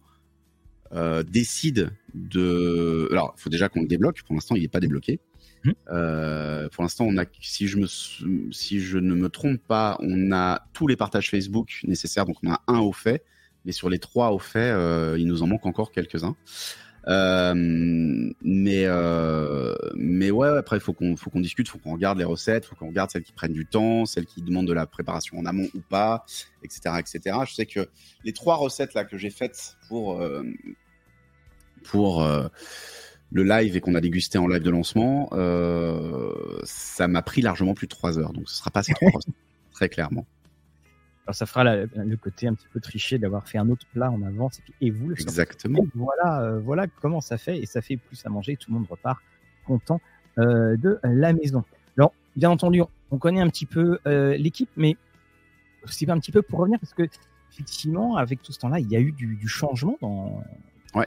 euh, 0.93 1.23
décide 1.23 1.91
de. 2.13 3.08
Alors, 3.12 3.34
il 3.38 3.41
faut 3.41 3.49
déjà 3.49 3.69
qu'on 3.69 3.81
le 3.81 3.88
débloque. 3.88 4.21
Pour 4.23 4.36
l'instant, 4.36 4.55
il 4.55 4.62
n'est 4.62 4.67
pas 4.67 4.81
débloqué. 4.81 5.19
Mmh. 5.65 5.71
Euh, 5.91 6.69
pour 6.69 6.84
l'instant, 6.84 7.10
si 7.41 7.67
je 7.67 7.78
ne 8.97 9.15
me 9.15 9.30
trompe 9.30 9.60
pas, 9.67 9.97
on 9.99 10.32
a 10.32 10.62
tous 10.73 10.88
les 10.88 10.95
partages 10.95 11.30
Facebook 11.30 11.80
nécessaires. 11.86 12.25
Donc, 12.25 12.38
on 12.43 12.51
a 12.51 12.62
un 12.67 12.80
au 12.80 12.93
fait, 12.93 13.23
mais 13.65 13.71
sur 13.71 13.89
les 13.89 13.99
trois 13.99 14.32
au 14.32 14.39
fait, 14.39 14.71
euh, 14.71 15.17
il 15.17 15.28
nous 15.28 15.41
en 15.41 15.47
manque 15.47 15.65
encore 15.65 15.91
quelques-uns. 15.91 16.36
Euh, 17.08 17.54
mais 18.41 18.88
mais 19.95 20.32
ouais, 20.32 20.47
après 20.47 20.78
il 20.78 20.80
faut 20.80 20.93
qu'on 20.93 21.15
faut 21.15 21.30
qu'on 21.30 21.39
discute, 21.39 21.67
faut 21.67 21.78
qu'on 21.78 21.93
regarde 21.93 22.17
les 22.17 22.23
recettes, 22.23 22.65
faut 22.65 22.75
qu'on 22.75 22.88
regarde 22.88 23.12
celles 23.12 23.21
qui 23.21 23.32
prennent 23.32 23.54
du 23.54 23.67
temps, 23.67 24.08
celles 24.08 24.25
qui 24.25 24.41
demandent 24.41 24.67
de 24.67 24.73
la 24.73 24.88
préparation 24.88 25.38
en 25.38 25.45
amont 25.45 25.67
ou 25.75 25.82
pas, 25.82 26.25
etc., 26.63 26.95
etc. 26.97 27.38
Je 27.47 27.54
sais 27.54 27.67
que 27.67 27.88
les 28.23 28.34
trois 28.34 28.56
recettes 28.56 28.95
là 28.95 29.04
que 29.04 29.19
j'ai 29.19 29.30
faites 29.30 29.78
pour 29.88 30.19
pour 31.84 32.28
le 33.32 33.44
live 33.44 33.76
et 33.76 33.82
qu'on 33.82 33.96
a 33.96 34.02
dégusté 34.02 34.38
en 34.38 34.48
live 34.48 34.62
de 34.62 34.70
lancement, 34.70 35.30
euh, 35.34 36.34
ça 36.64 37.08
m'a 37.08 37.22
pris 37.22 37.42
largement 37.42 37.74
plus 37.74 37.88
de 37.88 37.90
3 37.90 38.20
heures. 38.20 38.34
Donc 38.34 38.50
ce 38.50 38.56
sera 38.56 38.72
pas 38.72 38.84
ces 38.84 38.94
3 39.02 39.10
heures, 39.10 39.20
très 39.72 39.90
clairement. 39.90 40.26
Alors 41.26 41.36
ça 41.36 41.46
fera 41.48 41.64
le 41.64 42.18
côté 42.18 42.48
un 42.48 42.54
petit 42.54 42.68
peu 42.72 42.80
triché 42.80 43.18
d'avoir 43.18 43.48
fait 43.48 43.58
un 43.58 43.68
autre 43.70 43.88
plat 43.92 44.12
en 44.12 44.22
avance 44.22 44.62
et, 44.80 44.92
vous 44.92 45.10
le 45.10 45.20
Exactement. 45.20 45.86
voilà, 45.96 46.42
euh, 46.42 46.60
voilà 46.60 46.86
comment 46.88 47.20
ça 47.20 47.40
fait 47.40 47.58
et 47.58 47.66
ça 47.66 47.82
fait 47.82 47.98
plus 47.98 48.24
à 48.26 48.30
manger. 48.30 48.58
Tout 48.58 48.72
le 48.72 48.78
monde 48.78 48.88
repart 48.88 49.20
content 49.66 50.00
euh, 50.38 50.78
de 50.78 51.00
la 51.04 51.34
maison. 51.34 51.64
Alors 51.98 52.14
bien 52.36 52.52
entendu, 52.52 52.84
on 53.10 53.18
connaît 53.18 53.42
un 53.42 53.50
petit 53.50 53.66
peu 53.66 53.98
l'équipe, 54.06 54.70
mais 54.78 54.98
c'est 55.86 56.10
un 56.10 56.20
petit 56.20 56.32
peu 56.32 56.44
pour 56.44 56.60
revenir 56.60 56.80
parce 56.80 56.94
que 56.94 57.08
effectivement, 57.52 58.18
avec 58.18 58.42
tout 58.42 58.52
ce 58.52 58.60
temps-là, 58.60 58.80
il 58.80 58.92
y 58.92 58.96
a 58.96 59.00
eu 59.00 59.12
du, 59.12 59.48
changement 59.48 59.98
dans, 60.02 60.44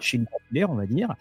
chez 0.00 0.18
le 0.18 0.66
on 0.66 0.74
va 0.74 0.86
dire. 0.86 1.14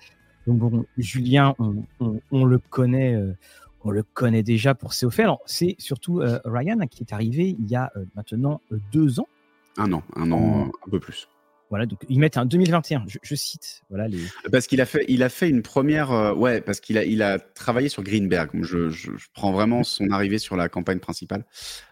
Donc 0.47 0.59
bon, 0.59 0.85
Julien, 0.97 1.55
on, 1.99 2.45
le 2.45 2.57
connaît, 2.57 3.15
euh, 3.15 3.35
on 3.83 3.91
le 3.91 4.01
connaît 4.01 4.43
déjà 4.43 4.73
pour 4.73 4.93
ses 4.93 5.05
Alors 5.19 5.41
c'est 5.45 5.75
surtout 5.77 6.21
euh, 6.21 6.39
Ryan 6.45 6.79
qui 6.89 7.03
est 7.03 7.13
arrivé 7.13 7.55
il 7.59 7.69
y 7.69 7.75
a 7.75 7.91
euh, 7.97 8.05
maintenant 8.15 8.61
deux 8.93 9.19
ans. 9.19 9.27
Un 9.75 9.91
an, 9.91 10.03
un 10.15 10.31
an, 10.31 10.71
un 10.87 10.89
peu 10.89 11.01
plus. 11.01 11.27
Voilà, 11.69 11.85
donc 11.85 11.99
ils 12.07 12.17
mettent 12.17 12.37
un 12.37 12.45
2021. 12.45 13.03
Je, 13.21 13.35
cite, 13.35 13.83
voilà 13.89 14.07
les. 14.07 14.19
Parce 14.49 14.67
qu'il 14.67 14.79
a 14.79 14.85
fait, 14.85 15.03
il 15.09 15.21
a 15.21 15.27
fait 15.27 15.49
une 15.49 15.61
première, 15.61 16.11
ouais, 16.37 16.61
parce 16.61 16.79
qu'il 16.79 16.97
a, 16.97 17.03
il 17.03 17.21
a 17.21 17.39
travaillé 17.39 17.89
sur 17.89 18.03
Greenberg. 18.03 18.51
Je, 18.61 18.89
je, 18.89 19.11
prends 19.33 19.51
vraiment 19.51 19.83
son 19.83 20.09
arrivée 20.11 20.37
sur 20.37 20.55
la 20.55 20.69
campagne 20.69 20.99
principale. 20.99 21.43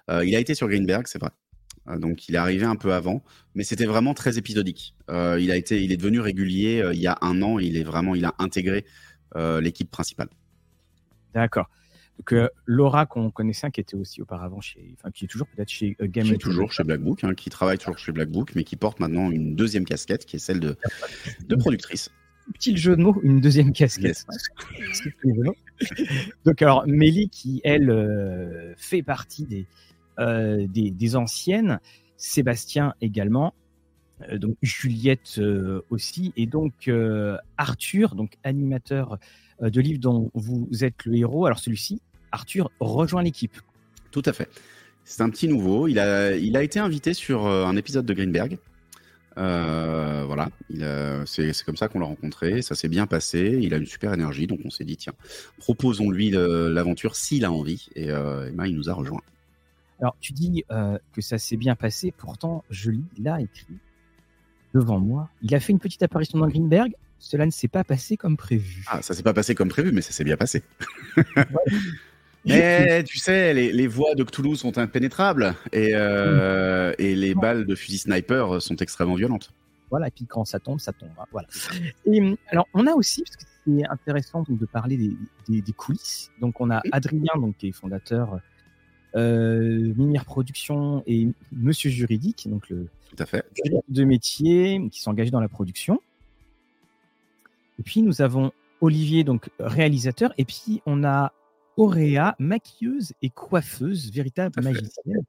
il 0.10 0.34
a 0.34 0.40
été 0.40 0.56
sur 0.56 0.70
Greenberg, 0.70 1.08
c'est 1.08 1.20
vrai. 1.20 1.32
Euh, 1.88 1.98
donc 1.98 2.28
il 2.28 2.36
est 2.36 2.40
arrivé 2.40 2.66
un 2.66 2.76
peu 2.76 2.94
avant, 2.94 3.24
mais 3.54 3.64
c'était 3.64 3.86
vraiment 3.86 4.14
très 4.14 4.38
épisodique. 4.38 4.96
Euh, 5.10 5.40
il 5.40 5.52
a 5.52 5.56
été, 5.56 5.84
il 5.84 5.92
est 5.92 5.98
devenu 5.98 6.20
régulier 6.20 6.82
euh, 6.82 6.94
il 6.94 7.00
y 7.00 7.08
a 7.08 7.18
un 7.22 7.42
an. 7.42 7.60
Il 7.60 7.78
est 7.78 7.84
vraiment, 7.84 8.16
il 8.16 8.26
a 8.26 8.36
intégré 8.40 8.86
l'équipe 9.60 9.92
principale. 9.92 10.30
D'accord. 11.34 11.70
Donc 12.18 12.50
Laura 12.66 13.06
qu'on 13.06 13.30
connaissait, 13.32 13.70
qui 13.70 13.82
était 13.82 13.98
aussi 13.98 14.22
auparavant 14.22 14.62
chez, 14.62 14.96
enfin 14.98 15.12
qui 15.12 15.26
est 15.26 15.28
toujours 15.28 15.48
peut-être 15.48 15.68
chez 15.68 15.98
Game. 16.00 16.26
Qui 16.28 16.34
est 16.36 16.38
toujours 16.38 16.72
chez 16.72 16.86
Blackbook, 16.86 17.26
hein, 17.26 17.34
qui 17.34 17.50
travaille 17.50 17.78
toujours 17.78 17.98
chez 17.98 18.14
Blackbook, 18.14 18.56
mais 18.56 18.64
qui 18.64 18.78
porte 18.78 19.02
maintenant 19.02 19.30
une 19.30 19.54
deuxième 19.54 19.84
casquette, 19.84 20.26
qui 20.26 20.38
est 20.38 20.40
celle 20.40 20.62
de, 20.62 20.78
de 21.50 21.56
productrice. 21.58 22.12
Petit 22.54 22.78
jeu 22.78 22.96
de 22.96 23.02
mots, 23.02 23.20
une 23.24 23.42
deuxième 23.42 23.74
casquette. 23.74 24.26
Donc 26.46 26.62
alors 26.62 26.88
Mélie 26.88 27.28
qui 27.28 27.60
elle 27.66 28.74
fait 28.78 29.04
partie 29.04 29.44
des 29.44 29.66
euh, 30.20 30.66
des, 30.68 31.16
anciennes, 31.16 31.80
Sébastien 32.18 32.94
également, 33.02 33.54
euh, 34.30 34.38
donc 34.38 34.56
Juliette 34.62 35.36
euh, 35.40 35.82
aussi, 35.90 36.32
et 36.38 36.46
donc 36.46 36.90
Arthur, 37.58 38.16
donc 38.16 38.34
animateur 38.44 39.18
de 39.62 39.82
livre 39.82 40.00
dont 40.00 40.32
vous 40.34 40.68
êtes 40.84 41.06
le 41.06 41.18
héros. 41.18 41.46
Alors 41.46 41.60
celui-ci, 41.60 42.02
Arthur, 42.32 42.72
rejoint 42.80 43.24
l'équipe. 43.24 43.58
Tout 44.12 44.24
à 44.26 44.34
fait. 44.34 44.50
C'est 45.04 45.22
un 45.22 45.30
petit 45.30 45.48
nouveau. 45.48 45.88
Il 45.88 46.00
a, 46.00 46.34
été 46.34 46.80
invité 46.80 47.14
sur 47.14 47.46
un 47.46 47.76
épisode 47.76 48.06
de 48.06 48.14
Greenberg. 48.14 48.58
voilà, 49.36 50.50
c'est 51.26 51.52
comme 51.66 51.78
ça 51.78 51.88
qu'on 51.90 52.00
l'a 52.00 52.06
rencontré. 52.06 52.62
Ça 52.62 52.76
s'est 52.76 52.90
bien 52.90 53.06
passé. 53.06 53.60
Il 53.62 53.74
a 53.74 53.78
une 53.78 53.86
super 53.86 54.14
énergie, 54.14 54.48
donc 54.48 54.60
on 54.66 54.70
s'est 54.70 54.86
dit 54.86 54.98
tiens, 54.98 55.14
proposons-lui 55.58 56.32
l'aventure 56.32 57.16
s'il 57.16 57.46
a 57.46 57.52
envie. 57.52 57.88
Et, 57.96 58.08
et 58.08 58.52
ben, 58.54 58.66
il 58.66 58.76
nous 58.76 58.90
a 58.90 58.94
rejoint. 58.94 59.22
Alors, 60.00 60.16
tu 60.20 60.34
dis 60.34 60.64
euh, 60.72 60.98
que 61.14 61.22
ça 61.22 61.38
s'est 61.38 61.58
bien 61.58 61.76
passé, 61.76 62.14
pourtant, 62.16 62.64
je 62.70 62.92
lis 62.92 63.06
là 63.18 63.40
écrit 63.40 63.78
devant 64.74 65.00
moi. 65.00 65.30
Il 65.42 65.56
a 65.56 65.60
fait 65.60 65.72
une 65.72 65.80
petite 65.80 66.04
apparition 66.04 66.38
dans 66.38 66.48
Greenberg. 66.48 66.94
Cela 67.18 67.46
ne 67.46 67.52
s'est 67.52 67.70
pas 67.70 67.86
passé 67.86 68.18
comme 68.18 68.36
prévu. 68.36 68.84
Ah, 68.88 69.02
ça 69.02 69.14
s'est 69.14 69.24
pas 69.24 69.34
passé 69.34 69.56
comme 69.56 69.70
prévu, 69.70 69.92
mais 69.94 70.02
ça 70.02 70.12
s'est 70.12 70.26
bien 70.26 70.36
passé. 70.36 70.64
mais 72.46 73.04
tu 73.04 73.18
sais, 73.18 73.54
les, 73.54 73.88
voies 73.88 74.16
de 74.16 74.24
Cthulhu 74.24 74.58
sont 74.58 74.78
impénétrables 74.78 75.56
et, 75.72 75.92
euh, 75.94 76.94
et 77.00 77.16
les 77.16 77.34
balles 77.34 77.66
de 77.66 77.74
fusil 77.74 78.00
sniper 78.00 78.62
sont 78.62 78.76
extrêmement 78.76 79.16
violentes. 79.16 79.54
Voilà, 79.90 80.10
et 80.10 80.12
puis 80.12 80.26
quand 80.26 80.44
ça 80.44 80.60
tombe, 80.60 80.80
ça 80.80 80.92
tombe. 80.92 81.10
Hein, 81.18 81.26
voilà. 81.32 81.48
Et 82.06 82.38
alors, 82.50 82.68
on 82.74 82.86
a 82.86 82.94
aussi, 82.94 83.24
parce 83.24 83.38
que 83.38 83.44
c'est 83.66 83.88
intéressant 83.88 84.44
donc, 84.44 84.60
de 84.60 84.66
parler 84.66 84.98
des, 84.98 85.62
des, 85.62 85.74
coulisses. 85.74 86.32
Donc, 86.42 86.60
on 86.60 86.70
a 86.70 86.82
Adrien, 86.92 87.32
donc, 87.36 87.58
qui 87.58 87.70
est 87.70 87.72
fondateur 87.72 88.42
euh, 89.16 89.94
Minière 89.96 90.26
Production 90.26 91.04
et 91.08 91.28
Monsieur 91.52 91.90
Juridique, 91.90 92.48
donc 92.50 92.70
le 92.70 92.88
Tout 93.10 93.24
à 93.24 93.26
fait. 93.26 93.46
de 93.88 94.04
métier 94.04 94.88
qui 94.92 95.02
sont 95.02 95.12
engagés 95.12 95.32
dans 95.32 95.40
la 95.40 95.50
production. 95.50 96.02
Et 97.80 97.84
puis 97.84 98.02
nous 98.02 98.22
avons 98.22 98.52
Olivier, 98.82 99.24
donc 99.24 99.50
réalisateur, 99.60 100.34
et 100.38 100.46
puis 100.46 100.82
on 100.86 101.04
a 101.04 101.34
Auréa, 101.78 102.36
maquilleuse 102.40 103.14
et 103.22 103.30
coiffeuse, 103.30 104.12
véritable 104.12 104.62
magicienne. 104.62 105.24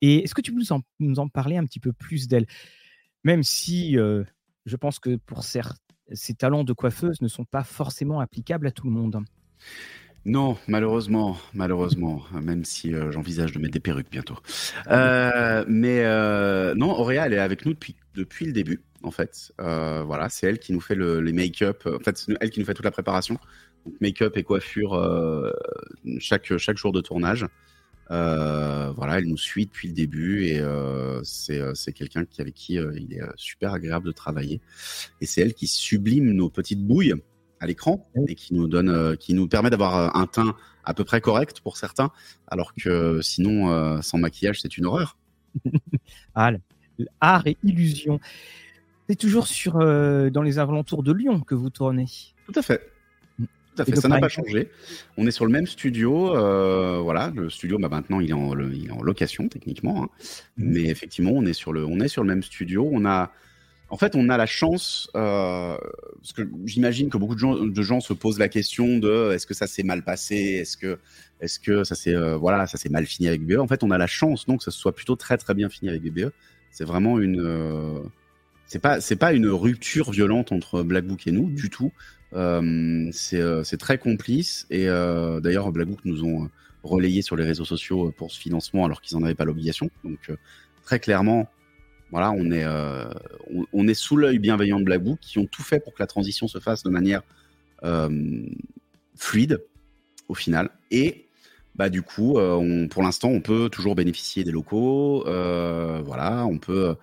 Et 0.00 0.24
est-ce 0.24 0.34
que 0.34 0.40
tu 0.40 0.52
peux 0.52 0.58
nous 0.58 0.72
en, 0.72 0.82
nous 0.98 1.18
en, 1.18 1.28
parler 1.28 1.56
un 1.56 1.64
petit 1.64 1.80
peu 1.80 1.92
plus 1.92 2.28
d'elle? 2.28 2.46
Même 3.22 3.42
si 3.42 3.96
euh, 3.96 4.24
je 4.66 4.76
pense 4.76 4.98
que 4.98 5.16
pour 5.16 5.44
certains, 5.44 5.78
ces 6.12 6.34
talents 6.34 6.64
de 6.64 6.72
coiffeuse 6.72 7.20
ne 7.22 7.28
sont 7.28 7.44
pas 7.44 7.64
forcément 7.64 8.20
applicables 8.20 8.66
à 8.66 8.70
tout 8.70 8.86
le 8.86 8.92
monde. 8.92 9.24
Non, 10.26 10.56
malheureusement, 10.68 11.36
malheureusement, 11.52 12.22
même 12.32 12.64
si 12.64 12.94
euh, 12.94 13.12
j'envisage 13.12 13.52
de 13.52 13.58
mettre 13.58 13.74
des 13.74 13.80
perruques 13.80 14.10
bientôt. 14.10 14.38
Euh, 14.90 15.64
mais 15.68 16.00
euh, 16.04 16.74
non, 16.74 16.98
Auréa, 16.98 17.26
elle 17.26 17.34
est 17.34 17.38
avec 17.38 17.66
nous 17.66 17.74
depuis, 17.74 17.94
depuis 18.14 18.46
le 18.46 18.52
début, 18.52 18.80
en 19.02 19.10
fait. 19.10 19.52
voilà, 19.58 20.30
c'est 20.30 20.46
elle 20.46 20.58
qui 20.58 20.72
nous 20.72 20.80
fait 20.80 20.94
le, 20.94 21.20
les 21.20 21.34
make-up. 21.34 21.86
En 21.86 22.02
fait, 22.02 22.16
c'est 22.16 22.32
elle 22.40 22.50
qui 22.50 22.60
nous 22.60 22.66
fait 22.66 22.72
toute 22.72 22.86
la 22.86 22.90
préparation. 22.90 23.38
make-up 24.00 24.36
et 24.38 24.42
coiffure 24.42 24.98
chaque, 26.18 26.56
chaque 26.56 26.78
jour 26.78 26.92
de 26.92 27.02
tournage. 27.02 27.46
voilà, 28.08 29.18
elle 29.18 29.26
nous 29.26 29.36
suit 29.36 29.66
depuis 29.66 29.88
le 29.88 29.94
début 29.94 30.46
et 30.46 30.62
c'est 31.22 31.92
quelqu'un 31.92 32.24
qui, 32.24 32.40
avec 32.40 32.54
qui 32.54 32.74
il 32.76 33.12
est 33.12 33.22
super 33.36 33.74
agréable 33.74 34.06
de 34.06 34.12
travailler. 34.12 34.62
Et 35.20 35.26
c'est 35.26 35.42
elle 35.42 35.52
qui 35.52 35.66
sublime 35.66 36.32
nos 36.32 36.48
petites 36.48 36.82
bouilles 36.82 37.14
à 37.60 37.66
l'écran 37.66 38.06
et 38.28 38.34
qui 38.34 38.54
nous 38.54 38.68
donne, 38.68 38.88
euh, 38.88 39.16
qui 39.16 39.34
nous 39.34 39.48
permet 39.48 39.70
d'avoir 39.70 39.96
euh, 39.96 40.08
un 40.14 40.26
teint 40.26 40.54
à 40.84 40.94
peu 40.94 41.04
près 41.04 41.20
correct 41.20 41.60
pour 41.60 41.76
certains, 41.76 42.10
alors 42.46 42.74
que 42.74 43.20
sinon, 43.22 43.70
euh, 43.70 44.00
sans 44.02 44.18
maquillage, 44.18 44.60
c'est 44.60 44.76
une 44.76 44.86
horreur. 44.86 45.16
ah, 46.34 46.52
art 47.20 47.46
et 47.46 47.56
illusion. 47.64 48.20
C'est 49.08 49.16
toujours 49.16 49.46
sur 49.46 49.74
dans 49.74 50.42
les 50.42 50.58
alentours 50.58 51.02
de 51.02 51.12
Lyon 51.12 51.40
que 51.40 51.54
vous 51.54 51.70
tournez. 51.70 52.06
Tout 52.46 52.58
à 52.58 52.62
fait. 52.62 52.90
Mm. 53.38 53.44
Tout 53.44 53.82
à 53.82 53.84
fait, 53.84 53.96
ça 53.96 54.08
n'a 54.08 54.18
pas 54.18 54.28
changé. 54.28 54.70
On 55.16 55.26
est 55.26 55.30
sur 55.30 55.44
le 55.44 55.52
même 55.52 55.66
studio. 55.66 56.30
voilà, 57.02 57.32
le 57.34 57.50
studio, 57.50 57.78
bah, 57.78 57.88
maintenant, 57.88 58.20
il 58.20 58.30
est 58.30 58.34
en, 58.34 58.58
il 58.58 58.88
est 58.88 58.90
en 58.90 59.02
location 59.02 59.48
techniquement, 59.48 60.04
hein. 60.04 60.08
mm. 60.56 60.72
mais 60.72 60.84
effectivement, 60.84 61.32
on 61.32 61.44
est 61.44 61.54
sur 61.54 61.72
le, 61.72 61.84
on 61.84 62.00
est 62.00 62.08
sur 62.08 62.22
le 62.22 62.28
même 62.28 62.42
studio. 62.42 62.88
On 62.90 63.04
a 63.04 63.32
en 63.90 63.96
fait, 63.96 64.16
on 64.16 64.28
a 64.28 64.36
la 64.36 64.46
chance, 64.46 65.10
euh, 65.14 65.76
parce 66.16 66.32
que 66.32 66.42
j'imagine 66.64 67.10
que 67.10 67.18
beaucoup 67.18 67.34
de 67.34 67.82
gens, 67.82 68.00
se 68.00 68.12
posent 68.12 68.38
la 68.38 68.48
question 68.48 68.98
de 68.98 69.32
est-ce 69.32 69.46
que 69.46 69.54
ça 69.54 69.66
s'est 69.66 69.82
mal 69.82 70.02
passé, 70.02 70.36
est-ce 70.36 70.76
que, 70.76 70.98
est-ce 71.40 71.60
que 71.60 71.84
ça 71.84 71.94
s'est, 71.94 72.14
euh, 72.14 72.36
voilà, 72.36 72.66
ça 72.66 72.78
s'est 72.78 72.88
mal 72.88 73.06
fini 73.06 73.28
avec 73.28 73.44
BBE. 73.44 73.58
En 73.58 73.68
fait, 73.68 73.84
on 73.84 73.90
a 73.90 73.98
la 73.98 74.06
chance 74.06 74.46
donc 74.46 74.58
que 74.58 74.64
ça 74.64 74.70
soit 74.70 74.94
plutôt 74.94 75.16
très 75.16 75.36
très 75.36 75.54
bien 75.54 75.68
fini 75.68 75.90
avec 75.90 76.02
BBE. 76.02 76.32
C'est 76.70 76.84
vraiment 76.84 77.20
une, 77.20 77.40
euh, 77.40 78.00
c'est 78.66 78.78
pas, 78.80 78.98
pas 79.20 79.32
une 79.32 79.48
rupture 79.48 80.10
violente 80.10 80.50
entre 80.50 80.82
Black 80.82 81.06
Book 81.06 81.26
et 81.26 81.32
nous 81.32 81.50
du 81.50 81.68
tout. 81.70 81.92
c'est, 82.32 83.78
très 83.78 83.98
complice 83.98 84.66
et 84.70 84.86
d'ailleurs 84.86 85.70
Black 85.72 85.88
Book 85.88 86.00
nous 86.04 86.24
ont 86.24 86.50
relayé 86.82 87.22
sur 87.22 87.36
les 87.36 87.44
réseaux 87.44 87.64
sociaux 87.64 88.12
pour 88.16 88.32
ce 88.32 88.40
financement 88.40 88.84
alors 88.86 89.00
qu'ils 89.00 89.16
n'en 89.18 89.24
avaient 89.24 89.34
pas 89.34 89.44
l'obligation. 89.44 89.90
Donc 90.02 90.32
très 90.82 90.98
clairement, 90.98 91.48
voilà, 92.10 92.30
on 92.32 92.50
est, 92.50 92.64
euh, 92.64 93.04
on, 93.72 93.88
est 93.88 93.94
sous 93.94 94.16
l'œil 94.16 94.38
bienveillant 94.38 94.78
de 94.78 94.84
Blackbook 94.84 95.18
qui 95.20 95.38
ont 95.38 95.46
tout 95.46 95.62
fait 95.62 95.80
pour 95.80 95.94
que 95.94 96.02
la 96.02 96.06
transition 96.06 96.46
se 96.46 96.58
fasse 96.58 96.82
de 96.82 96.90
manière 96.90 97.22
euh, 97.82 98.46
fluide 99.16 99.64
au 100.28 100.34
final. 100.34 100.70
Et 100.90 101.26
bah, 101.74 101.88
du 101.88 102.02
coup, 102.02 102.38
euh, 102.38 102.86
pour 102.88 103.02
l'instant, 103.02 103.28
on 103.28 103.40
peut 103.40 103.68
toujours 103.68 103.94
bénéficier 103.94 104.44
des 104.44 104.52
locaux. 104.52 105.24
voilà, 105.24 106.46
on 106.46 106.58
peut. 106.58 106.94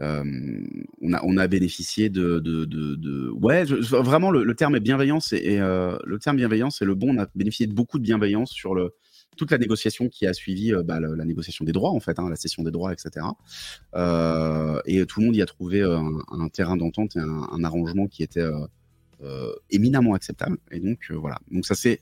on, 0.00 1.36
a, 1.36 1.48
bénéficié 1.48 2.08
de, 2.08 2.38
de, 2.38 2.64
de, 2.64 3.30
ouais 3.30 3.64
vraiment 3.64 4.30
le, 4.30 4.54
terme 4.54 4.76
est 4.76 4.80
bienveillance 4.80 5.32
et, 5.32 5.58
le 5.58 6.18
terme 6.18 6.36
bienveillance 6.36 6.80
est 6.80 6.84
le 6.84 6.94
bon 6.94 7.16
on 7.16 7.20
a 7.20 7.26
bénéficié 7.34 7.66
de 7.66 7.72
beaucoup 7.72 7.98
de 7.98 8.04
bienveillance 8.04 8.52
sur 8.52 8.76
le 8.76 8.94
toute 9.38 9.50
la 9.50 9.58
négociation 9.58 10.08
qui 10.08 10.26
a 10.26 10.34
suivi 10.34 10.74
euh, 10.74 10.82
bah, 10.82 11.00
la, 11.00 11.24
négociation 11.24 11.64
des 11.64 11.72
droits, 11.72 11.92
en 11.92 12.00
fait, 12.00 12.18
hein, 12.18 12.28
la 12.28 12.36
cession 12.36 12.62
des 12.62 12.70
droits, 12.70 12.92
etc. 12.92 13.24
Euh, 13.94 14.80
et 14.84 15.06
tout 15.06 15.20
le 15.20 15.26
monde 15.26 15.36
y 15.36 15.42
a 15.42 15.46
trouvé 15.46 15.80
euh, 15.80 15.98
un, 16.30 16.48
terrain 16.48 16.76
d'entente 16.76 17.16
et 17.16 17.20
un, 17.20 17.64
arrangement 17.64 18.06
qui 18.06 18.22
était 18.22 18.44
éminemment 19.70 20.14
acceptable. 20.14 20.58
Et 20.70 20.80
donc, 20.80 21.10
voilà. 21.10 21.38
Donc, 21.50 21.64
ça 21.64 21.74
c'est. 21.74 22.00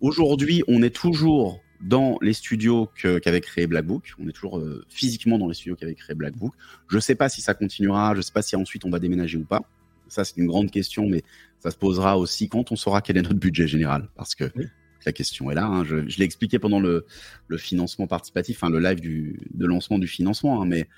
Aujourd'hui, 0.00 0.62
on 0.66 0.82
est 0.82 0.94
toujours 0.94 1.60
dans 1.82 2.18
les 2.22 2.32
studios 2.32 2.88
qu'avait 3.00 3.40
créé 3.40 3.66
Black 3.66 3.86
Book. 3.86 4.14
On 4.18 4.28
est 4.28 4.32
toujours 4.32 4.62
physiquement 4.88 5.38
dans 5.38 5.48
les 5.48 5.54
studios 5.54 5.76
qu'avait 5.76 5.94
créé 5.94 6.14
Black 6.14 6.36
Book. 6.36 6.54
Je 6.88 6.96
ne 6.96 7.00
sais 7.00 7.14
pas 7.14 7.28
si 7.28 7.42
ça 7.42 7.54
continuera, 7.54 8.12
je 8.14 8.18
ne 8.18 8.22
sais 8.22 8.32
pas 8.32 8.42
si 8.42 8.56
ensuite 8.56 8.84
on 8.84 8.90
va 8.90 8.98
déménager 8.98 9.36
ou 9.36 9.44
pas. 9.44 9.62
Ça, 10.08 10.24
c'est 10.24 10.36
une 10.38 10.46
grande 10.46 10.70
question, 10.70 11.06
mais 11.06 11.22
ça 11.58 11.70
se 11.70 11.76
posera 11.76 12.18
aussi 12.18 12.48
quand 12.48 12.72
on 12.72 12.76
saura 12.76 13.02
quel 13.02 13.18
est 13.18 13.22
notre 13.22 13.38
budget 13.38 13.68
général. 13.68 14.08
Parce 14.16 14.34
que 14.34 14.50
la 15.06 15.12
question 15.12 15.50
est 15.50 15.54
là. 15.54 15.66
Hein. 15.66 15.84
Je, 15.84 15.96
l'ai 15.96 16.24
expliqué 16.24 16.58
pendant 16.58 16.80
le, 16.80 17.06
financement 17.56 18.06
participatif, 18.06 18.62
le 18.62 18.78
live 18.78 19.00
du, 19.00 19.38
de 19.54 19.66
lancement 19.66 19.98
du 19.98 20.06
financement, 20.06 20.62
hein, 20.62 20.66
mais 20.66 20.88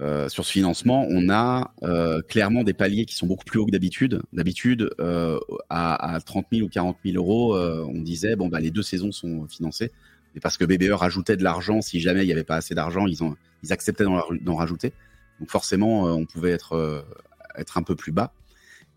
euh, 0.00 0.30
sur 0.30 0.46
ce 0.46 0.52
financement, 0.52 1.06
on 1.10 1.28
a 1.28 1.74
euh, 1.82 2.22
clairement 2.22 2.64
des 2.64 2.72
paliers 2.72 3.04
qui 3.04 3.14
sont 3.14 3.26
beaucoup 3.26 3.44
plus 3.44 3.58
hauts 3.58 3.66
que 3.66 3.70
d'habitude. 3.70 4.22
D'habitude, 4.32 4.90
euh, 4.98 5.38
à, 5.68 6.18
30 6.24 6.46
000 6.52 6.66
ou 6.66 6.70
40 6.70 6.96
000 7.04 7.16
euros, 7.16 7.56
on 7.56 8.00
disait 8.00 8.36
bon 8.36 8.48
bah 8.48 8.60
les 8.60 8.70
deux 8.70 8.82
saisons 8.82 9.12
sont 9.12 9.46
financées, 9.46 9.92
mais 10.34 10.40
parce 10.40 10.56
que 10.56 10.64
BBE 10.64 10.92
rajoutait 10.92 11.36
de 11.36 11.44
l'argent, 11.44 11.82
si 11.82 12.00
jamais 12.00 12.22
il 12.22 12.26
n'y 12.26 12.32
avait 12.32 12.44
pas 12.44 12.56
assez 12.56 12.74
d'argent, 12.74 13.06
ils, 13.06 13.72
acceptaient 13.72 14.04
d'en 14.04 14.56
rajouter. 14.56 14.92
Donc 15.38 15.50
forcément, 15.50 16.04
on 16.04 16.24
pouvait 16.24 16.52
être 16.52 17.04
un 17.76 17.82
peu 17.82 17.94
plus 17.94 18.12
bas. 18.12 18.32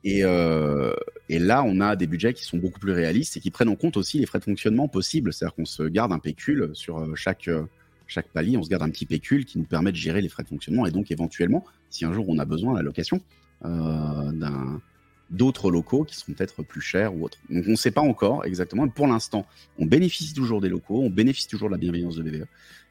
Euh, 0.05 0.93
et, 1.29 1.39
là, 1.39 1.63
on 1.65 1.79
a 1.79 1.95
des 1.95 2.07
budgets 2.07 2.33
qui 2.33 2.43
sont 2.43 2.57
beaucoup 2.57 2.79
plus 2.79 2.91
réalistes 2.91 3.37
et 3.37 3.39
qui 3.39 3.51
prennent 3.51 3.69
en 3.69 3.75
compte 3.75 3.97
aussi 3.97 4.19
les 4.19 4.25
frais 4.25 4.39
de 4.39 4.43
fonctionnement 4.43 4.87
possibles. 4.87 5.33
C'est-à-dire 5.33 5.55
qu'on 5.55 5.65
se 5.65 5.83
garde 5.83 6.11
un 6.11 6.19
pécule 6.19 6.71
sur 6.73 6.99
euh, 6.99 7.15
chaque, 7.15 7.47
euh, 7.47 7.63
chaque 8.07 8.27
palier, 8.27 8.57
on 8.57 8.63
se 8.63 8.69
garde 8.69 8.83
un 8.83 8.89
petit 8.89 9.05
pécule 9.05 9.45
qui 9.45 9.57
nous 9.57 9.65
permet 9.65 9.91
de 9.91 9.97
gérer 9.97 10.21
les 10.21 10.29
frais 10.29 10.43
de 10.43 10.49
fonctionnement 10.49 10.85
et 10.85 10.91
donc 10.91 11.11
éventuellement, 11.11 11.63
si 11.89 12.05
un 12.05 12.13
jour 12.13 12.25
on 12.27 12.37
a 12.37 12.45
besoin, 12.45 12.73
la 12.73 12.81
location 12.81 13.21
d'un 13.63 14.81
d'autres 15.29 15.71
locaux 15.71 16.03
qui 16.03 16.17
seront 16.17 16.33
peut-être 16.33 16.63
plus 16.63 16.81
chers 16.81 17.15
ou 17.15 17.23
autres. 17.23 17.39
Donc 17.49 17.63
on 17.65 17.71
ne 17.71 17.75
sait 17.77 17.91
pas 17.91 18.01
encore 18.01 18.43
exactement. 18.43 18.87
Pour 18.89 19.07
l'instant, 19.07 19.47
on 19.79 19.85
bénéficie 19.85 20.33
toujours 20.33 20.59
des 20.59 20.67
locaux, 20.67 21.01
on 21.01 21.09
bénéficie 21.09 21.47
toujours 21.47 21.69
de 21.69 21.73
la 21.73 21.77
bienveillance 21.79 22.17
de 22.17 22.23
BVE. 22.23 22.45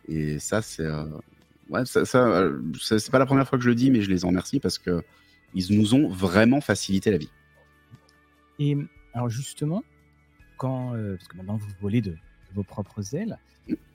Et 0.08 0.38
ça, 0.38 0.62
c'est 0.62 0.88
ouais, 1.68 1.84
ça 1.84 2.04
c'est 2.98 3.10
pas 3.10 3.18
la 3.18 3.26
première 3.26 3.46
fois 3.46 3.58
que 3.58 3.64
je 3.64 3.68
le 3.68 3.74
dis, 3.74 3.90
mais 3.90 4.00
je 4.00 4.08
les 4.08 4.24
en 4.24 4.28
remercie 4.28 4.60
parce 4.60 4.78
que 4.78 5.02
ils 5.54 5.78
nous 5.78 5.94
ont 5.94 6.08
vraiment 6.08 6.60
facilité 6.60 7.10
la 7.10 7.18
vie. 7.18 7.30
Et 8.58 8.76
alors 9.14 9.28
justement, 9.28 9.82
quand, 10.56 10.94
euh, 10.94 11.16
parce 11.16 11.28
que 11.28 11.36
maintenant 11.36 11.56
vous 11.56 11.68
volez 11.80 12.00
de, 12.00 12.16
vos 12.54 12.62
propres 12.62 13.14
ailes, 13.14 13.38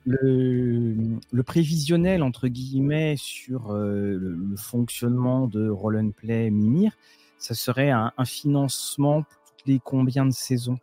le, 0.04 1.42
prévisionnel 1.44 2.22
entre 2.22 2.48
guillemets 2.48 3.14
sur 3.16 3.70
euh, 3.70 4.18
le, 4.18 4.56
fonctionnement 4.56 5.46
de 5.46 5.68
Roll 5.68 5.96
and 5.96 6.10
Play 6.10 6.50
Mimir, 6.50 6.92
ça 7.38 7.54
serait 7.54 7.90
un, 7.90 8.12
financement 8.24 9.22
pour 9.22 9.44
toutes 9.44 9.66
les 9.66 9.78
combien 9.78 10.26
de 10.26 10.32
saisons? 10.32 10.78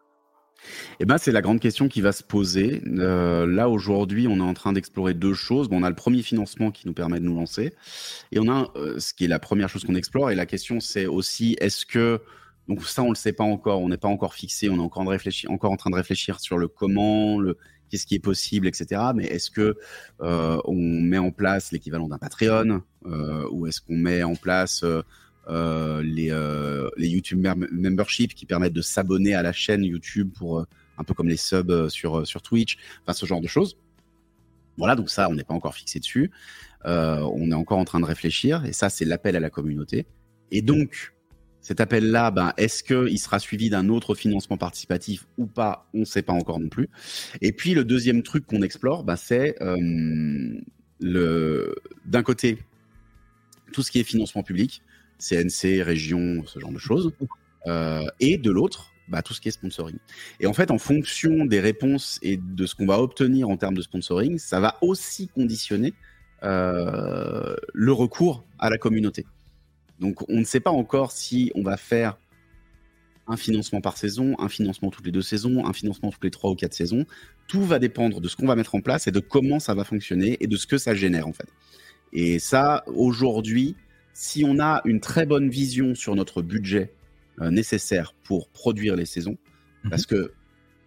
Eh 0.99 1.05
ben, 1.05 1.17
c'est 1.17 1.31
la 1.31 1.41
grande 1.41 1.59
question 1.59 1.87
qui 1.87 2.01
va 2.01 2.11
se 2.11 2.23
poser. 2.23 2.81
Euh, 2.85 3.45
là, 3.45 3.69
aujourd'hui, 3.69 4.27
on 4.27 4.37
est 4.37 4.41
en 4.41 4.53
train 4.53 4.73
d'explorer 4.73 5.13
deux 5.13 5.33
choses. 5.33 5.69
Bon, 5.69 5.79
on 5.79 5.83
a 5.83 5.89
le 5.89 5.95
premier 5.95 6.21
financement 6.21 6.71
qui 6.71 6.87
nous 6.87 6.93
permet 6.93 7.19
de 7.19 7.25
nous 7.25 7.35
lancer. 7.35 7.73
Et 8.31 8.39
on 8.39 8.47
a 8.49 8.71
euh, 8.75 8.99
ce 8.99 9.13
qui 9.13 9.25
est 9.25 9.27
la 9.27 9.39
première 9.39 9.69
chose 9.69 9.83
qu'on 9.83 9.95
explore. 9.95 10.31
Et 10.31 10.35
la 10.35 10.45
question, 10.45 10.79
c'est 10.79 11.05
aussi, 11.05 11.55
est-ce 11.59 11.85
que... 11.85 12.21
Donc 12.67 12.83
ça, 12.85 13.03
on 13.03 13.05
ne 13.05 13.11
le 13.11 13.15
sait 13.15 13.33
pas 13.33 13.43
encore. 13.43 13.81
On 13.81 13.89
n'est 13.89 13.97
pas 13.97 14.07
encore 14.07 14.33
fixé. 14.33 14.69
On 14.69 14.77
est 14.77 14.79
encore, 14.79 15.03
en 15.03 15.77
train 15.77 15.89
de 15.91 15.95
réfléchir 15.95 16.39
sur 16.39 16.57
le 16.57 16.67
comment, 16.67 17.39
qu'est-ce 17.89 18.07
qui 18.07 18.15
est 18.15 18.19
possible, 18.19 18.67
etc. 18.67 19.01
Mais 19.15 19.25
est-ce 19.25 19.51
que 19.51 19.77
euh, 20.21 20.57
on 20.65 20.75
met 20.75 21.19
en 21.19 21.29
place 21.29 21.71
l'équivalent 21.71 22.07
d'un 22.07 22.17
Patreon 22.17 22.81
ou 23.51 23.67
est-ce 23.67 23.81
qu'on 23.81 23.95
met 23.95 24.23
en 24.23 24.35
place 24.35 24.83
les, 25.47 26.31
euh, 26.31 26.89
les 26.97 27.07
YouTube 27.07 27.45
membership 27.71 28.33
qui 28.33 28.45
permettent 28.45 28.73
de 28.73 28.81
s'abonner 28.81 29.35
à 29.35 29.41
la 29.41 29.53
chaîne 29.53 29.83
YouTube 29.83 30.31
pour 30.33 30.59
euh, 30.59 30.65
un 30.97 31.03
peu 31.03 31.13
comme 31.13 31.27
les 31.27 31.37
subs 31.37 31.89
sur, 31.89 32.25
sur 32.25 32.41
Twitch, 32.41 32.77
enfin 33.03 33.13
ce 33.13 33.25
genre 33.25 33.41
de 33.41 33.47
choses. 33.47 33.77
Voilà, 34.77 34.95
donc 34.95 35.09
ça, 35.09 35.29
on 35.29 35.35
n'est 35.35 35.43
pas 35.43 35.53
encore 35.53 35.75
fixé 35.75 35.99
dessus. 35.99 36.31
on 36.83 37.51
est 37.51 37.55
encore 37.55 37.77
en 37.77 37.85
train 37.85 37.99
de 37.99 38.05
réfléchir, 38.05 38.65
et 38.65 38.73
ça, 38.73 38.89
c'est 38.89 39.05
l'appel 39.05 39.35
à 39.35 39.39
la 39.39 39.49
communauté. 39.49 40.05
Et 40.51 40.61
donc, 40.61 41.13
cet 41.61 41.79
appel-là, 41.79 42.29
ben, 42.31 42.53
est-ce 42.57 42.83
qu'il 42.83 43.17
sera 43.19 43.39
suivi 43.39 43.69
d'un 43.69 43.87
autre 43.89 44.15
financement 44.15 44.57
participatif 44.57 45.27
ou 45.37 45.45
pas 45.47 45.87
On 45.93 45.99
ne 45.99 46.05
sait 46.05 46.21
pas 46.21 46.33
encore 46.33 46.59
non 46.59 46.67
plus. 46.67 46.89
Et 47.41 47.53
puis, 47.53 47.73
le 47.73 47.85
deuxième 47.85 48.21
truc 48.21 48.45
qu'on 48.45 48.61
explore, 48.61 49.03
ben, 49.03 49.15
c'est 49.15 49.55
le 50.99 51.75
d'un 52.05 52.23
côté 52.23 52.59
tout 53.75 53.83
ce 53.83 53.91
qui 53.91 53.99
est 53.99 54.03
financement 54.03 54.43
public. 54.43 54.81
CNC, 55.19 55.81
région, 55.81 56.43
ce 56.45 56.59
genre 56.59 56.71
de 56.71 56.77
choses. 56.77 57.13
Euh, 57.67 58.05
et 58.19 58.37
de 58.37 58.51
l'autre, 58.51 58.93
bah, 59.07 59.21
tout 59.21 59.33
ce 59.33 59.41
qui 59.41 59.47
est 59.47 59.51
sponsoring. 59.51 59.97
Et 60.39 60.47
en 60.47 60.53
fait, 60.53 60.71
en 60.71 60.77
fonction 60.77 61.45
des 61.45 61.59
réponses 61.59 62.19
et 62.21 62.37
de 62.37 62.65
ce 62.65 62.75
qu'on 62.75 62.85
va 62.85 62.99
obtenir 62.99 63.49
en 63.49 63.57
termes 63.57 63.75
de 63.75 63.81
sponsoring, 63.81 64.37
ça 64.37 64.59
va 64.59 64.77
aussi 64.81 65.27
conditionner 65.27 65.93
euh, 66.43 67.55
le 67.73 67.91
recours 67.91 68.45
à 68.59 68.69
la 68.69 68.77
communauté. 68.77 69.25
Donc, 69.99 70.29
on 70.29 70.39
ne 70.39 70.43
sait 70.43 70.59
pas 70.59 70.71
encore 70.71 71.11
si 71.11 71.51
on 71.55 71.63
va 71.63 71.77
faire 71.77 72.17
un 73.27 73.37
financement 73.37 73.81
par 73.81 73.97
saison, 73.97 74.35
un 74.39 74.49
financement 74.49 74.91
toutes 74.91 75.05
les 75.05 75.11
deux 75.11 75.21
saisons, 75.21 75.65
un 75.65 75.73
financement 75.73 76.11
toutes 76.11 76.23
les 76.23 76.31
trois 76.31 76.51
ou 76.51 76.55
quatre 76.55 76.73
saisons. 76.73 77.05
Tout 77.47 77.63
va 77.63 77.79
dépendre 77.79 78.21
de 78.21 78.27
ce 78.27 78.35
qu'on 78.35 78.45
va 78.45 78.55
mettre 78.55 78.75
en 78.75 78.81
place 78.81 79.07
et 79.07 79.11
de 79.11 79.19
comment 79.19 79.59
ça 79.59 79.73
va 79.73 79.83
fonctionner 79.83 80.37
et 80.39 80.47
de 80.47 80.57
ce 80.57 80.67
que 80.67 80.77
ça 80.77 80.93
génère 80.93 81.27
en 81.27 81.33
fait. 81.33 81.47
Et 82.13 82.39
ça, 82.39 82.83
aujourd'hui, 82.87 83.75
si 84.15 84.45
on 84.45 84.59
a 84.59 84.81
une 84.85 85.01
très 85.01 85.25
bonne 85.25 85.49
vision 85.49 85.93
sur 85.93 86.15
notre 86.15 86.41
budget 86.41 86.93
euh, 87.41 87.51
nécessaire 87.51 88.15
pour 88.23 88.47
produire 88.47 88.95
les 88.95 89.05
saisons, 89.05 89.37
mhm. 89.83 89.89
parce 89.89 90.05
que 90.05 90.31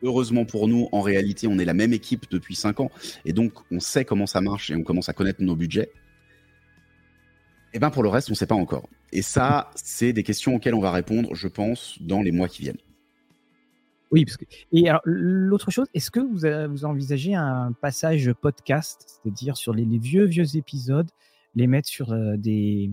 heureusement 0.02 0.46
pour 0.46 0.66
nous, 0.66 0.88
en 0.92 1.02
réalité, 1.02 1.46
on 1.46 1.58
est 1.58 1.66
la 1.66 1.74
même 1.74 1.92
équipe 1.92 2.24
depuis 2.30 2.56
5 2.56 2.80
ans, 2.80 2.90
et 3.26 3.34
donc 3.34 3.52
on 3.70 3.80
sait 3.80 4.06
comment 4.06 4.26
ça 4.26 4.40
marche 4.40 4.70
et 4.70 4.74
on 4.74 4.82
commence 4.82 5.10
à 5.10 5.12
connaître 5.12 5.42
nos 5.42 5.54
budgets. 5.54 5.90
Et 7.70 7.76
eh 7.76 7.78
ben 7.80 7.90
pour 7.90 8.02
le 8.02 8.08
reste, 8.08 8.30
on 8.30 8.32
ne 8.32 8.36
sait 8.36 8.46
pas 8.46 8.54
encore. 8.54 8.88
Et 9.12 9.20
ça, 9.20 9.70
c'est 9.74 10.14
des 10.14 10.22
questions 10.22 10.54
auxquelles 10.54 10.74
on 10.74 10.80
va 10.80 10.90
répondre, 10.90 11.34
je 11.34 11.48
pense, 11.48 11.98
dans 12.00 12.22
les 12.22 12.32
mois 12.32 12.48
qui 12.48 12.62
viennent. 12.62 12.80
Oui, 14.10 14.24
parce 14.24 14.38
que 14.38 14.46
et 14.72 14.88
alors 14.88 15.02
l'autre 15.04 15.70
chose, 15.70 15.86
est-ce 15.92 16.10
que 16.10 16.20
vous, 16.20 16.70
vous 16.70 16.84
envisagez 16.86 17.34
un 17.34 17.72
passage 17.82 18.32
podcast, 18.40 19.20
c'est-à-dire 19.22 19.58
sur 19.58 19.74
les, 19.74 19.84
vieux 19.98 20.24
vieux 20.24 20.56
épisodes, 20.56 21.10
les 21.54 21.66
mettre 21.66 21.88
sur 21.90 22.12
euh, 22.12 22.38
des, 22.38 22.90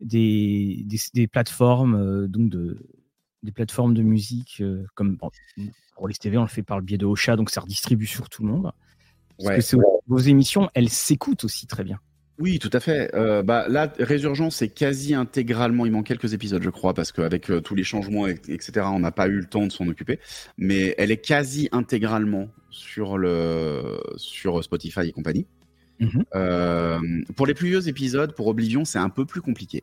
des, 0.00 0.86
des, 1.14 1.26
plateformes 1.26 1.94
euh, 1.94 2.28
donc 2.28 2.50
de 2.50 2.78
des 3.42 3.52
plateformes 3.52 3.94
de 3.94 4.02
musique 4.02 4.58
euh, 4.60 4.84
comme 4.94 5.18
pour 5.96 6.08
les 6.08 6.14
TV, 6.14 6.38
on 6.38 6.42
le 6.42 6.48
fait 6.48 6.62
par 6.62 6.78
le 6.78 6.84
biais 6.84 6.98
de 6.98 7.06
Ocha, 7.06 7.36
donc 7.36 7.50
ça 7.50 7.60
redistribue 7.60 8.06
sur 8.06 8.28
tout 8.28 8.42
le 8.42 8.52
monde. 8.52 8.72
Parce 9.42 9.70
que 9.70 9.76
vos 10.06 10.18
émissions, 10.18 10.68
elles 10.74 10.90
s'écoutent 10.90 11.44
aussi 11.44 11.66
très 11.66 11.84
bien. 11.84 11.98
Oui, 12.40 12.58
tout 12.58 12.70
à 12.72 12.80
fait. 12.80 13.14
Euh, 13.14 13.42
bah, 13.42 13.66
là, 13.68 13.92
Résurgence, 13.98 14.56
c'est 14.56 14.70
quasi 14.70 15.14
intégralement. 15.14 15.84
Il 15.84 15.92
manque 15.92 16.06
quelques 16.06 16.32
épisodes, 16.32 16.62
je 16.62 16.70
crois, 16.70 16.94
parce 16.94 17.12
qu'avec 17.12 17.50
euh, 17.50 17.60
tous 17.60 17.74
les 17.74 17.84
changements, 17.84 18.26
etc., 18.26 18.86
on 18.86 19.00
n'a 19.00 19.12
pas 19.12 19.28
eu 19.28 19.36
le 19.36 19.44
temps 19.44 19.66
de 19.66 19.72
s'en 19.72 19.86
occuper. 19.88 20.18
Mais 20.56 20.94
elle 20.96 21.10
est 21.10 21.20
quasi 21.20 21.68
intégralement 21.70 22.48
sur 22.70 23.18
le 23.18 24.00
sur 24.16 24.64
Spotify 24.64 25.08
et 25.08 25.12
compagnie. 25.12 25.46
Mhm. 26.00 26.24
Euh, 26.34 26.98
pour 27.36 27.46
les 27.46 27.54
plus 27.54 27.68
vieux 27.68 27.88
épisodes, 27.88 28.34
pour 28.34 28.46
Oblivion, 28.48 28.84
c'est 28.84 28.98
un 28.98 29.10
peu 29.10 29.24
plus 29.24 29.40
compliqué. 29.40 29.82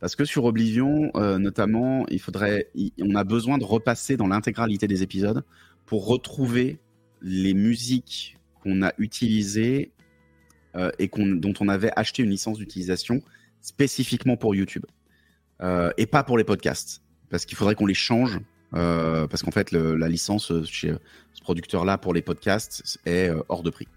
Parce 0.00 0.16
que 0.16 0.24
sur 0.24 0.44
Oblivion, 0.44 1.10
notamment, 1.14 2.06
il 2.08 2.20
faudrait, 2.20 2.68
on 3.02 3.16
a 3.16 3.24
besoin 3.24 3.58
de 3.58 3.64
repasser 3.64 4.16
dans 4.16 4.28
l'intégralité 4.28 4.86
des 4.86 5.02
épisodes 5.02 5.42
pour 5.86 6.06
retrouver 6.06 6.78
les 7.22 7.54
musiques 7.54 8.38
qu'on 8.62 8.82
a 8.82 8.92
utilisées 8.98 9.92
euh, 10.76 10.90
et 10.98 11.08
dont 11.08 11.54
on 11.60 11.68
avait 11.68 11.90
acheté 11.96 12.22
une 12.22 12.30
licence 12.30 12.58
d'utilisation 12.58 13.22
spécifiquement 13.60 14.36
pour 14.36 14.54
YouTube 14.54 14.84
euh, 15.62 15.90
et 15.96 16.06
pas 16.06 16.22
pour 16.22 16.38
les 16.38 16.44
podcasts 16.44 17.02
parce 17.30 17.46
qu'il 17.46 17.56
faudrait 17.56 17.74
qu'on 17.74 17.86
les 17.86 17.94
change 17.94 18.38
euh, 18.74 19.26
parce 19.26 19.42
qu'en 19.42 19.50
fait 19.50 19.72
la 19.72 20.08
licence 20.08 20.52
chez 20.66 20.94
ce 21.32 21.40
producteur 21.40 21.84
là 21.84 21.96
pour 21.98 22.12
les 22.12 22.22
podcasts 22.22 22.98
est 23.06 23.30
hors 23.48 23.62
de 23.62 23.70
prix 23.70 23.88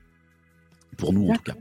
pour 0.98 1.14
nous 1.14 1.30
en 1.30 1.34
tout 1.34 1.44
cas. 1.44 1.56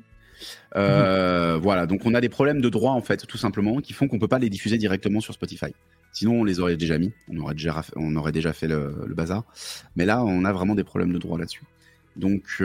Mhm. 0.76 1.60
Voilà, 1.60 1.86
donc 1.86 2.06
on 2.06 2.14
a 2.14 2.20
des 2.20 2.28
problèmes 2.28 2.60
de 2.60 2.68
droit 2.68 2.92
en 2.92 3.02
fait, 3.02 3.26
tout 3.26 3.38
simplement, 3.38 3.80
qui 3.80 3.92
font 3.92 4.08
qu'on 4.08 4.18
peut 4.18 4.28
pas 4.28 4.38
les 4.38 4.50
diffuser 4.50 4.78
directement 4.78 5.20
sur 5.20 5.34
Spotify. 5.34 5.74
Sinon, 6.12 6.40
on 6.40 6.44
les 6.44 6.58
aurait 6.58 6.76
déjà 6.76 6.98
mis, 6.98 7.12
on 7.28 7.38
aurait 7.38 7.54
déjà, 7.54 7.84
on 7.94 8.16
aurait 8.16 8.32
déjà 8.32 8.52
fait 8.52 8.66
le, 8.66 9.04
le 9.06 9.14
bazar. 9.14 9.44
Mais 9.94 10.04
là, 10.04 10.24
on 10.24 10.44
a 10.44 10.52
vraiment 10.52 10.74
des 10.74 10.82
problèmes 10.82 11.12
de 11.12 11.18
droit 11.18 11.38
là-dessus. 11.38 11.62
Donc, 12.16 12.62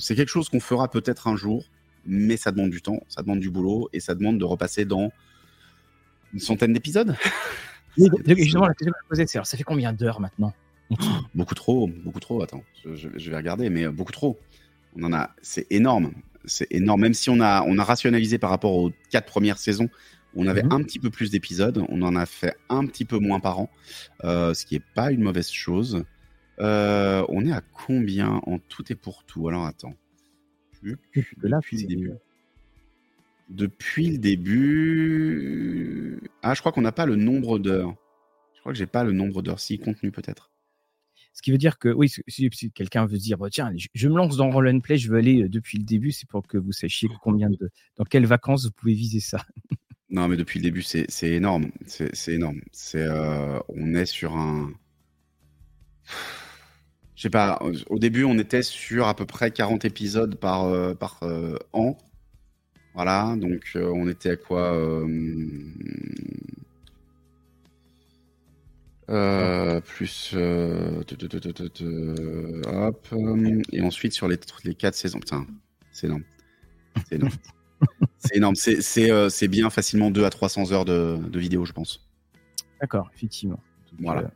c'est 0.00 0.14
quelque 0.14 0.28
chose 0.28 0.48
qu'on 0.48 0.60
fera 0.60 0.90
peut-être 0.90 1.28
un 1.28 1.36
jour 1.36 1.64
mais 2.06 2.36
ça 2.36 2.52
demande 2.52 2.70
du 2.70 2.82
temps, 2.82 3.00
ça 3.08 3.22
demande 3.22 3.40
du 3.40 3.50
boulot 3.50 3.88
et 3.92 4.00
ça 4.00 4.14
demande 4.14 4.38
de 4.38 4.44
repasser 4.44 4.84
dans 4.84 5.12
une 6.32 6.40
centaine 6.40 6.72
d'épisodes. 6.72 7.16
justement, 7.96 8.66
la 8.66 8.74
question 8.74 8.92
que 8.92 8.98
je 9.02 9.08
posais, 9.08 9.26
c'est 9.26 9.38
alors 9.38 9.46
ça 9.46 9.56
fait 9.56 9.64
combien 9.64 9.92
d'heures 9.92 10.20
maintenant? 10.20 10.52
Beaucoup 11.34 11.54
trop, 11.54 11.88
beaucoup 12.04 12.20
trop. 12.20 12.42
Attends, 12.42 12.62
je, 12.84 13.08
vais 13.08 13.36
regarder, 13.36 13.70
mais 13.70 13.88
beaucoup 13.88 14.12
trop. 14.12 14.38
On 14.96 15.04
en 15.04 15.12
a, 15.12 15.30
c'est 15.42 15.66
énorme, 15.70 16.12
c'est 16.44 16.68
énorme. 16.70 17.00
Même 17.00 17.14
si 17.14 17.30
on 17.30 17.40
a, 17.40 17.62
on 17.66 17.78
a 17.78 17.84
rationalisé 17.84 18.38
par 18.38 18.50
rapport 18.50 18.74
aux 18.74 18.92
quatre 19.10 19.26
premières 19.26 19.58
saisons, 19.58 19.88
on 20.36 20.46
avait 20.46 20.62
mhm. 20.62 20.72
un 20.72 20.82
petit 20.82 20.98
peu 20.98 21.10
plus 21.10 21.30
d'épisodes, 21.30 21.84
on 21.88 22.02
en 22.02 22.16
a 22.16 22.26
fait 22.26 22.56
un 22.68 22.86
petit 22.86 23.04
peu 23.04 23.18
moins 23.18 23.40
par 23.40 23.60
an, 23.60 23.70
euh, 24.24 24.52
ce 24.54 24.66
qui 24.66 24.76
est 24.76 24.82
pas 24.94 25.12
une 25.12 25.22
mauvaise 25.22 25.50
chose. 25.50 26.04
Euh, 26.60 27.24
on 27.28 27.44
est 27.44 27.52
à 27.52 27.62
combien 27.86 28.40
en 28.46 28.58
tout 28.58 28.84
et 28.90 28.94
pour 28.94 29.24
tout? 29.24 29.48
Alors 29.48 29.66
attends 29.66 29.94
depuis 31.42 31.78
le 31.78 31.86
début. 31.86 32.12
Depuis 33.48 34.10
le 34.10 34.18
début. 34.18 35.50
Ah, 36.42 36.54
je 36.54 36.60
crois 36.60 36.72
qu'on 36.72 36.82
n'a 36.82 36.92
pas 36.92 37.06
le 37.06 37.16
nombre 37.16 37.58
d'heures. 37.58 37.94
Je 38.54 38.60
crois 38.60 38.72
que 38.72 38.78
j'ai 38.78 38.86
pas 38.86 39.04
le 39.04 39.12
nombre 39.12 39.42
d'heures. 39.42 39.60
Si, 39.60 39.78
contenu 39.78 40.10
peut-être. 40.10 40.50
Ce 41.44 41.50
qui 41.50 41.52
veut 41.52 41.58
dire 41.58 41.78
que, 41.78 41.90
oui, 41.90 42.10
si, 42.26 42.70
quelqu'un 42.70 43.04
veut 43.04 43.18
dire, 43.18 43.36
bah, 43.36 43.50
tiens, 43.50 43.70
je, 43.76 44.08
me 44.08 44.16
lance 44.16 44.38
dans 44.38 44.48
Roll 44.48 44.66
and 44.66 44.80
Play, 44.80 44.96
je 44.96 45.10
veux 45.10 45.18
aller 45.18 45.42
euh, 45.42 45.48
depuis 45.50 45.76
le 45.76 45.84
début, 45.84 46.10
c'est 46.10 46.26
pour 46.26 46.46
que 46.46 46.56
vous 46.56 46.72
sachiez 46.72 47.06
combien 47.20 47.50
de, 47.50 47.70
dans 47.98 48.04
quelles 48.04 48.24
vacances 48.24 48.64
vous 48.64 48.72
pouvez 48.72 48.94
viser 48.94 49.20
ça. 49.20 49.44
non, 50.08 50.26
mais 50.26 50.38
depuis 50.38 50.58
le 50.58 50.62
début, 50.62 50.80
c'est 50.80 51.06
énorme. 51.20 51.70
C'est 51.84 52.32
énorme. 52.32 52.62
C'est, 52.72 53.02
euh, 53.02 53.58
on 53.68 53.94
est 53.94 54.06
sur 54.06 54.34
un 54.34 54.72
je 57.14 57.20
sais 57.20 57.30
pas, 57.30 57.60
au 57.90 57.98
début, 57.98 58.24
on 58.24 58.38
était 58.38 58.62
sur 58.62 59.06
à 59.06 59.14
peu 59.14 59.26
près 59.26 59.50
40 59.50 59.84
épisodes 59.84 60.36
par, 60.36 60.64
euh, 60.64 60.94
par 60.94 61.18
euh, 61.24 61.58
an. 61.74 61.98
Voilà, 62.94 63.36
donc 63.36 63.70
on 63.74 64.08
était 64.08 64.30
à 64.30 64.36
quoi 64.36 65.04
Plus. 69.06 70.34
hop. 72.66 73.14
et 73.72 73.82
ensuite, 73.82 74.12
sur 74.12 74.28
les, 74.28 74.38
les 74.64 74.74
4 74.74 74.94
saisons. 74.94 75.20
Putain, 75.20 75.46
c'est 75.92 76.06
énorme. 76.06 76.24
C'est 77.08 77.16
énorme. 77.16 77.32
c'est 78.18 78.36
énorme. 78.36 78.54
C'est 78.54 79.48
bien 79.48 79.70
facilement 79.70 80.10
2 80.10 80.24
à 80.24 80.30
300 80.30 80.72
heures 80.72 80.84
de, 80.84 81.18
de 81.28 81.38
vidéo, 81.38 81.64
je 81.64 81.72
pense. 81.72 82.06
D'accord, 82.80 83.10
effectivement. 83.14 83.60
Voilà 84.00 84.30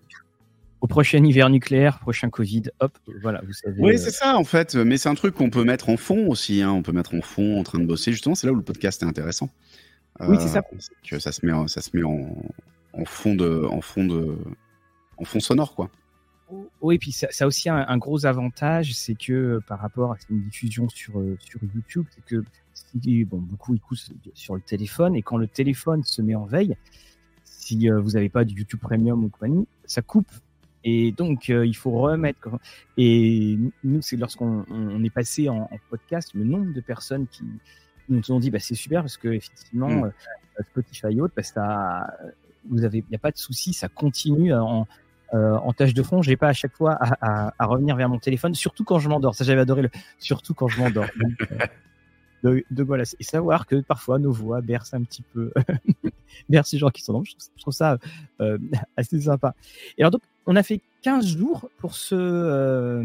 au 0.81 0.87
prochain 0.87 1.25
hiver 1.25 1.51
nucléaire, 1.51 1.99
prochain 1.99 2.31
Covid, 2.31 2.65
hop, 2.81 2.97
voilà, 3.21 3.43
vous 3.45 3.53
savez. 3.53 3.77
Oui, 3.79 3.95
euh, 3.95 3.99
c'est 3.99 4.11
ça 4.11 4.37
en 4.37 4.45
fait, 4.45 4.75
mais 4.75 4.97
c'est 4.97 5.09
un 5.09 5.15
truc 5.15 5.35
qu'on 5.35 5.51
peut 5.51 5.65
mettre 5.65 5.89
en 5.89 5.97
fond 5.97 6.29
aussi. 6.29 6.63
Hein. 6.63 6.71
On 6.71 6.83
peut 6.83 6.93
mettre 6.93 7.15
en 7.15 7.21
fond 7.21 7.59
en 7.59 7.65
train 7.65 7.79
de 7.79 7.85
bosser. 7.85 8.13
Justement, 8.13 8.35
c'est 8.35 8.47
là 8.47 8.53
où 8.53 8.57
le 8.57 8.63
podcast 8.63 9.03
est 9.03 9.07
intéressant. 9.07 9.51
Oui, 10.21 10.37
c'est 10.41 10.49
ça. 10.49 10.63
Euh, 10.73 10.77
que 11.09 11.19
ça 11.19 11.33
se 11.33 11.45
met, 11.47 11.53
ça 11.69 11.81
se 11.81 11.97
met 11.97 12.03
en, 12.03 12.37
en, 12.93 13.05
fond 13.05 13.35
de, 13.35 13.65
en 13.65 13.81
fond 13.81 14.05
de, 14.05 14.37
en 15.17 15.25
fond 15.25 15.41
sonore, 15.41 15.75
quoi. 15.75 15.91
Oui, 16.81 16.99
puis 16.99 17.13
ça, 17.13 17.27
ça 17.31 17.45
a 17.45 17.47
aussi 17.47 17.69
un, 17.69 17.99
gros 17.99 18.25
avantage, 18.25 18.95
c'est 18.95 19.15
que 19.15 19.33
euh, 19.33 19.61
par 19.67 19.81
rapport 19.81 20.13
à 20.13 20.17
une 20.31 20.41
diffusion 20.45 20.89
sur, 20.89 21.23
sur 21.41 21.61
YouTube, 21.75 22.07
c'est 22.11 22.25
que 22.25 22.43
bon, 23.27 23.39
beaucoup 23.39 23.75
écoutent 23.75 24.11
sur 24.33 24.55
le 24.55 24.63
téléphone 24.63 25.15
et 25.15 25.21
quand 25.21 25.37
le 25.37 25.47
téléphone 25.47 26.03
se 26.05 26.23
met 26.23 26.35
en 26.35 26.47
veille, 26.47 26.75
si 27.45 27.89
vous 27.91 28.13
n'avez 28.13 28.31
pas 28.31 28.45
du 28.45 28.55
YouTube 28.55 28.81
Premium 28.81 29.25
ou 29.25 29.29
compagnie, 29.29 29.67
ça 29.85 30.01
coupe 30.01 30.31
et 30.85 31.13
donc, 31.13 31.51
euh, 31.51 31.67
il 31.67 31.75
faut 31.75 31.91
remettre. 31.91 32.49
Et 32.97 33.59
nous, 33.85 34.03
c'est 34.03 34.17
lorsqu'on 34.17 34.65
on 34.71 35.03
est 35.05 35.11
passé 35.11 35.49
en, 35.49 35.69
podcast, 35.91 36.31
le 36.35 36.45
nombre 36.45 36.73
de 36.73 36.81
personnes 36.81 37.27
qui 37.27 37.45
nous 38.09 38.31
ont 38.31 38.41
dit, 38.41 38.51
bah, 38.51 38.59
c'est 38.59 38.75
super 38.75 39.03
parce 39.03 39.17
que 39.17 39.29
effectivement, 39.29 39.89
mm. 39.89 40.05
euh, 40.05 40.63
Spotify 40.71 41.09
et 41.11 41.21
autres, 41.21 41.35
bah, 41.37 41.43
ça, 41.43 42.07
vous 42.69 42.85
avez, 42.85 42.99
il 42.99 43.11
n'y 43.11 43.17
a 43.17 43.21
pas 43.21 43.31
de 43.31 43.39
souci, 43.39 43.73
ça 43.73 43.89
continue 43.89 44.55
en, 44.55 44.87
euh, 45.35 45.57
en 45.57 45.73
tâche 45.73 45.95
de 45.95 46.03
fond. 46.03 46.23
Je 46.23 46.31
n'ai 46.31 46.37
pas 46.37 46.49
à 46.49 46.53
chaque 46.53 46.75
fois 46.75 46.93
à, 46.93 47.49
à, 47.49 47.55
à, 47.59 47.67
revenir 47.67 47.97
vers 47.97 48.09
mon 48.09 48.19
téléphone, 48.19 48.55
surtout 48.55 48.85
quand 48.85 48.99
je 48.99 49.09
m'endors. 49.09 49.35
Ça, 49.35 49.45
j'avais 49.45 49.61
adoré 49.61 49.83
le, 49.83 49.91
surtout 50.19 50.55
quand 50.55 50.69
je 50.69 50.81
m'endors. 50.81 51.07
de, 52.43 52.65
de, 52.71 52.83
voilà, 52.83 53.05
et 53.19 53.25
savoir 53.25 53.67
que 53.67 53.77
parfois 53.81 54.19
nos 54.19 54.33
voix 54.33 54.61
bercent 54.61 54.95
un 54.95 55.03
petit 55.03 55.23
peu, 55.23 55.53
bercent 56.49 56.73
les 56.73 56.79
gens 56.79 56.91
qui 56.91 57.03
sont 57.03 57.13
dans. 57.13 57.25
Je 57.25 57.33
trouve, 57.33 57.49
je 57.57 57.63
trouve 57.63 57.75
ça 57.75 57.99
euh, 58.41 58.59
assez 58.97 59.21
sympa. 59.21 59.55
Et 59.97 60.03
alors 60.03 60.13
donc, 60.13 60.23
on 60.47 60.57
a 60.57 60.63
fait 60.63 60.81
15 61.03 61.27
jours 61.27 61.69
pour 61.79 61.95
ce. 61.95 62.15
Euh, 62.15 63.03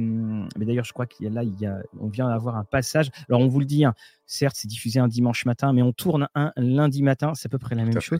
mais 0.58 0.66
d'ailleurs, 0.66 0.86
je 0.86 0.94
crois 0.94 1.06
qu'il 1.06 1.26
y 1.26 1.30
a 1.30 1.32
là, 1.32 1.44
il 1.44 1.60
y 1.60 1.66
a, 1.66 1.80
on 2.00 2.08
vient 2.08 2.30
d'avoir 2.30 2.56
un 2.56 2.64
passage. 2.64 3.12
Alors, 3.28 3.42
on 3.42 3.48
vous 3.48 3.60
le 3.60 3.66
dit, 3.66 3.84
hein, 3.86 3.94
certes, 4.26 4.56
c'est 4.58 4.68
diffusé 4.68 5.00
un 5.00 5.08
dimanche 5.08 5.46
matin, 5.46 5.74
mais 5.74 5.82
on 5.82 5.92
tourne 5.92 6.28
un 6.36 6.54
lundi 6.56 7.04
matin, 7.04 7.34
c'est 7.36 7.48
à 7.48 7.50
peu 7.50 7.60
près 7.60 7.76
la 7.76 7.84
même 7.84 8.00
chose. 8.00 8.20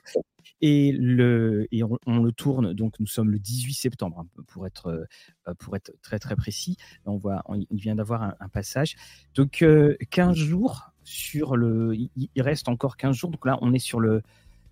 Et, 0.66 0.94
le, 0.94 1.68
et 1.74 1.84
on, 1.84 2.24
le 2.24 2.32
tourne, 2.32 2.74
donc 2.74 2.98
nous 3.02 3.06
sommes 3.06 3.32
le 3.32 3.38
18 3.38 3.74
septembre, 3.74 4.20
hein, 4.22 4.44
pour, 4.48 4.66
être, 4.66 5.08
euh, 5.48 5.54
pour 5.56 5.76
être 5.76 5.92
très 6.02 6.20
très 6.20 6.38
précis. 6.38 6.78
On 7.06 7.18
voit, 7.18 7.44
il 7.70 7.80
vient 7.82 7.96
d'avoir 7.96 8.24
un, 8.40 8.48
passage. 8.48 8.96
Donc, 9.36 9.66
15 10.10 10.30
euh, 10.30 10.34
jours 10.34 10.92
sur 11.04 11.58
le. 11.58 11.94
Il, 12.16 12.30
reste 12.42 12.70
encore 12.70 12.96
15 12.96 13.14
jours, 13.14 13.30
donc 13.30 13.46
là, 13.46 13.58
on 13.62 13.74
est 13.74 13.80
sur 13.80 14.00
le, 14.00 14.22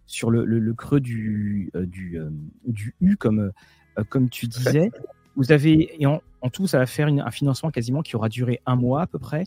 sur 0.06 0.32
le, 0.32 0.46
le, 0.46 0.74
creux 0.74 1.02
du, 1.02 1.72
du, 1.76 2.18
du 2.66 2.96
U, 3.02 3.18
comme 3.18 3.52
euh, 4.00 4.04
comme 4.04 4.30
tu 4.30 4.48
disais. 4.48 4.92
Vous 5.36 5.52
avez, 5.52 6.02
et 6.02 6.06
en, 6.06 6.22
tout, 6.52 6.68
ça 6.68 6.78
va 6.78 6.86
faire 6.86 7.08
un 7.08 7.32
financement 7.32 7.72
quasiment 7.72 8.02
qui 8.02 8.16
aura 8.16 8.30
duré 8.30 8.62
un 8.66 8.76
mois 8.76 9.02
à 9.02 9.08
peu 9.08 9.20
près. 9.20 9.46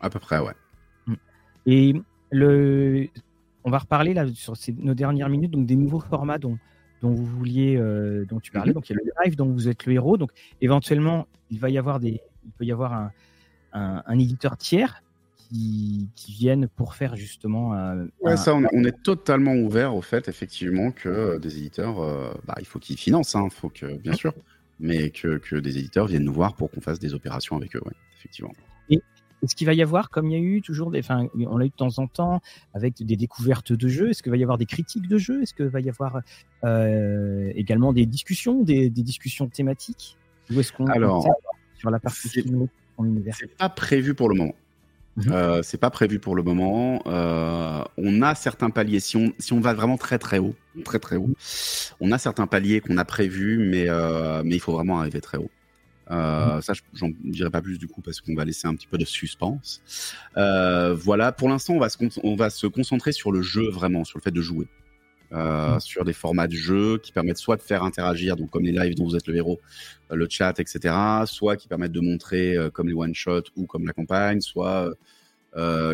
À 0.00 0.10
peu 0.10 0.18
près, 0.18 0.38
ouais. 0.38 0.54
Mm. 1.06 1.14
Et 1.66 1.94
le, 2.30 3.08
on 3.68 3.70
va 3.70 3.78
reparler 3.78 4.14
là 4.14 4.26
sur 4.34 4.54
nos 4.78 4.94
dernières 4.94 5.28
minutes, 5.28 5.50
donc 5.50 5.66
des 5.66 5.76
nouveaux 5.76 6.00
formats 6.00 6.38
dont, 6.38 6.58
dont 7.02 7.12
vous 7.12 7.24
vouliez, 7.24 7.76
euh, 7.76 8.24
dont 8.24 8.40
tu 8.40 8.50
parlais. 8.50 8.72
Mm-hmm. 8.72 8.74
Donc 8.74 8.90
il 8.90 8.94
y 8.94 8.96
a 8.96 9.02
le 9.04 9.12
live 9.24 9.36
dont 9.36 9.46
vous 9.46 9.68
êtes 9.68 9.86
le 9.86 9.92
héros. 9.92 10.16
Donc 10.16 10.30
éventuellement, 10.60 11.26
il 11.50 11.60
va 11.60 11.70
y 11.70 11.78
avoir 11.78 12.00
des, 12.00 12.20
il 12.44 12.52
peut 12.52 12.64
y 12.64 12.72
avoir 12.72 12.92
un, 12.92 13.12
un 13.72 14.18
éditeur 14.18 14.56
tiers 14.56 15.02
qui, 15.48 16.32
viennent 16.32 16.68
pour 16.68 16.94
faire 16.94 17.16
justement. 17.16 17.74
Euh, 17.74 18.06
ouais, 18.20 18.36
ça, 18.36 18.54
on, 18.54 18.84
est 18.84 19.02
totalement 19.02 19.54
ouvert 19.54 19.94
au 19.94 20.02
fait, 20.02 20.28
effectivement, 20.28 20.90
que 20.90 21.08
euh, 21.08 21.38
des 21.38 21.58
éditeurs, 21.58 22.00
euh, 22.00 22.32
bah, 22.46 22.54
il 22.60 22.66
faut 22.66 22.78
qu'ils 22.78 22.98
financent, 22.98 23.34
hein, 23.34 23.48
faut 23.50 23.70
que, 23.70 23.96
bien 23.98 24.12
sûr. 24.12 24.34
mais 24.78 25.10
que, 25.10 25.38
que, 25.38 25.56
des 25.56 25.78
éditeurs 25.78 26.06
viennent 26.06 26.24
nous 26.24 26.32
voir 26.32 26.54
pour 26.54 26.70
qu'on 26.70 26.80
fasse 26.80 26.98
des 26.98 27.14
opérations 27.14 27.56
avec 27.56 27.74
eux, 27.76 27.80
ouais, 27.84 27.94
effectivement. 28.16 28.52
Est-ce 29.42 29.54
qu'il 29.54 29.66
va 29.66 29.74
y 29.74 29.82
avoir, 29.82 30.10
comme 30.10 30.30
il 30.30 30.32
y 30.32 30.36
a 30.36 30.42
eu 30.42 30.62
toujours 30.62 30.90
des, 30.90 31.00
enfin, 31.00 31.28
on 31.34 31.58
l'a 31.58 31.66
eu 31.66 31.70
de 31.70 31.74
temps 31.74 31.98
en 31.98 32.06
temps 32.06 32.40
avec 32.74 33.02
des 33.02 33.16
découvertes 33.16 33.72
de 33.72 33.88
jeux, 33.88 34.10
est-ce 34.10 34.22
qu'il 34.22 34.30
va 34.30 34.36
y 34.36 34.42
avoir 34.42 34.58
des 34.58 34.66
critiques 34.66 35.08
de 35.08 35.18
jeux, 35.18 35.42
est-ce 35.42 35.54
qu'il 35.54 35.66
va 35.66 35.80
y 35.80 35.88
avoir 35.88 36.20
euh, 36.64 37.52
également 37.54 37.92
des 37.92 38.06
discussions, 38.06 38.62
des, 38.62 38.90
des, 38.90 39.02
discussions 39.02 39.48
thématiques, 39.48 40.16
ou 40.50 40.60
est-ce 40.60 40.72
qu'on 40.72 40.86
alors 40.86 41.26
sur 41.76 41.90
la 41.90 42.00
partie 42.00 42.28
C'est 42.28 43.56
pas 43.56 43.68
prévu 43.68 44.14
pour 44.14 44.28
le 44.28 44.34
moment. 44.34 44.54
Mhm. 45.18 45.32
Euh, 45.32 45.62
c'est 45.62 45.78
pas 45.78 45.90
prévu 45.90 46.20
pour 46.20 46.36
le 46.36 46.42
moment. 46.42 47.02
Euh, 47.06 47.82
on 47.96 48.22
a 48.22 48.34
certains 48.34 48.70
paliers. 48.70 49.00
Si 49.00 49.16
on, 49.16 49.32
si 49.38 49.52
on 49.52 49.60
va 49.60 49.74
vraiment 49.74 49.96
très 49.96 50.18
très 50.18 50.38
haut, 50.38 50.54
très 50.84 51.00
très 51.00 51.16
haut, 51.16 51.30
on 52.00 52.12
a 52.12 52.18
certains 52.18 52.46
paliers 52.46 52.80
qu'on 52.80 52.96
a 52.98 53.04
prévus, 53.04 53.58
mais, 53.58 53.86
euh, 53.88 54.42
mais 54.44 54.54
il 54.54 54.60
faut 54.60 54.72
vraiment 54.72 55.00
arriver 55.00 55.20
très 55.20 55.38
haut. 55.38 55.50
Euh. 56.10 56.60
Ça, 56.60 56.72
j'en 56.94 57.10
dirai 57.22 57.50
pas 57.50 57.60
plus 57.60 57.78
du 57.78 57.86
coup 57.86 58.00
parce 58.00 58.20
qu'on 58.20 58.34
va 58.34 58.44
laisser 58.44 58.66
un 58.66 58.74
petit 58.74 58.86
peu 58.86 58.98
de 58.98 59.04
suspense. 59.04 59.82
Euh, 60.36 60.94
voilà, 60.94 61.32
pour 61.32 61.48
l'instant, 61.48 61.74
on 61.74 61.78
va 61.78 61.88
se 61.88 61.98
on 62.22 62.36
va 62.36 62.50
se 62.50 62.66
concentrer 62.66 63.12
sur 63.12 63.32
le 63.32 63.42
jeu 63.42 63.68
vraiment, 63.70 64.04
sur 64.04 64.18
le 64.18 64.22
fait 64.22 64.30
de 64.30 64.40
jouer. 64.40 64.66
Euh, 65.32 65.76
mmh. 65.76 65.80
sur 65.80 66.06
des 66.06 66.14
formats 66.14 66.46
de 66.46 66.54
jeu 66.54 66.96
qui 66.96 67.12
permettent 67.12 67.36
soit 67.36 67.56
de 67.56 67.60
faire 67.60 67.84
interagir, 67.84 68.34
donc 68.34 68.48
comme 68.48 68.62
les 68.62 68.72
lives 68.72 68.94
dont 68.94 69.04
vous 69.04 69.14
êtes 69.14 69.26
le 69.26 69.36
héros, 69.36 69.60
euh, 70.10 70.16
le 70.16 70.26
chat, 70.30 70.58
etc., 70.58 70.94
soit 71.26 71.56
qui 71.56 71.68
permettent 71.68 71.92
de 71.92 72.00
montrer 72.00 72.56
comme 72.72 72.88
les 72.88 72.94
one-shots 72.94 73.50
ou 73.54 73.66
comme 73.66 73.86
la 73.86 73.92
campagne, 73.92 74.40
soit 74.40 74.90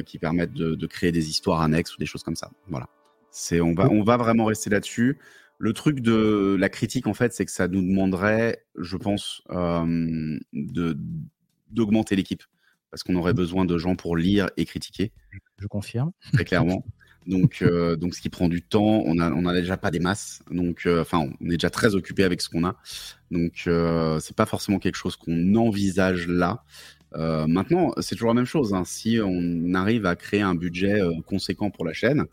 qui 0.07 0.19
permettent 0.19 0.53
de, 0.53 0.87
créer 0.87 1.11
des 1.11 1.31
histoires 1.31 1.63
annexes 1.63 1.97
ou 1.97 1.99
des 1.99 2.07
choses 2.07 2.23
comme 2.23 2.37
ça. 2.37 2.51
Voilà. 2.69 2.89
C'est, 3.33 3.61
on 3.61 3.75
va, 3.75 3.89
on 3.91 4.05
va 4.05 4.17
vraiment 4.17 4.45
rester 4.45 4.71
là-dessus. 4.71 5.19
Le 5.59 5.73
truc 5.73 6.01
de 6.01 6.57
la 6.59 6.69
critique, 6.69 7.07
en 7.07 7.15
fait, 7.15 7.33
c'est 7.33 7.45
que 7.45 7.51
ça 7.51 7.69
nous 7.69 7.83
demanderait, 7.83 8.65
je 8.79 8.97
pense, 8.97 9.43
de, 9.49 10.99
d'augmenter 11.71 12.17
l'équipe. 12.17 12.43
Parce 12.91 13.03
qu'on 13.03 13.17
aurait 13.17 13.35
besoin 13.35 13.65
de 13.65 13.77
gens 13.77 13.97
pour 13.97 14.17
lire 14.17 14.51
et 14.57 14.65
critiquer. 14.65 15.11
Je 15.59 15.67
confirme. 15.67 16.13
Très 16.33 16.45
clairement. 16.45 16.85
Donc, 17.27 17.63
euh, 17.63 17.97
donc 17.97 18.15
ce 18.15 18.21
qui 18.21 18.29
prend 18.29 18.49
du 18.49 18.63
temps. 18.63 19.03
On 19.07 19.19
a, 19.19 19.33
on 19.33 19.47
a 19.47 19.55
déjà 19.55 19.77
pas 19.77 19.91
des 19.91 19.99
masses. 19.99 20.43
Donc, 20.51 20.87
euh, 20.87 21.01
enfin, 21.01 21.29
on 21.41 21.47
est 21.47 21.57
déjà 21.57 21.71
très 21.71 21.95
occupé 21.95 22.25
avec 22.25 22.41
ce 22.41 22.49
qu'on 22.49 22.65
a. 22.65 22.77
Donc, 23.31 23.65
euh, 23.67 24.21
c'est 24.21 24.37
pas 24.37 24.47
forcément 24.47 24.79
quelque 24.79 24.97
chose 24.97 25.17
qu'on 25.17 25.55
envisage 25.55 26.29
là. 26.29 26.65
Euh, 27.15 27.47
maintenant, 27.47 27.93
c'est 28.01 28.15
toujours 28.15 28.29
la 28.31 28.35
même 28.35 28.45
chose. 28.45 28.75
Hein. 28.75 28.85
Si 28.85 29.19
on 29.25 29.75
arrive 29.75 30.07
à 30.07 30.17
créer 30.17 30.43
un 30.43 30.55
budget 30.55 31.01
conséquent 31.27 31.71
pour 31.71 31.85
la 31.85 31.93
chaîne, 31.93 32.25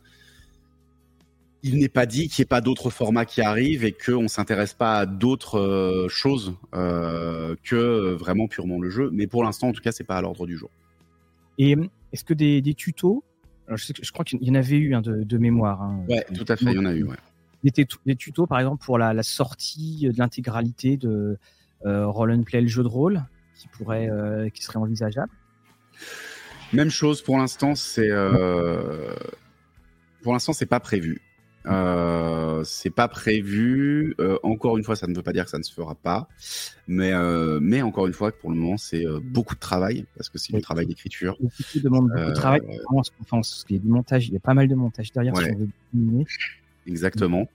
il 1.63 1.77
n'est 1.77 1.89
pas 1.89 2.05
dit 2.05 2.27
qu'il 2.27 2.41
n'y 2.41 2.45
ait 2.45 2.49
pas 2.49 2.61
d'autres 2.61 2.89
formats 2.89 3.25
qui 3.25 3.41
arrivent 3.41 3.83
et 3.83 3.91
qu'on 3.91 4.23
ne 4.23 4.27
s'intéresse 4.27 4.73
pas 4.73 4.99
à 4.99 5.05
d'autres 5.05 6.07
choses 6.09 6.55
que 6.71 8.13
vraiment 8.13 8.47
purement 8.47 8.79
le 8.79 8.89
jeu. 8.89 9.09
Mais 9.13 9.27
pour 9.27 9.43
l'instant, 9.43 9.69
en 9.69 9.71
tout 9.71 9.81
cas, 9.81 9.91
c'est 9.91 10.03
pas 10.03 10.17
à 10.17 10.21
l'ordre 10.21 10.45
du 10.47 10.57
jour. 10.57 10.69
Et 11.57 11.75
est-ce 12.11 12.23
que 12.23 12.33
des, 12.33 12.61
des 12.61 12.73
tutos? 12.73 13.23
Je, 13.75 14.11
crois 14.11 14.25
qu'il 14.25 14.43
y 14.43 14.51
en 14.51 14.55
avait 14.55 14.77
eu 14.77 14.95
un 14.95 15.01
de, 15.01 15.37
mémoire. 15.37 15.81
Hein. 15.81 16.03
Ouais, 16.09 16.25
tout 16.33 16.45
à 16.47 16.55
fait, 16.55 16.65
il 16.65 16.75
y 16.75 16.79
en 16.79 16.85
a 16.85 16.93
eu. 16.93 17.03
Ouais. 17.03 17.15
Des, 17.63 18.15
tutos, 18.15 18.47
par 18.47 18.59
exemple, 18.59 18.83
pour 18.83 18.97
la, 18.97 19.23
sortie 19.23 20.09
de 20.11 20.17
l'intégralité 20.17 20.97
de 20.97 21.37
euh, 21.85 22.07
Roll 22.07 22.31
and 22.31 22.43
Play, 22.43 22.61
le 22.61 22.67
jeu 22.67 22.83
de 22.83 22.87
rôle, 22.87 23.23
qui 23.55 23.67
pourrait, 23.67 24.09
euh, 24.09 24.49
qui 24.49 24.63
serait 24.63 24.79
envisageable? 24.79 25.31
Même 26.73 26.89
chose 26.89 27.21
pour 27.21 27.37
l'instant, 27.37 27.75
c'est 27.75 28.09
euh, 28.09 29.13
pour 30.23 30.33
l'instant 30.33 30.53
c'est 30.53 30.65
pas 30.65 30.79
prévu. 30.79 31.21
Euh, 31.67 32.63
c'est 32.63 32.89
pas 32.89 33.07
prévu. 33.07 34.15
Euh, 34.19 34.37
encore 34.43 34.77
une 34.77 34.83
fois, 34.83 34.95
ça 34.95 35.07
ne 35.07 35.15
veut 35.15 35.21
pas 35.21 35.33
dire 35.33 35.45
que 35.45 35.51
ça 35.51 35.57
ne 35.57 35.63
se 35.63 35.73
fera 35.73 35.95
pas, 35.95 36.27
mais 36.87 37.11
euh, 37.13 37.59
mais 37.61 37.81
encore 37.81 38.07
une 38.07 38.13
fois, 38.13 38.31
pour 38.31 38.49
le 38.49 38.55
moment, 38.55 38.77
c'est 38.77 39.05
beaucoup 39.23 39.55
de 39.55 39.59
travail 39.59 40.05
parce 40.15 40.29
que 40.29 40.37
c'est 40.37 40.53
du 40.53 40.61
travail 40.61 40.85
d'écriture. 40.87 41.37
Ça 41.59 41.79
demande 41.79 42.09
beaucoup 42.09 42.29
de 42.29 42.33
travail. 42.33 42.61
Comment 42.87 43.03
ce 43.03 43.11
qu'on 43.11 43.41
y 43.69 43.75
a 43.75 43.79
du 43.79 43.87
montage, 43.87 44.27
il 44.27 44.33
y 44.33 44.37
a 44.37 44.39
pas 44.39 44.53
mal 44.53 44.67
de 44.67 44.75
montage 44.75 45.11
derrière. 45.11 45.35
Si 45.37 45.43
on 45.51 45.57
veut 45.57 46.25
Exactement. 46.87 47.47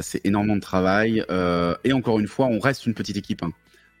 c'est 0.00 0.24
énormément 0.24 0.56
de 0.56 0.60
travail 0.60 1.24
et 1.84 1.92
encore 1.92 2.18
une 2.18 2.28
fois, 2.28 2.46
on 2.46 2.58
reste 2.58 2.86
une 2.86 2.94
petite 2.94 3.16
équipe. 3.16 3.42
Hein. 3.42 3.52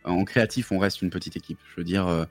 En 0.04 0.24
créatif, 0.24 0.70
on 0.72 0.78
reste 0.78 1.02
une 1.02 1.10
petite 1.10 1.36
équipe. 1.36 1.58
Je 1.70 1.80
veux 1.80 1.84
dire. 1.84 2.26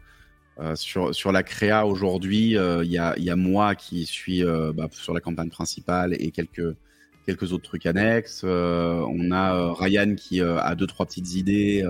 sur, 0.76 1.16
sur 1.16 1.32
la 1.32 1.44
créa 1.44 1.86
aujourd'hui, 1.86 2.52
il 2.52 2.92
y, 2.92 2.98
a, 2.98 3.18
y 3.18 3.30
a 3.30 3.36
moi 3.38 3.76
qui 3.76 4.06
suis 4.06 4.44
bah, 4.44 4.90
sur 4.92 5.14
la 5.14 5.22
campagne 5.22 5.50
principale 5.50 6.14
et 6.20 6.32
quelques, 6.32 6.76
quelques 7.26 7.54
autres 7.54 7.64
trucs 7.64 7.86
annexes. 7.86 8.42
Euh, 8.44 9.06
on 9.10 9.32
a 9.32 9.56
euh, 9.56 9.72
Ryan 9.74 10.16
qui 10.16 10.42
euh, 10.42 10.60
a 10.60 10.76
deux 10.76 10.88
trois 10.88 11.06
petites 11.06 11.34
idées, 11.36 11.84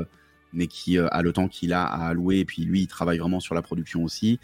mais 0.54 0.68
qui 0.68 0.98
a 0.98 1.22
le 1.22 1.34
temps 1.34 1.48
qu'il 1.48 1.74
a 1.74 1.84
à 1.84 2.08
allouer. 2.08 2.40
Et 2.40 2.46
puis 2.46 2.64
lui, 2.64 2.82
il 2.82 2.88
travaille 2.88 3.18
vraiment 3.18 3.40
sur 3.40 3.56
la 3.56 3.62
production 3.62 4.04
aussi. 4.04 4.40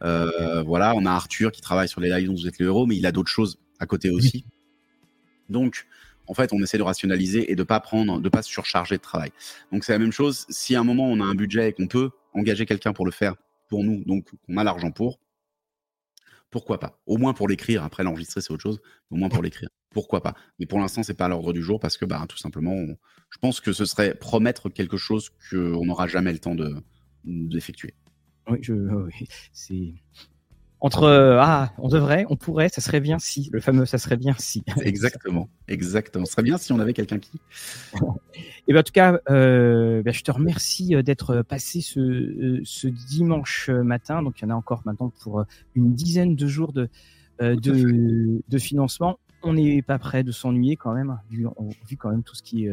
voilà, 0.00 0.94
on 0.96 1.06
a 1.06 1.10
Arthur 1.10 1.52
qui 1.52 1.60
travaille 1.60 1.88
sur 1.88 2.00
les 2.00 2.10
lives 2.10 2.28
dont 2.28 2.34
vous 2.34 2.46
êtes 2.46 2.58
le 2.58 2.66
héros, 2.66 2.86
mais 2.86 2.96
il 2.96 3.06
a 3.06 3.12
d'autres 3.12 3.30
choses 3.30 3.58
à 3.80 3.86
côté 3.86 4.10
aussi. 4.10 4.44
Donc, 5.48 5.86
en 6.26 6.34
fait, 6.34 6.52
on 6.52 6.62
essaie 6.62 6.78
de 6.78 6.82
rationaliser 6.82 7.50
et 7.52 7.54
de 7.54 7.62
pas 7.62 7.80
prendre, 7.80 8.20
de 8.20 8.28
pas 8.30 8.42
se 8.42 8.50
surcharger 8.50 8.96
de 8.96 9.02
travail. 9.02 9.30
Donc 9.72 9.84
c'est 9.84 9.92
la 9.92 9.98
même 9.98 10.12
chose. 10.12 10.46
Si 10.48 10.74
à 10.74 10.80
un 10.80 10.84
moment 10.84 11.06
on 11.06 11.20
a 11.20 11.24
un 11.24 11.34
budget 11.34 11.68
et 11.68 11.72
qu'on 11.72 11.86
peut 11.86 12.10
engager 12.32 12.64
quelqu'un 12.64 12.92
pour 12.94 13.04
le 13.04 13.12
faire 13.12 13.34
pour 13.68 13.84
nous, 13.84 14.02
donc 14.04 14.26
on 14.48 14.56
a 14.56 14.64
l'argent 14.64 14.90
pour, 14.90 15.18
pourquoi 16.54 16.78
pas? 16.78 17.00
Au 17.06 17.18
moins 17.18 17.34
pour 17.34 17.48
l'écrire. 17.48 17.82
Après, 17.82 18.04
l'enregistrer, 18.04 18.40
c'est 18.40 18.52
autre 18.52 18.62
chose. 18.62 18.80
Au 19.10 19.16
moins 19.16 19.28
pour 19.28 19.42
l'écrire. 19.42 19.70
Pourquoi 19.94 20.22
pas 20.22 20.34
Mais 20.58 20.66
pour 20.66 20.78
l'instant, 20.78 21.02
c'est 21.02 21.14
pas 21.14 21.26
à 21.26 21.28
l'ordre 21.28 21.52
du 21.52 21.62
jour 21.62 21.80
parce 21.80 21.96
que, 21.96 22.04
bah, 22.04 22.24
tout 22.28 22.36
simplement, 22.36 22.76
je 23.30 23.38
pense 23.38 23.60
que 23.60 23.72
ce 23.72 23.86
serait 23.86 24.14
promettre 24.14 24.68
quelque 24.68 24.98
chose 24.98 25.30
qu'on 25.50 25.86
n'aura 25.86 26.06
jamais 26.06 26.32
le 26.32 26.38
temps 26.38 26.54
de 26.54 26.76
d'effectuer. 27.24 27.94
Oui, 28.48 28.58
je, 28.60 28.74
oui, 29.06 29.28
c'est 29.52 29.94
entre 30.84 31.04
euh, 31.04 31.38
ah, 31.40 31.72
on 31.78 31.88
devrait, 31.88 32.26
on 32.28 32.36
pourrait, 32.36 32.68
ça 32.68 32.82
serait 32.82 33.00
bien 33.00 33.18
si, 33.18 33.48
le 33.54 33.60
fameux 33.60 33.86
ça 33.86 33.96
serait 33.96 34.18
bien 34.18 34.34
si. 34.36 34.62
Exactement, 34.82 35.48
exactement. 35.66 36.26
Ce 36.26 36.32
serait 36.32 36.42
bien 36.42 36.58
si 36.58 36.72
on 36.72 36.78
avait 36.78 36.92
quelqu'un 36.92 37.18
qui. 37.18 37.40
Et 38.68 38.74
ben, 38.74 38.80
en 38.80 38.82
tout 38.82 38.92
cas, 38.92 39.18
euh, 39.30 40.02
ben, 40.02 40.12
je 40.12 40.22
te 40.22 40.30
remercie 40.30 40.94
euh, 40.94 41.02
d'être 41.02 41.40
passé 41.40 41.80
ce, 41.80 42.60
ce 42.64 42.86
dimanche 42.86 43.70
matin. 43.70 44.22
Donc 44.22 44.40
il 44.40 44.42
y 44.42 44.46
en 44.46 44.50
a 44.50 44.54
encore 44.54 44.82
maintenant 44.84 45.10
pour 45.22 45.46
une 45.74 45.94
dizaine 45.94 46.36
de 46.36 46.46
jours 46.46 46.74
de, 46.74 46.90
de, 47.40 48.42
de, 48.46 48.58
financement. 48.58 49.18
On 49.44 49.52
n'est 49.54 49.82
pas 49.82 49.98
prêt 49.98 50.22
de 50.22 50.32
s'ennuyer 50.32 50.76
quand 50.76 50.94
même, 50.94 51.18
vu, 51.30 51.46
vu 51.88 51.96
quand 51.96 52.10
même 52.10 52.22
tout 52.22 52.34
ce 52.34 52.42
qui 52.42 52.66
est, 52.66 52.72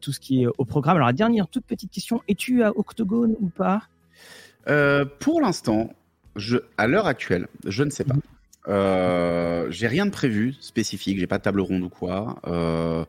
tout 0.00 0.12
ce 0.12 0.20
qui 0.20 0.42
est 0.42 0.46
au 0.58 0.64
programme. 0.64 0.96
Alors 0.96 1.08
la 1.08 1.12
dernière 1.12 1.48
toute 1.48 1.64
petite 1.64 1.90
question, 1.90 2.22
es-tu 2.28 2.62
à 2.62 2.76
Octogone 2.76 3.34
ou 3.40 3.48
pas? 3.48 3.88
Pour 5.18 5.40
l'instant, 5.40 5.90
à 6.76 6.86
l'heure 6.86 7.06
actuelle, 7.06 7.48
je 7.66 7.82
ne 7.82 7.90
sais 7.90 8.04
pas. 8.04 8.14
Euh, 8.68 9.70
j'ai 9.70 9.86
rien 9.86 10.06
de 10.06 10.10
prévu 10.10 10.54
spécifique, 10.60 11.18
j'ai 11.18 11.26
pas 11.26 11.38
de 11.38 11.42
table 11.42 11.60
ronde 11.60 11.82
ou 11.82 11.88
quoi. 11.88 12.38
Euh, 12.46 13.04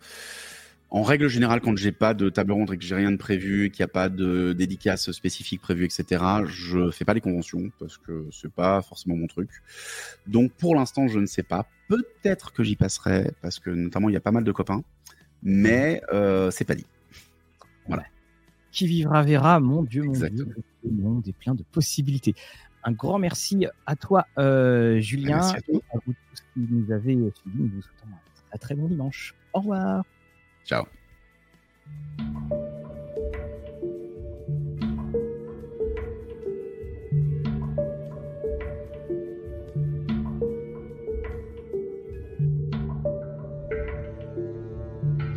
en 0.94 1.04
règle 1.04 1.30
générale, 1.30 1.62
quand 1.62 1.78
j'ai 1.78 1.94
pas 1.94 2.14
de 2.14 2.30
table 2.30 2.52
ronde 2.52 2.74
et 2.74 2.78
que 2.78 2.84
j'ai 2.84 2.96
rien 2.96 3.12
de 3.12 3.18
prévu, 3.18 3.72
qu'il 3.72 3.82
n'y 3.82 3.89
a 3.89 3.94
pas 3.94 4.10
de 4.10 4.52
dédicace 4.52 5.10
spécifique 5.14 5.62
prévue, 5.62 5.86
etc., 5.86 6.22
je 6.48 6.92
fais 6.92 7.06
pas 7.06 7.14
les 7.14 7.22
conventions 7.22 7.72
parce 7.80 7.98
que 7.98 8.28
c'est 8.30 8.52
pas 8.52 8.82
forcément 8.82 9.16
mon 9.16 9.28
truc. 9.28 9.50
Donc 10.28 10.52
pour 10.52 10.76
l'instant, 10.76 11.08
je 11.08 11.20
ne 11.20 11.26
sais 11.26 11.44
pas. 11.44 11.66
Peut-être 11.88 12.52
que 12.52 12.64
j'y 12.64 12.76
passerai 12.76 13.32
parce 13.42 13.58
que 13.58 13.70
notamment 13.70 14.10
il 14.10 14.14
y 14.14 14.18
a 14.18 14.22
pas 14.22 14.32
mal 14.32 14.44
de 14.44 14.52
copains, 14.52 14.84
mais 15.42 16.02
euh, 16.12 16.52
c'est 16.52 16.66
pas 16.66 16.76
dit. 16.76 16.86
Voilà. 17.88 18.04
Qui 18.74 18.86
vivra 18.86 19.24
verra, 19.24 19.62
mon 19.62 19.84
Dieu, 19.84 20.04
mon 20.04 20.12
Dieu, 20.12 20.48
le 20.84 20.92
monde 20.92 21.26
est 21.26 21.38
plein 21.38 21.56
de 21.56 21.64
possibilités. 21.64 22.36
Un 22.84 22.92
grand 22.92 23.18
merci 23.18 23.66
à 23.86 23.96
toi, 23.96 24.26
euh, 24.38 25.00
Julien, 25.00 25.39
à 25.39 25.58
et 25.70 25.82
à 25.94 26.00
vous 26.06 26.14
tous 26.14 26.42
qui 26.54 26.68
nous 26.70 26.92
avez 26.92 27.14
suivis. 27.14 27.60
Nous 27.60 27.70
vous 27.76 27.82
souhaitons 27.82 28.08
un 28.54 28.58
très 28.58 28.76
bon 28.76 28.89
dimanche. 28.89 29.36
Au 29.54 29.60
revoir. 29.60 30.04
Chao. 30.66 30.88